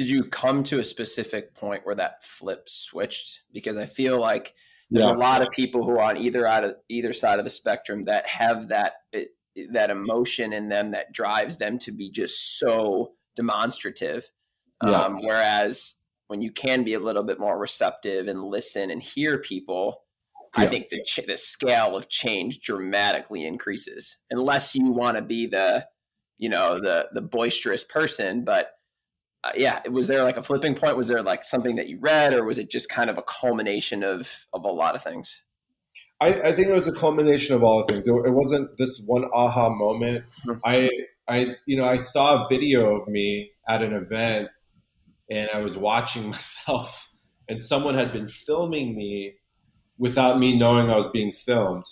did 0.00 0.08
you 0.08 0.24
come 0.24 0.64
to 0.64 0.78
a 0.78 0.84
specific 0.84 1.54
point 1.54 1.84
where 1.84 1.94
that 1.94 2.24
flip 2.24 2.70
switched? 2.70 3.42
Because 3.52 3.76
I 3.76 3.84
feel 3.84 4.18
like 4.18 4.54
there's 4.88 5.04
yeah. 5.04 5.12
a 5.12 5.18
lot 5.18 5.42
of 5.42 5.50
people 5.50 5.84
who 5.84 5.90
are 5.90 6.00
on 6.00 6.16
either 6.16 6.46
out 6.46 6.64
of 6.64 6.76
either 6.88 7.12
side 7.12 7.38
of 7.38 7.44
the 7.44 7.50
spectrum 7.50 8.06
that 8.06 8.26
have 8.26 8.68
that 8.68 8.94
that 9.72 9.90
emotion 9.90 10.54
in 10.54 10.68
them 10.68 10.92
that 10.92 11.12
drives 11.12 11.58
them 11.58 11.78
to 11.80 11.92
be 11.92 12.10
just 12.10 12.58
so 12.58 13.12
demonstrative. 13.36 14.30
Yeah. 14.82 15.02
Um, 15.02 15.18
whereas 15.20 15.96
when 16.28 16.40
you 16.40 16.50
can 16.50 16.82
be 16.82 16.94
a 16.94 16.98
little 16.98 17.22
bit 17.22 17.38
more 17.38 17.60
receptive 17.60 18.26
and 18.26 18.42
listen 18.42 18.90
and 18.90 19.02
hear 19.02 19.36
people, 19.36 20.00
yeah. 20.56 20.62
I 20.62 20.66
think 20.66 20.88
the 20.88 21.04
ch- 21.04 21.26
the 21.26 21.36
scale 21.36 21.94
of 21.94 22.08
change 22.08 22.60
dramatically 22.60 23.44
increases. 23.44 24.16
Unless 24.30 24.74
you 24.74 24.92
want 24.92 25.18
to 25.18 25.22
be 25.22 25.44
the, 25.44 25.86
you 26.38 26.48
know, 26.48 26.80
the 26.80 27.10
the 27.12 27.20
boisterous 27.20 27.84
person, 27.84 28.44
but 28.44 28.70
uh, 29.42 29.50
yeah, 29.56 29.80
was 29.88 30.06
there 30.06 30.22
like 30.22 30.36
a 30.36 30.42
flipping 30.42 30.74
point? 30.74 30.96
Was 30.96 31.08
there 31.08 31.22
like 31.22 31.44
something 31.44 31.76
that 31.76 31.88
you 31.88 31.98
read, 31.98 32.34
or 32.34 32.44
was 32.44 32.58
it 32.58 32.70
just 32.70 32.88
kind 32.88 33.08
of 33.08 33.18
a 33.18 33.22
culmination 33.22 34.02
of 34.02 34.46
of 34.52 34.64
a 34.64 34.68
lot 34.70 34.94
of 34.94 35.02
things? 35.02 35.40
I, 36.20 36.28
I 36.28 36.52
think 36.52 36.68
it 36.68 36.74
was 36.74 36.88
a 36.88 36.92
culmination 36.92 37.54
of 37.54 37.62
all 37.62 37.78
the 37.78 37.92
things. 37.92 38.06
It, 38.06 38.12
it 38.12 38.32
wasn't 38.32 38.76
this 38.76 39.04
one 39.06 39.24
aha 39.32 39.70
moment. 39.70 40.24
Mm-hmm. 40.46 40.58
I 40.64 40.90
I 41.28 41.54
you 41.66 41.76
know 41.76 41.84
I 41.84 41.96
saw 41.96 42.44
a 42.44 42.48
video 42.48 42.96
of 42.96 43.08
me 43.08 43.50
at 43.68 43.82
an 43.82 43.92
event 43.92 44.48
and 45.30 45.48
I 45.54 45.60
was 45.60 45.76
watching 45.76 46.24
myself, 46.30 47.08
and 47.48 47.62
someone 47.62 47.94
had 47.94 48.12
been 48.12 48.28
filming 48.28 48.94
me 48.94 49.34
without 49.98 50.38
me 50.38 50.56
knowing 50.56 50.90
I 50.90 50.96
was 50.96 51.08
being 51.08 51.32
filmed. 51.32 51.84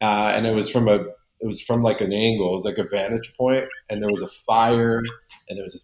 Uh, 0.00 0.32
and 0.34 0.46
it 0.46 0.54
was 0.54 0.68
from 0.68 0.88
a 0.88 0.96
it 1.42 1.46
was 1.46 1.62
from 1.62 1.82
like 1.82 2.00
an 2.00 2.12
angle, 2.12 2.50
it 2.50 2.54
was 2.54 2.64
like 2.64 2.78
a 2.78 2.88
vantage 2.88 3.32
point, 3.38 3.64
and 3.88 4.02
there 4.02 4.10
was 4.10 4.22
a 4.22 4.28
fire, 4.28 4.98
and 5.48 5.56
there 5.56 5.64
was 5.64 5.74
a, 5.74 5.82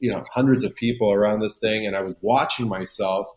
you 0.00 0.10
know 0.10 0.24
hundreds 0.32 0.64
of 0.64 0.74
people 0.74 1.12
around 1.12 1.40
this 1.40 1.58
thing, 1.58 1.86
and 1.86 1.96
I 1.96 2.00
was 2.00 2.16
watching 2.20 2.68
myself, 2.68 3.28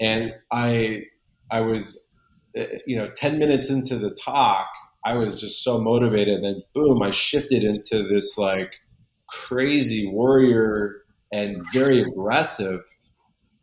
and 0.00 0.32
I 0.50 1.02
I 1.50 1.60
was 1.60 2.10
eh, 2.56 2.78
you 2.86 2.96
know 2.96 3.10
ten 3.16 3.38
minutes 3.38 3.70
into 3.70 3.98
the 3.98 4.16
talk, 4.24 4.68
I 5.04 5.16
was 5.16 5.40
just 5.40 5.62
so 5.62 5.80
motivated, 5.80 6.34
and 6.34 6.44
then 6.44 6.62
boom, 6.74 7.02
I 7.02 7.10
shifted 7.10 7.62
into 7.64 8.02
this 8.02 8.38
like 8.38 8.74
crazy 9.28 10.08
warrior 10.10 11.02
and 11.32 11.64
very 11.72 12.00
aggressive. 12.02 12.80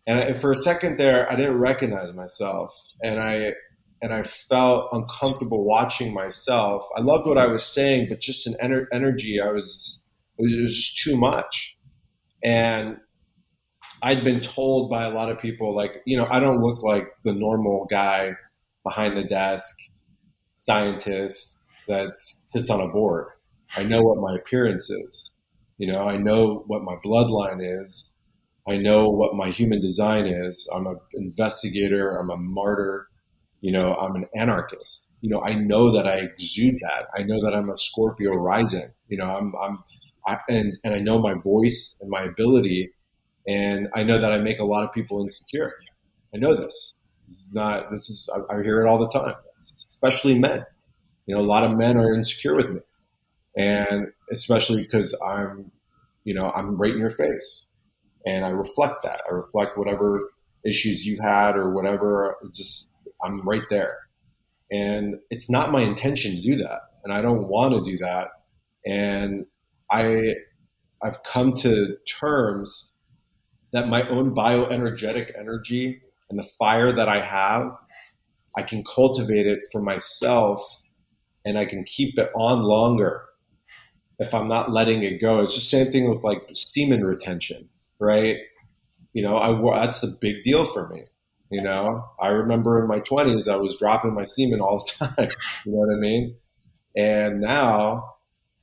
And 0.08 0.38
for 0.40 0.52
a 0.52 0.56
second 0.56 0.98
there, 0.98 1.32
I 1.32 1.36
didn't 1.36 1.58
recognize 1.58 2.14
myself, 2.14 2.76
and 3.04 3.20
I 3.20 3.54
and 4.02 4.14
I 4.14 4.24
felt 4.24 4.90
uncomfortable 4.92 5.64
watching 5.64 6.14
myself. 6.14 6.88
I 6.96 7.02
loved 7.02 7.26
what 7.26 7.38
I 7.38 7.48
was 7.48 7.64
saying, 7.64 8.08
but 8.10 8.20
just 8.20 8.46
an 8.46 8.56
ener- 8.64 8.86
energy, 8.92 9.40
I 9.42 9.52
was, 9.52 10.08
it 10.38 10.62
was 10.62 10.76
just 10.76 11.04
too 11.04 11.18
much. 11.18 11.75
And 12.46 13.00
I'd 14.04 14.24
been 14.24 14.40
told 14.40 14.92
by 14.92 15.06
a 15.06 15.10
lot 15.10 15.32
of 15.32 15.40
people, 15.40 15.76
like, 15.76 16.04
you 16.06 16.16
know, 16.16 16.28
I 16.30 16.40
don't 16.40 16.60
look 16.60 16.84
like 16.84 17.08
the 17.24 17.34
normal 17.34 17.88
guy 17.90 18.34
behind 18.84 19.18
the 19.18 19.24
desk, 19.24 19.76
scientist 20.56 21.64
that 21.88 22.12
sits 22.44 22.70
on 22.70 22.82
a 22.82 22.88
board. 22.88 23.30
I 23.76 23.84
know 23.84 24.02
what 24.02 24.20
my 24.20 24.36
appearance 24.36 24.92
is. 24.92 25.34
You 25.80 25.92
know, 25.92 26.00
I 26.00 26.18
know 26.18 26.64
what 26.68 26.84
my 26.84 26.96
bloodline 27.04 27.60
is. 27.82 28.08
I 28.68 28.78
know 28.78 29.10
what 29.10 29.36
my 29.36 29.50
human 29.50 29.82
design 29.82 30.28
is. 30.28 30.70
I'm 30.74 30.86
an 30.86 30.98
investigator. 31.14 32.18
I'm 32.18 32.30
a 32.30 32.38
martyr. 32.38 33.08
You 33.62 33.72
know, 33.72 33.96
I'm 33.96 34.16
an 34.16 34.28
anarchist. 34.36 35.08
You 35.22 35.32
know, 35.32 35.42
I 35.44 35.56
know 35.56 35.92
that 35.96 36.08
I 36.08 36.18
exude 36.18 36.76
that. 36.82 37.08
I 37.18 37.24
know 37.24 37.44
that 37.44 37.56
I'm 37.56 37.70
a 37.70 37.76
Scorpio 37.76 38.34
rising. 38.34 38.92
You 39.08 39.18
know, 39.18 39.26
I'm, 39.26 39.54
I'm, 39.60 39.84
And 40.28 40.72
and 40.84 40.94
I 40.94 41.00
know 41.00 41.20
my 41.20 41.36
voice 41.36 42.00
and 42.02 42.10
my 42.10 42.24
ability, 42.24 42.92
and 43.48 43.88
I 43.94 44.04
know 44.04 44.20
that 44.20 44.32
I 44.32 44.40
make 44.40 44.60
a 44.60 44.66
lot 44.66 44.84
of 44.84 44.92
people 44.92 45.22
insecure. 45.22 45.74
I 46.34 46.38
know 46.38 46.56
this. 46.56 47.04
This 47.28 47.38
is 47.38 47.54
not. 47.54 47.92
This 47.92 48.10
is. 48.10 48.30
I, 48.36 48.56
I 48.56 48.64
hear 48.64 48.82
it 48.84 48.90
all 48.90 48.98
the 48.98 49.10
time, 49.10 49.36
especially 49.88 50.38
men. 50.38 50.66
You 51.26 51.36
know, 51.36 51.42
a 51.42 51.44
lot 51.44 51.64
of 51.64 51.78
men 51.78 51.98
are 51.98 52.14
insecure 52.14 52.56
with 52.56 52.70
me, 52.70 52.82
and 53.58 54.08
especially 54.32 54.82
because 54.82 55.20
I'm, 55.26 55.72
you 56.24 56.34
know, 56.34 56.52
I'm 56.56 56.78
right 56.78 56.94
in 56.94 57.00
your 57.00 57.10
face, 57.10 57.68
and 58.26 58.46
I 58.46 58.50
reflect 58.50 59.04
that. 59.04 59.22
I 59.30 59.34
reflect 59.34 59.78
whatever 59.78 60.30
issues 60.66 61.06
you've 61.06 61.24
had 61.24 61.56
or 61.56 61.72
whatever. 61.72 62.36
Just 62.54 62.92
I'm 63.24 63.42
right 63.48 63.64
there, 63.70 63.98
and 64.72 65.16
it's 65.30 65.50
not 65.50 65.72
my 65.72 65.82
intention 65.82 66.32
to 66.32 66.42
do 66.42 66.58
that, 66.58 66.82
and 67.04 67.14
I 67.14 67.22
don't 67.22 67.48
want 67.48 67.74
to 67.74 67.92
do 67.92 67.98
that, 68.00 68.30
and 68.86 69.46
I, 69.92 70.36
I've 71.04 71.22
come 71.24 71.54
to 71.58 71.98
terms 72.08 72.94
that 73.72 73.88
my 73.88 74.08
own 74.08 74.34
bioenergetic 74.34 75.38
energy 75.38 76.02
and 76.30 76.40
the 76.40 76.44
fire 76.44 76.92
that 76.94 77.10
I 77.10 77.24
have, 77.26 77.76
I 78.58 78.64
can 78.64 78.84
cultivate 78.84 79.46
it 79.46 79.60
for 79.72 79.82
myself 79.82 80.82
and 81.44 81.58
I 81.58 81.66
can 81.66 81.84
keep 81.84 82.18
it 82.18 82.32
on 82.36 82.64
longer 82.64 83.26
if 84.18 84.34
I'm 84.34 84.48
not 84.48 84.72
letting 84.72 85.04
it 85.04 85.22
go. 85.22 85.42
It's 85.42 85.56
the 85.56 85.62
same 85.62 85.92
thing 85.92 86.10
with 86.10 86.24
like 86.24 86.48
semen 86.54 87.06
retention, 87.06 87.70
right? 88.00 88.38
You 89.14 89.24
know, 89.24 89.38
I 89.38 89.78
that's 89.86 90.04
a 90.04 90.18
big 90.20 90.44
deal 90.44 90.66
for 90.66 90.88
me. 90.90 91.04
You 91.52 91.62
know, 91.62 92.06
I 92.20 92.30
remember 92.30 92.82
in 92.82 92.88
my 92.88 93.02
20s, 93.02 93.48
I 93.48 93.58
was 93.58 93.76
dropping 93.78 94.14
my 94.14 94.24
semen 94.24 94.62
all 94.62 94.80
the 94.80 95.06
time. 95.06 95.30
you 95.66 95.72
know 95.72 95.78
what 95.80 95.94
I 95.94 96.00
mean? 96.00 96.38
And 96.98 97.42
now 97.42 98.16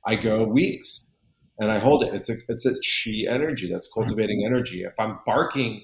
I 0.05 0.15
go 0.15 0.43
weeks 0.43 1.03
and 1.59 1.71
I 1.71 1.79
hold 1.79 2.03
it. 2.03 2.13
It's 2.13 2.29
a 2.29 2.35
it's 2.47 2.65
a 2.65 2.71
chi 2.71 3.31
energy 3.33 3.71
that's 3.71 3.89
cultivating 3.93 4.43
energy. 4.45 4.83
If 4.83 4.93
I'm 4.99 5.19
barking 5.25 5.83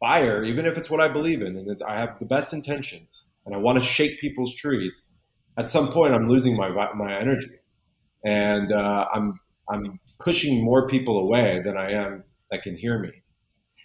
fire, 0.00 0.42
even 0.44 0.66
if 0.66 0.76
it's 0.76 0.90
what 0.90 1.00
I 1.00 1.08
believe 1.08 1.42
in, 1.42 1.56
and 1.56 1.78
I 1.86 1.98
have 1.98 2.18
the 2.18 2.26
best 2.26 2.52
intentions, 2.52 3.28
and 3.46 3.54
I 3.54 3.58
want 3.58 3.78
to 3.78 3.84
shake 3.84 4.20
people's 4.20 4.54
trees, 4.54 5.04
at 5.56 5.68
some 5.68 5.92
point 5.92 6.14
I'm 6.14 6.28
losing 6.28 6.56
my 6.56 6.68
my 6.94 7.18
energy 7.18 7.50
and 8.24 8.72
uh, 8.72 9.08
I'm 9.12 9.38
I'm 9.68 10.00
pushing 10.20 10.64
more 10.64 10.86
people 10.88 11.18
away 11.18 11.60
than 11.64 11.76
I 11.76 11.92
am 11.92 12.24
that 12.50 12.62
can 12.62 12.76
hear 12.76 12.98
me. 12.98 13.10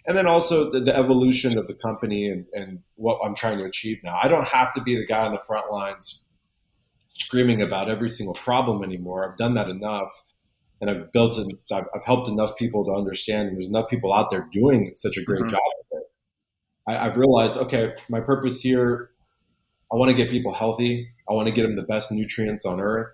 And 0.06 0.16
then 0.16 0.26
also 0.26 0.70
the, 0.70 0.80
the 0.80 0.96
evolution 0.96 1.58
of 1.58 1.66
the 1.66 1.74
company 1.74 2.28
and, 2.28 2.46
and 2.54 2.80
what 2.94 3.20
I'm 3.22 3.34
trying 3.34 3.58
to 3.58 3.64
achieve 3.64 3.98
now. 4.02 4.18
I 4.22 4.28
don't 4.28 4.48
have 4.48 4.72
to 4.74 4.82
be 4.82 4.96
the 4.96 5.06
guy 5.06 5.26
on 5.26 5.32
the 5.32 5.40
front 5.46 5.70
lines 5.70 6.24
screaming 7.08 7.60
about 7.62 7.90
every 7.90 8.08
single 8.08 8.34
problem 8.34 8.82
anymore. 8.82 9.28
I've 9.28 9.36
done 9.36 9.54
that 9.54 9.68
enough, 9.68 10.10
and 10.80 10.90
I've 10.90 11.12
built 11.12 11.36
and 11.36 11.52
I've, 11.72 11.84
I've, 11.94 12.04
helped 12.04 12.28
enough 12.28 12.56
people 12.56 12.84
to 12.84 12.92
understand. 12.92 13.50
There's 13.52 13.68
enough 13.68 13.88
people 13.88 14.12
out 14.12 14.30
there 14.30 14.48
doing 14.52 14.92
such 14.94 15.16
a 15.16 15.24
great 15.24 15.40
mm-hmm. 15.40 15.50
job 15.50 15.60
it. 15.92 16.02
I, 16.86 17.06
I've 17.06 17.16
realized, 17.16 17.58
okay, 17.58 17.94
my 18.08 18.20
purpose 18.20 18.60
here. 18.60 19.10
I 19.90 19.96
want 19.96 20.10
to 20.10 20.16
get 20.16 20.30
people 20.30 20.52
healthy. 20.52 21.08
I 21.28 21.32
want 21.32 21.48
to 21.48 21.54
get 21.54 21.62
them 21.62 21.74
the 21.74 21.82
best 21.82 22.12
nutrients 22.12 22.66
on 22.66 22.78
earth. 22.78 23.10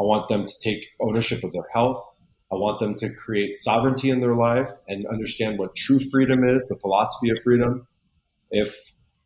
I 0.00 0.02
want 0.02 0.28
them 0.28 0.46
to 0.46 0.54
take 0.62 0.86
ownership 1.00 1.44
of 1.44 1.52
their 1.52 1.66
health. 1.72 2.02
I 2.50 2.54
want 2.54 2.80
them 2.80 2.94
to 2.94 3.14
create 3.14 3.56
sovereignty 3.56 4.08
in 4.08 4.20
their 4.20 4.34
life 4.34 4.70
and 4.88 5.06
understand 5.06 5.58
what 5.58 5.76
true 5.76 5.98
freedom 5.98 6.48
is, 6.48 6.68
the 6.68 6.78
philosophy 6.80 7.30
of 7.30 7.36
freedom. 7.44 7.86
If 8.50 8.74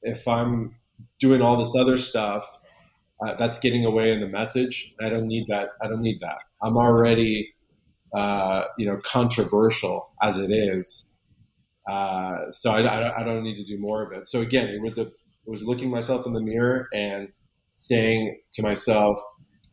if 0.03 0.27
I'm 0.27 0.75
doing 1.20 1.41
all 1.41 1.57
this 1.57 1.77
other 1.77 1.97
stuff, 1.97 2.45
uh, 3.25 3.37
that's 3.39 3.59
getting 3.59 3.85
away 3.85 4.12
in 4.12 4.20
the 4.20 4.27
message. 4.27 4.93
I 5.01 5.09
don't 5.09 5.29
need 5.29 5.47
that. 5.49 5.70
I 5.81 5.87
don't 5.87 6.03
need 6.03 6.18
that. 6.20 6.39
I'm 6.62 6.77
already, 6.77 7.55
uh, 8.15 8.65
you 8.79 8.87
know, 8.87 8.99
controversial 9.03 10.13
as 10.23 10.39
it 10.39 10.51
is. 10.51 11.07
Uh, 11.89 12.51
so 12.51 12.71
I, 12.71 12.83
I, 12.83 13.21
I, 13.21 13.25
don't 13.25 13.43
need 13.43 13.57
to 13.57 13.65
do 13.65 13.79
more 13.79 14.03
of 14.03 14.13
it. 14.13 14.27
So 14.27 14.41
again, 14.41 14.69
it 14.69 14.81
was 14.81 14.99
a 14.99 15.03
it 15.03 15.51
was 15.51 15.65
looking 15.65 15.91
myself 15.91 16.27
in 16.27 16.33
the 16.33 16.41
mirror 16.41 16.89
and 16.95 17.29
saying 17.75 18.39
to 18.53 18.63
myself, 18.63 19.19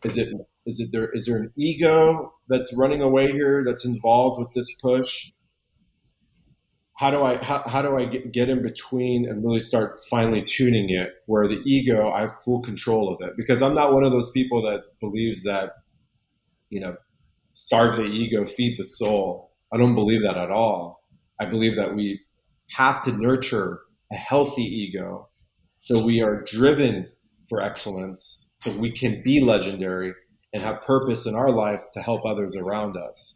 is 0.04 0.18
it 0.18 0.34
is 0.66 0.80
it 0.80 0.92
there? 0.92 1.10
Is 1.14 1.26
there 1.26 1.38
an 1.38 1.52
ego 1.58 2.34
that's 2.48 2.74
running 2.78 3.02
away 3.02 3.32
here 3.32 3.64
that's 3.66 3.86
involved 3.86 4.40
with 4.40 4.54
this 4.56 4.74
push? 4.82 5.32
How 6.98 7.12
do 7.12 7.22
I 7.22 7.38
how, 7.44 7.62
how 7.66 7.82
do 7.82 7.96
I 7.96 8.06
get, 8.06 8.32
get 8.32 8.50
in 8.50 8.64
between 8.64 9.30
and 9.30 9.44
really 9.44 9.62
start 9.62 10.00
finally 10.10 10.44
tuning 10.44 10.90
it 10.90 11.14
where 11.28 11.48
the 11.48 11.62
ego 11.66 12.10
I 12.10 12.22
have 12.22 12.42
full 12.44 12.62
control 12.62 13.14
of 13.14 13.28
it 13.28 13.36
because 13.38 13.62
I'm 13.62 13.76
not 13.76 13.94
one 13.94 14.04
of 14.04 14.12
those 14.12 14.32
people 14.32 14.62
that 14.64 14.82
believes 15.00 15.44
that 15.44 15.74
you 16.70 16.80
know 16.80 16.96
starve 17.60 17.98
the 17.98 18.04
ego 18.04 18.46
feed 18.46 18.78
the 18.78 18.86
soul. 18.86 19.52
I 19.74 19.78
don't 19.78 19.94
believe 19.94 20.24
that 20.24 20.38
at 20.38 20.50
all. 20.50 21.04
I 21.42 21.46
believe 21.46 21.76
that 21.76 21.94
we 21.94 22.22
have 22.72 23.04
to 23.04 23.12
nurture 23.12 23.82
a 24.12 24.16
healthy 24.16 24.64
ego 24.64 25.30
so 25.80 26.04
we 26.04 26.22
are 26.22 26.44
driven 26.44 27.10
for 27.50 27.62
excellence 27.62 28.40
so 28.62 28.72
we 28.72 28.92
can 28.92 29.22
be 29.24 29.42
legendary 29.42 30.14
and 30.54 30.64
have 30.64 30.82
purpose 30.84 31.26
in 31.26 31.36
our 31.36 31.52
life 31.52 31.82
to 31.94 32.02
help 32.02 32.26
others 32.26 32.56
around 32.56 32.96
us. 32.98 33.34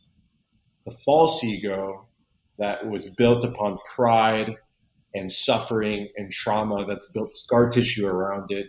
The 0.86 0.96
false 1.06 1.44
ego 1.44 2.08
that 2.60 2.90
was 2.90 3.14
built 3.16 3.44
upon 3.44 3.78
pride 3.96 4.56
and 5.14 5.32
suffering 5.32 6.10
and 6.16 6.32
trauma 6.32 6.86
that's 6.86 7.12
built 7.12 7.32
scar 7.32 7.70
tissue 7.70 8.08
around 8.08 8.52
it, 8.52 8.68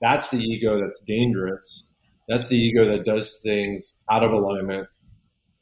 that's 0.00 0.30
the 0.30 0.38
ego 0.38 0.80
that's 0.80 1.02
dangerous. 1.02 1.88
That's 2.28 2.48
the 2.48 2.56
ego 2.56 2.86
that 2.86 3.04
does 3.04 3.40
things 3.42 4.02
out 4.10 4.22
of 4.22 4.32
alignment 4.32 4.88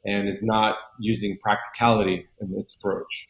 and 0.05 0.27
is 0.27 0.43
not 0.43 0.75
using 0.99 1.37
practicality 1.41 2.27
in 2.41 2.53
its 2.57 2.77
approach. 2.77 3.27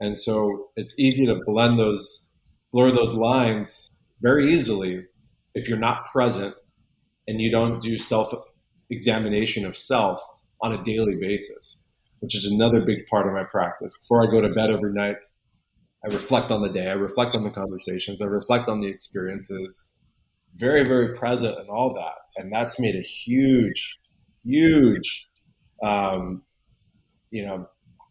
And 0.00 0.16
so 0.16 0.70
it's 0.76 0.98
easy 0.98 1.26
to 1.26 1.40
blend 1.44 1.78
those, 1.78 2.28
blur 2.72 2.90
those 2.90 3.14
lines 3.14 3.90
very 4.20 4.52
easily 4.52 5.06
if 5.54 5.68
you're 5.68 5.78
not 5.78 6.06
present 6.06 6.54
and 7.26 7.40
you 7.40 7.50
don't 7.50 7.82
do 7.82 7.98
self 7.98 8.32
examination 8.90 9.66
of 9.66 9.76
self 9.76 10.22
on 10.62 10.72
a 10.72 10.82
daily 10.82 11.16
basis, 11.16 11.78
which 12.20 12.34
is 12.34 12.50
another 12.50 12.80
big 12.80 13.06
part 13.06 13.26
of 13.26 13.32
my 13.32 13.44
practice. 13.44 13.96
Before 13.98 14.22
I 14.22 14.30
go 14.30 14.40
to 14.40 14.54
bed 14.54 14.70
every 14.70 14.92
night, 14.92 15.16
I 16.04 16.08
reflect 16.08 16.50
on 16.50 16.62
the 16.62 16.68
day, 16.68 16.88
I 16.88 16.94
reflect 16.94 17.34
on 17.34 17.42
the 17.42 17.50
conversations, 17.50 18.22
I 18.22 18.26
reflect 18.26 18.68
on 18.68 18.80
the 18.80 18.88
experiences, 18.88 19.88
very, 20.58 20.86
very 20.86 21.16
present 21.16 21.58
and 21.58 21.68
all 21.68 21.94
that. 21.94 22.14
And 22.36 22.52
that's 22.52 22.78
made 22.80 22.96
a 22.96 23.02
huge, 23.02 23.98
huge, 24.44 25.28
um, 25.84 26.42
you 27.30 27.46
know, 27.46 27.68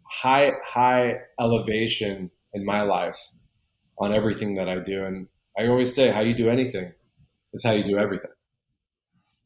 high, 0.09 0.53
high 0.65 1.17
elevation 1.39 2.31
in 2.53 2.65
my 2.65 2.81
life 2.81 3.19
on 3.99 4.13
everything 4.13 4.55
that 4.55 4.69
I 4.69 4.79
do. 4.79 5.03
And 5.03 5.27
I 5.57 5.67
always 5.67 5.93
say, 5.93 6.09
how 6.09 6.21
you 6.21 6.33
do 6.33 6.49
anything 6.49 6.91
is 7.53 7.63
how 7.63 7.73
you 7.73 7.83
do 7.83 7.97
everything. 7.97 8.31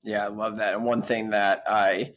Yeah, 0.04 0.26
I 0.26 0.28
love 0.28 0.58
that. 0.58 0.76
And 0.76 0.84
one 0.84 1.02
thing 1.02 1.30
that 1.32 1.64
I 1.68 2.14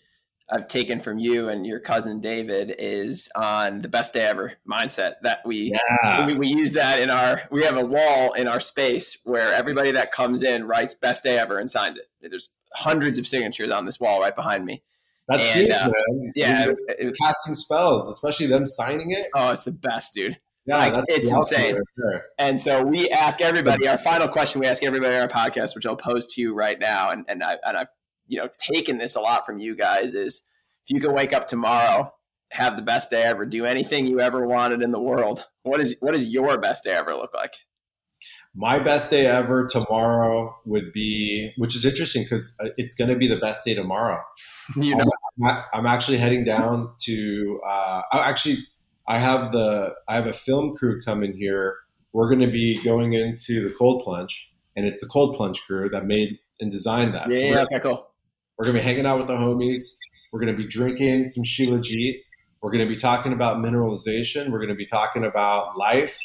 I've 0.51 0.68
taken 0.68 0.99
from 1.01 1.18
you 1.18 1.49
and 1.49 1.66
your 1.66 1.80
cousin 1.80 2.20
David 2.20 2.74
is 2.78 3.28
on 3.34 3.80
the 3.80 3.88
best 3.88 4.12
day 4.12 4.26
ever 4.26 4.53
mindset 4.70 5.14
that 5.22 5.40
we, 5.47 5.72
Yeah. 6.05 6.26
we 6.26 6.34
we 6.34 6.49
use 6.49 6.74
that 6.74 7.01
in 7.01 7.09
our 7.11 7.42
we 7.51 7.64
have 7.64 7.76
a 7.78 7.84
wall 7.84 8.32
in 8.34 8.47
our 8.47 8.61
space 8.61 9.16
where 9.24 9.55
everybody 9.55 9.92
that 9.92 10.12
comes 10.12 10.42
in 10.42 10.64
writes 10.66 10.92
best 10.95 11.22
day 11.22 11.38
ever 11.38 11.59
and 11.59 11.70
signs 11.70 11.97
it. 11.97 12.11
There's 12.20 12.51
hundreds 12.74 13.16
of 13.18 13.26
signatures 13.26 13.70
on 13.70 13.86
this 13.86 13.99
wall 13.99 14.20
right 14.20 14.36
behind 14.36 14.64
me. 14.66 14.82
That's 15.28 15.47
And, 15.49 15.61
huge, 15.61 15.70
uh, 15.70 15.88
man. 16.11 16.32
Yeah, 16.36 16.68
it- 16.68 16.78
it- 16.99 17.16
casting 17.18 17.55
spells, 17.55 18.11
especially 18.11 18.47
them 18.47 18.66
signing 18.66 19.11
it. 19.12 19.26
oh, 19.34 19.51
it's 19.51 19.64
the 19.64 19.72
best, 19.72 20.12
dude. 20.12 20.38
Yeah, 20.66 20.76
Like, 20.78 21.05
it's 21.09 21.30
insane. 21.30 21.78
there. 21.97 22.26
And 22.38 22.61
so 22.61 22.82
we 22.82 23.09
ask 23.11 23.40
everybody 23.40 23.86
our 23.88 23.97
final 23.99 24.28
question. 24.28 24.61
We 24.61 24.66
ask 24.66 24.82
everybody 24.82 25.14
on 25.14 25.20
our 25.22 25.28
podcast, 25.28 25.74
which 25.74 25.86
I'll 25.86 25.97
pose 25.97 26.26
to 26.34 26.40
you 26.42 26.55
right 26.55 26.78
now. 26.78 27.11
And 27.11 27.24
and 27.28 27.42
I 27.42 27.57
and 27.66 27.76
I've 27.78 27.88
you 28.27 28.39
know 28.39 28.49
taken 28.59 28.99
this 28.99 29.16
a 29.16 29.20
lot 29.20 29.47
from 29.47 29.59
you 29.59 29.75
guys. 29.77 30.12
Is 30.12 30.43
if 30.85 30.95
you 30.95 31.01
can 31.01 31.12
wake 31.14 31.33
up 31.33 31.47
tomorrow, 31.47 32.12
have 32.53 32.77
the 32.77 32.83
best 32.83 33.11
day 33.11 33.22
ever, 33.22 33.47
do 33.47 33.64
anything 33.64 34.07
you 34.07 34.20
ever 34.20 34.47
wanted 34.47 34.83
in 34.83 34.93
the 34.93 35.01
world. 35.01 35.45
What 35.62 35.81
is 35.81 35.97
what 36.01 36.12
does 36.12 36.29
your 36.29 36.59
best 36.59 36.85
day 36.85 36.93
ever 36.93 37.14
look 37.14 37.35
like? 37.35 37.55
My 38.55 38.79
best 38.79 39.11
day 39.11 39.27
ever 39.27 39.66
tomorrow 39.66 40.57
would 40.64 40.93
be, 40.93 41.53
which 41.57 41.75
is 41.75 41.85
interesting 41.85 42.22
because 42.22 42.57
it's 42.77 42.95
going 42.95 43.11
to 43.11 43.16
be 43.16 43.27
the 43.27 43.37
best 43.37 43.64
day 43.64 43.75
tomorrow. 43.75 44.20
You 44.77 44.97
know, 44.97 45.05
I- 45.45 45.64
I'm 45.72 45.87
actually 45.87 46.18
heading 46.18 46.45
down 46.45 46.95
to. 47.01 47.61
Uh, 47.66 48.03
actually, 48.12 48.59
I 49.07 49.18
have 49.18 49.53
the 49.53 49.95
I 50.09 50.14
have 50.16 50.27
a 50.27 50.33
film 50.33 50.77
crew 50.77 51.03
coming 51.03 51.33
here. 51.37 51.77
We're 52.12 52.29
going 52.29 52.41
to 52.41 52.51
be 52.51 52.81
going 52.83 53.12
into 53.12 53.62
the 53.68 53.75
cold 53.75 54.03
plunge, 54.05 54.55
and 54.77 54.87
it's 54.87 55.01
the 55.01 55.07
cold 55.09 55.37
plunge 55.37 55.61
crew 55.62 55.89
that 55.91 56.07
made 56.07 56.39
and 56.61 56.70
designed 56.70 57.12
that. 57.14 57.29
yeah, 57.31 57.37
So 57.37 57.47
yeah, 57.47 57.62
okay, 57.64 57.81
cool. 57.81 58.07
We're 58.57 58.67
to 58.67 58.73
be 58.73 58.81
hanging 58.81 59.07
out 59.07 59.19
with 59.19 59.27
the 59.27 59.35
homies. 59.35 59.97
We're 60.33 60.41
to 60.55 60.63
be 60.63 60.67
drinking 60.67 61.27
some 61.27 61.45
Shilajit. 61.45 62.21
We're 62.63 62.71
to 62.87 62.95
be 62.95 63.01
talking 63.01 63.33
about 63.33 63.59
mineralization. 63.59 64.51
We're 64.51 64.59
to 64.71 64.75
be 64.75 64.87
talking 64.87 65.25
about 65.25 65.77
life, 65.77 66.19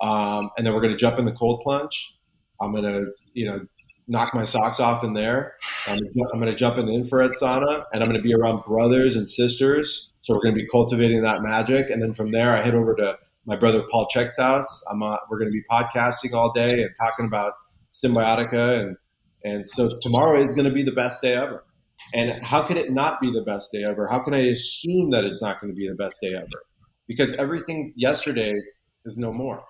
um, 0.00 0.50
and 0.56 0.66
then 0.66 0.74
we're 0.74 0.80
to 0.92 0.98
jump 0.98 1.18
in 1.18 1.24
the 1.24 1.32
cold 1.32 1.60
plunge. 1.62 2.16
I'm 2.60 2.72
to, 2.74 3.12
you 3.32 3.46
know, 3.46 3.66
knock 4.06 4.34
my 4.34 4.44
socks 4.44 4.78
off 4.78 5.02
in 5.02 5.14
there. 5.14 5.54
I'm, 5.88 5.98
to 5.98 6.54
jump 6.54 6.78
in 6.78 6.86
the 6.86 6.94
infrared 6.94 7.32
sauna, 7.32 7.84
and 7.92 8.02
I'm 8.02 8.08
to 8.12 8.22
be 8.22 8.34
around 8.34 8.62
brothers 8.64 9.16
and 9.16 9.26
sisters. 9.26 10.12
So 10.20 10.34
we're 10.34 10.42
to 10.54 10.60
be 10.60 10.68
cultivating 10.68 11.22
that 11.22 11.42
magic, 11.42 11.90
and 11.90 12.00
then 12.00 12.12
from 12.12 12.30
there, 12.30 12.56
I 12.56 12.62
head 12.62 12.74
over 12.74 12.94
to 12.94 13.18
my 13.44 13.56
brother 13.56 13.82
Paul 13.90 14.06
Chek's 14.06 14.38
house. 14.38 14.84
I'm 14.88 15.02
uh, 15.02 15.16
we're 15.28 15.38
going 15.38 15.50
to 15.50 15.52
be 15.52 15.64
podcasting 15.68 16.32
all 16.32 16.52
day 16.52 16.82
and 16.82 16.90
talking 17.00 17.26
about 17.26 17.54
symbiotica, 17.92 18.80
and 18.80 18.96
and 19.44 19.66
so 19.66 19.98
tomorrow 20.00 20.40
is 20.40 20.54
going 20.54 20.68
to 20.68 20.74
be 20.74 20.82
the 20.82 20.92
best 20.92 21.22
day 21.22 21.34
ever. 21.34 21.64
And 22.14 22.42
how 22.42 22.62
could 22.62 22.76
it 22.76 22.92
not 22.92 23.20
be 23.20 23.30
the 23.30 23.42
best 23.42 23.70
day 23.72 23.84
ever? 23.84 24.08
How 24.08 24.22
can 24.22 24.34
I 24.34 24.40
assume 24.48 25.10
that 25.10 25.24
it's 25.24 25.40
not 25.40 25.60
going 25.60 25.72
to 25.72 25.76
be 25.76 25.88
the 25.88 25.94
best 25.94 26.20
day 26.20 26.34
ever? 26.34 26.64
Because 27.06 27.32
everything 27.34 27.92
yesterday 27.96 28.54
is 29.04 29.18
no 29.18 29.32
more. 29.32 29.64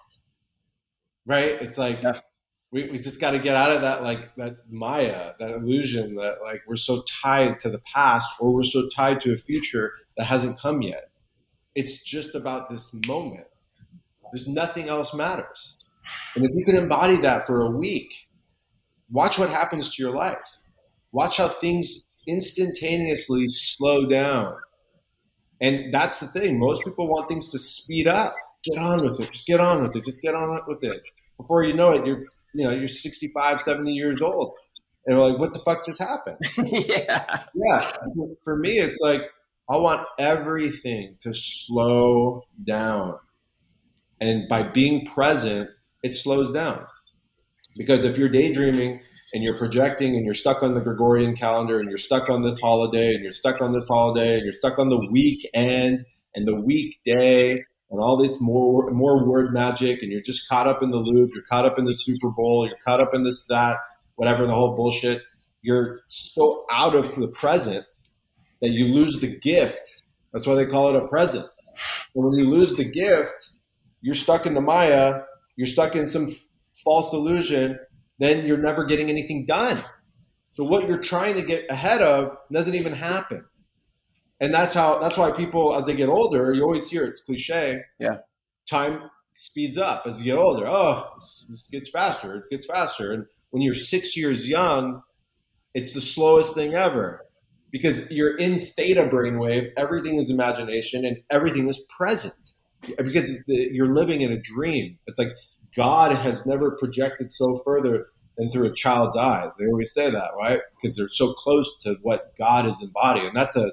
Right? 1.27 1.51
It's 1.61 1.79
like 1.79 2.03
Yeah. 2.03 2.21
we, 2.71 2.91
we 2.91 2.99
just 2.99 3.21
got 3.21 3.33
to 3.33 3.39
get 3.39 3.55
out 3.55 3.71
of 3.71 3.83
that 3.83 4.03
like 4.03 4.35
that 4.37 4.57
Maya, 4.71 5.33
that 5.39 5.51
illusion 5.53 6.15
that 6.17 6.39
like 6.43 6.63
we're 6.67 6.77
so 6.77 7.05
tied 7.23 7.59
to 7.61 7.71
the 7.71 7.81
past 7.95 8.29
or 8.41 8.53
we're 8.53 8.63
so 8.65 8.89
tied 8.95 9.21
to 9.23 9.33
a 9.33 9.37
future 9.37 9.93
that 10.17 10.25
hasn't 10.25 10.59
come 10.59 10.83
yet. 10.83 11.11
It's 11.75 12.03
just 12.03 12.35
about 12.35 12.71
this 12.71 12.95
moment. 13.07 13.47
There's 14.33 14.49
nothing 14.49 14.89
else 14.89 15.13
matters. 15.15 15.79
And 16.35 16.45
if 16.45 16.51
you 16.55 16.65
can 16.65 16.77
embody 16.77 17.19
that 17.19 17.47
for 17.47 17.61
a 17.63 17.71
week, 17.71 18.13
watch 19.13 19.39
what 19.39 19.51
happens 19.51 19.95
to 19.95 20.03
your 20.03 20.13
life. 20.13 20.43
Watch 21.13 21.37
how 21.37 21.49
things 21.49 22.07
instantaneously 22.27 23.47
slow 23.49 24.07
down. 24.07 24.57
And 25.61 25.95
that's 25.95 26.19
the 26.21 26.27
thing. 26.27 26.59
Most 26.59 26.85
people 26.85 27.07
want 27.07 27.29
things 27.29 27.53
to 27.53 27.59
speed 27.59 28.09
up. 28.09 28.35
Get 28.65 28.79
on 28.79 29.09
with 29.09 29.21
it. 29.21 29.31
Just 29.31 29.47
get 29.47 29.61
on 29.61 29.83
with 29.83 29.95
it. 29.95 30.05
Just 30.05 30.23
get 30.23 30.35
on 30.35 30.61
with 30.67 30.83
it. 30.83 31.03
Before 31.37 31.63
you 31.63 31.75
know 31.75 31.93
it, 31.93 32.07
you're 32.07 32.25
you 32.55 32.67
know, 32.67 32.73
you're 32.73 32.89
65, 32.89 33.61
70 33.61 33.93
years 33.93 34.23
old. 34.23 34.55
And 35.07 35.17
we're 35.17 35.31
like, 35.31 35.39
what 35.39 35.53
the 35.53 35.61
fuck 35.61 35.85
just 35.85 36.01
happened? 36.01 36.39
yeah, 36.65 37.45
Yeah. 37.55 37.93
For 38.45 38.57
me, 38.57 38.79
it's 38.79 39.01
like 39.01 39.23
I 39.69 39.77
want 39.77 40.07
everything 40.19 41.17
to 41.21 41.33
slow 41.35 42.43
down. 42.65 43.19
And 44.21 44.49
by 44.49 44.63
being 44.63 45.07
present, 45.07 45.71
it 46.03 46.15
slows 46.15 46.53
down. 46.53 46.87
Because 47.77 48.05
if 48.05 48.19
you're 48.19 48.29
daydreaming 48.29 49.01
and 49.33 49.43
you're 49.43 49.57
projecting 49.57 50.15
and 50.15 50.25
you're 50.25 50.35
stuck 50.35 50.63
on 50.63 50.75
the 50.75 50.81
Gregorian 50.81 51.35
calendar 51.35 51.79
and 51.79 51.89
you're 51.89 51.99
stuck 51.99 52.29
on 52.29 52.43
this 52.43 52.61
holiday 52.61 53.15
and 53.15 53.23
you're 53.23 53.33
stuck 53.33 53.61
on 53.61 53.73
this 53.73 53.89
holiday 53.89 54.35
and 54.35 54.45
you're 54.45 54.53
stuck 54.53 54.79
on 54.79 54.89
the 54.89 55.09
weekend 55.11 56.05
and 56.35 56.47
the 56.47 56.61
weekday 56.61 57.53
and 57.53 58.01
all 58.01 58.17
this 58.17 58.41
more 58.41 58.91
more 58.91 59.29
word 59.29 59.53
magic 59.53 60.03
and 60.03 60.11
you're 60.11 60.23
just 60.23 60.49
caught 60.49 60.67
up 60.67 60.83
in 60.83 60.91
the 60.91 60.99
loop, 60.99 61.31
you're 61.35 61.45
caught 61.51 61.65
up 61.65 61.79
in 61.79 61.85
the 61.85 61.95
Super 61.95 62.31
Bowl, 62.31 62.67
you're 62.67 62.79
caught 62.85 63.01
up 63.01 63.15
in 63.15 63.23
this 63.23 63.45
that, 63.49 63.77
whatever 64.17 64.47
the 64.47 64.53
whole 64.53 64.77
bullshit, 64.77 65.23
you're 65.63 66.01
so 66.09 66.65
out 66.71 66.95
of 66.95 67.15
the 67.15 67.29
present 67.29 67.87
that 68.61 68.71
you 68.71 68.87
lose 68.87 69.21
the 69.21 69.39
gift. 69.39 70.03
That's 70.33 70.47
why 70.47 70.55
they 70.55 70.67
call 70.67 70.95
it 70.95 71.03
a 71.03 71.07
present. 71.07 71.47
And 72.15 72.25
when 72.25 72.35
you 72.35 72.51
lose 72.51 72.75
the 72.75 72.85
gift, 72.85 73.51
you're 74.01 74.15
stuck 74.15 74.47
in 74.47 74.55
the 74.55 74.61
Maya, 74.61 75.23
you're 75.57 75.67
stuck 75.67 75.97
in 75.97 76.07
some 76.07 76.29
false 76.85 77.13
illusion, 77.13 77.79
then 78.19 78.47
you're 78.47 78.59
never 78.59 78.85
getting 78.85 79.09
anything 79.09 79.45
done. 79.47 79.83
So 80.53 80.65
what 80.65 80.87
you're 80.89 81.01
trying 81.01 81.35
to 81.37 81.43
get 81.43 81.65
ahead 81.71 82.03
of 82.03 82.37
doesn't 82.53 82.75
even 82.75 82.93
happen. 82.93 83.45
And 84.41 84.53
that's 84.53 84.75
how 84.75 84.99
that's 84.99 85.17
why 85.17 85.31
people 85.31 85.75
as 85.75 85.85
they 85.85 85.95
get 85.95 86.09
older, 86.09 86.53
you 86.53 86.63
always 86.63 86.89
hear 86.89 87.05
it's 87.05 87.23
cliche. 87.23 87.81
Yeah. 87.99 88.19
Time 88.69 89.11
speeds 89.35 89.79
up 89.79 90.05
as 90.07 90.19
you 90.19 90.27
get 90.27 90.37
older. 90.37 90.67
Oh, 90.69 91.09
this 91.21 91.69
gets 91.71 91.89
faster, 91.91 92.37
it 92.37 92.45
gets 92.51 92.67
faster. 92.67 93.13
And 93.13 93.27
when 93.51 93.63
you're 93.63 93.75
six 93.75 94.17
years 94.17 94.49
young, 94.49 95.03
it's 95.75 95.95
the 95.95 96.01
slowest 96.01 96.55
thing 96.55 96.75
ever 96.75 97.25
because 97.71 98.11
you're 98.11 98.37
in 98.37 98.61
theta 98.61 99.05
brainwave. 99.05 99.71
Everything 99.77 100.17
is 100.17 100.29
imagination 100.29 101.05
and 101.05 101.19
everything 101.31 101.69
is 101.69 101.85
present 101.97 102.53
because 102.83 103.39
the, 103.47 103.69
you're 103.73 103.93
living 103.93 104.21
in 104.21 104.33
a 104.33 104.41
dream. 104.41 104.99
It's 105.07 105.19
like 105.19 105.37
God 105.77 106.17
has 106.17 106.47
never 106.47 106.73
projected 106.73 107.31
so 107.31 107.55
further 107.65 108.07
than 108.37 108.51
through 108.51 108.69
a 108.69 108.73
child's 108.73 109.17
eyes. 109.17 109.57
They 109.57 109.67
always 109.67 109.93
say 109.93 110.11
that, 110.11 110.31
right? 110.37 110.61
Because 110.81 110.97
they're 110.97 111.09
so 111.09 111.33
close 111.33 111.71
to 111.83 111.97
what 112.03 112.37
God 112.37 112.69
is 112.69 112.83
embodied, 112.83 113.25
and 113.25 113.37
that's 113.37 113.57
a 113.57 113.73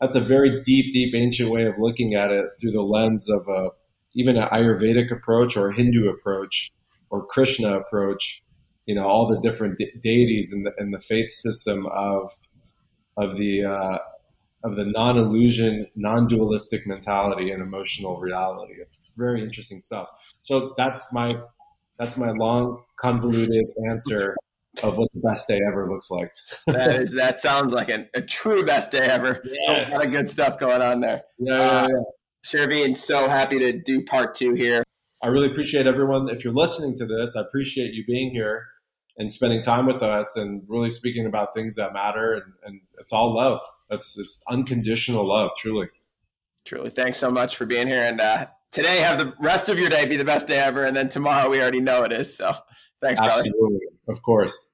that's 0.00 0.16
a 0.16 0.20
very 0.20 0.62
deep, 0.62 0.92
deep, 0.92 1.14
ancient 1.14 1.50
way 1.50 1.64
of 1.64 1.74
looking 1.78 2.14
at 2.14 2.32
it 2.32 2.46
through 2.60 2.72
the 2.72 2.82
lens 2.82 3.30
of 3.30 3.46
a 3.48 3.70
even 4.14 4.36
an 4.36 4.48
Ayurvedic 4.48 5.10
approach 5.12 5.56
or 5.56 5.68
a 5.68 5.74
Hindu 5.74 6.08
approach 6.08 6.70
or 7.08 7.24
Krishna 7.24 7.78
approach. 7.78 8.42
You 8.86 8.96
know, 8.96 9.04
all 9.04 9.28
the 9.28 9.40
different 9.40 9.78
de- 9.78 9.92
deities 10.00 10.52
in 10.52 10.64
the 10.64 10.72
in 10.78 10.90
the 10.90 10.98
faith 10.98 11.32
system 11.32 11.86
of 11.86 12.32
of 13.16 13.36
the 13.36 13.64
uh, 13.64 13.98
of 14.64 14.76
the 14.76 14.84
non-illusion, 14.84 15.86
non-dualistic 15.96 16.86
mentality 16.86 17.50
and 17.50 17.62
emotional 17.62 18.20
reality. 18.20 18.74
It's 18.80 19.06
very 19.16 19.42
interesting 19.42 19.80
stuff. 19.80 20.08
So 20.42 20.74
that's 20.76 21.12
my 21.12 21.40
that's 21.98 22.16
my 22.16 22.30
long, 22.30 22.82
convoluted 23.00 23.66
answer 23.88 24.34
of 24.82 24.96
what 24.96 25.12
the 25.12 25.20
best 25.20 25.46
day 25.46 25.60
ever 25.68 25.88
looks 25.90 26.10
like. 26.10 26.32
that 26.66 26.96
is 26.96 27.12
that 27.12 27.40
sounds 27.40 27.72
like 27.72 27.88
a, 27.88 28.06
a 28.14 28.22
true 28.22 28.64
best 28.64 28.90
day 28.90 29.06
ever. 29.06 29.42
A 29.68 29.88
lot 29.90 30.04
of 30.04 30.10
good 30.12 30.30
stuff 30.30 30.58
going 30.58 30.82
on 30.82 31.00
there. 31.00 31.22
Yeah, 31.38 31.58
yeah, 31.58 31.82
uh, 31.82 31.88
yeah. 31.88 32.02
Shervine, 32.44 32.96
so 32.96 33.28
happy 33.28 33.58
to 33.58 33.72
do 33.72 34.02
part 34.04 34.34
two 34.34 34.54
here. 34.54 34.82
I 35.22 35.28
really 35.28 35.46
appreciate 35.46 35.86
everyone. 35.86 36.28
If 36.28 36.42
you're 36.42 36.52
listening 36.52 36.96
to 36.96 37.06
this, 37.06 37.36
I 37.36 37.42
appreciate 37.42 37.94
you 37.94 38.04
being 38.04 38.30
here 38.30 38.66
and 39.18 39.30
spending 39.30 39.62
time 39.62 39.86
with 39.86 40.02
us 40.02 40.36
and 40.36 40.62
really 40.66 40.90
speaking 40.90 41.26
about 41.26 41.54
things 41.54 41.76
that 41.76 41.92
matter. 41.92 42.34
And, 42.34 42.52
and 42.64 42.80
it's 42.98 43.12
all 43.12 43.34
love. 43.34 43.60
That's 43.92 44.14
just 44.14 44.42
unconditional 44.48 45.22
love, 45.22 45.50
truly. 45.58 45.86
Truly, 46.64 46.88
thanks 46.88 47.18
so 47.18 47.30
much 47.30 47.56
for 47.56 47.66
being 47.66 47.86
here. 47.86 48.04
And 48.04 48.22
uh, 48.22 48.46
today, 48.70 49.00
have 49.00 49.18
the 49.18 49.34
rest 49.38 49.68
of 49.68 49.78
your 49.78 49.90
day 49.90 50.06
be 50.06 50.16
the 50.16 50.24
best 50.24 50.46
day 50.46 50.58
ever. 50.58 50.86
And 50.86 50.96
then 50.96 51.10
tomorrow, 51.10 51.50
we 51.50 51.60
already 51.60 51.82
know 51.82 52.02
it 52.04 52.10
is. 52.10 52.34
So 52.34 52.54
thanks, 53.02 53.20
brother. 53.20 53.34
Absolutely. 53.34 53.80
Of 54.08 54.22
course. 54.22 54.71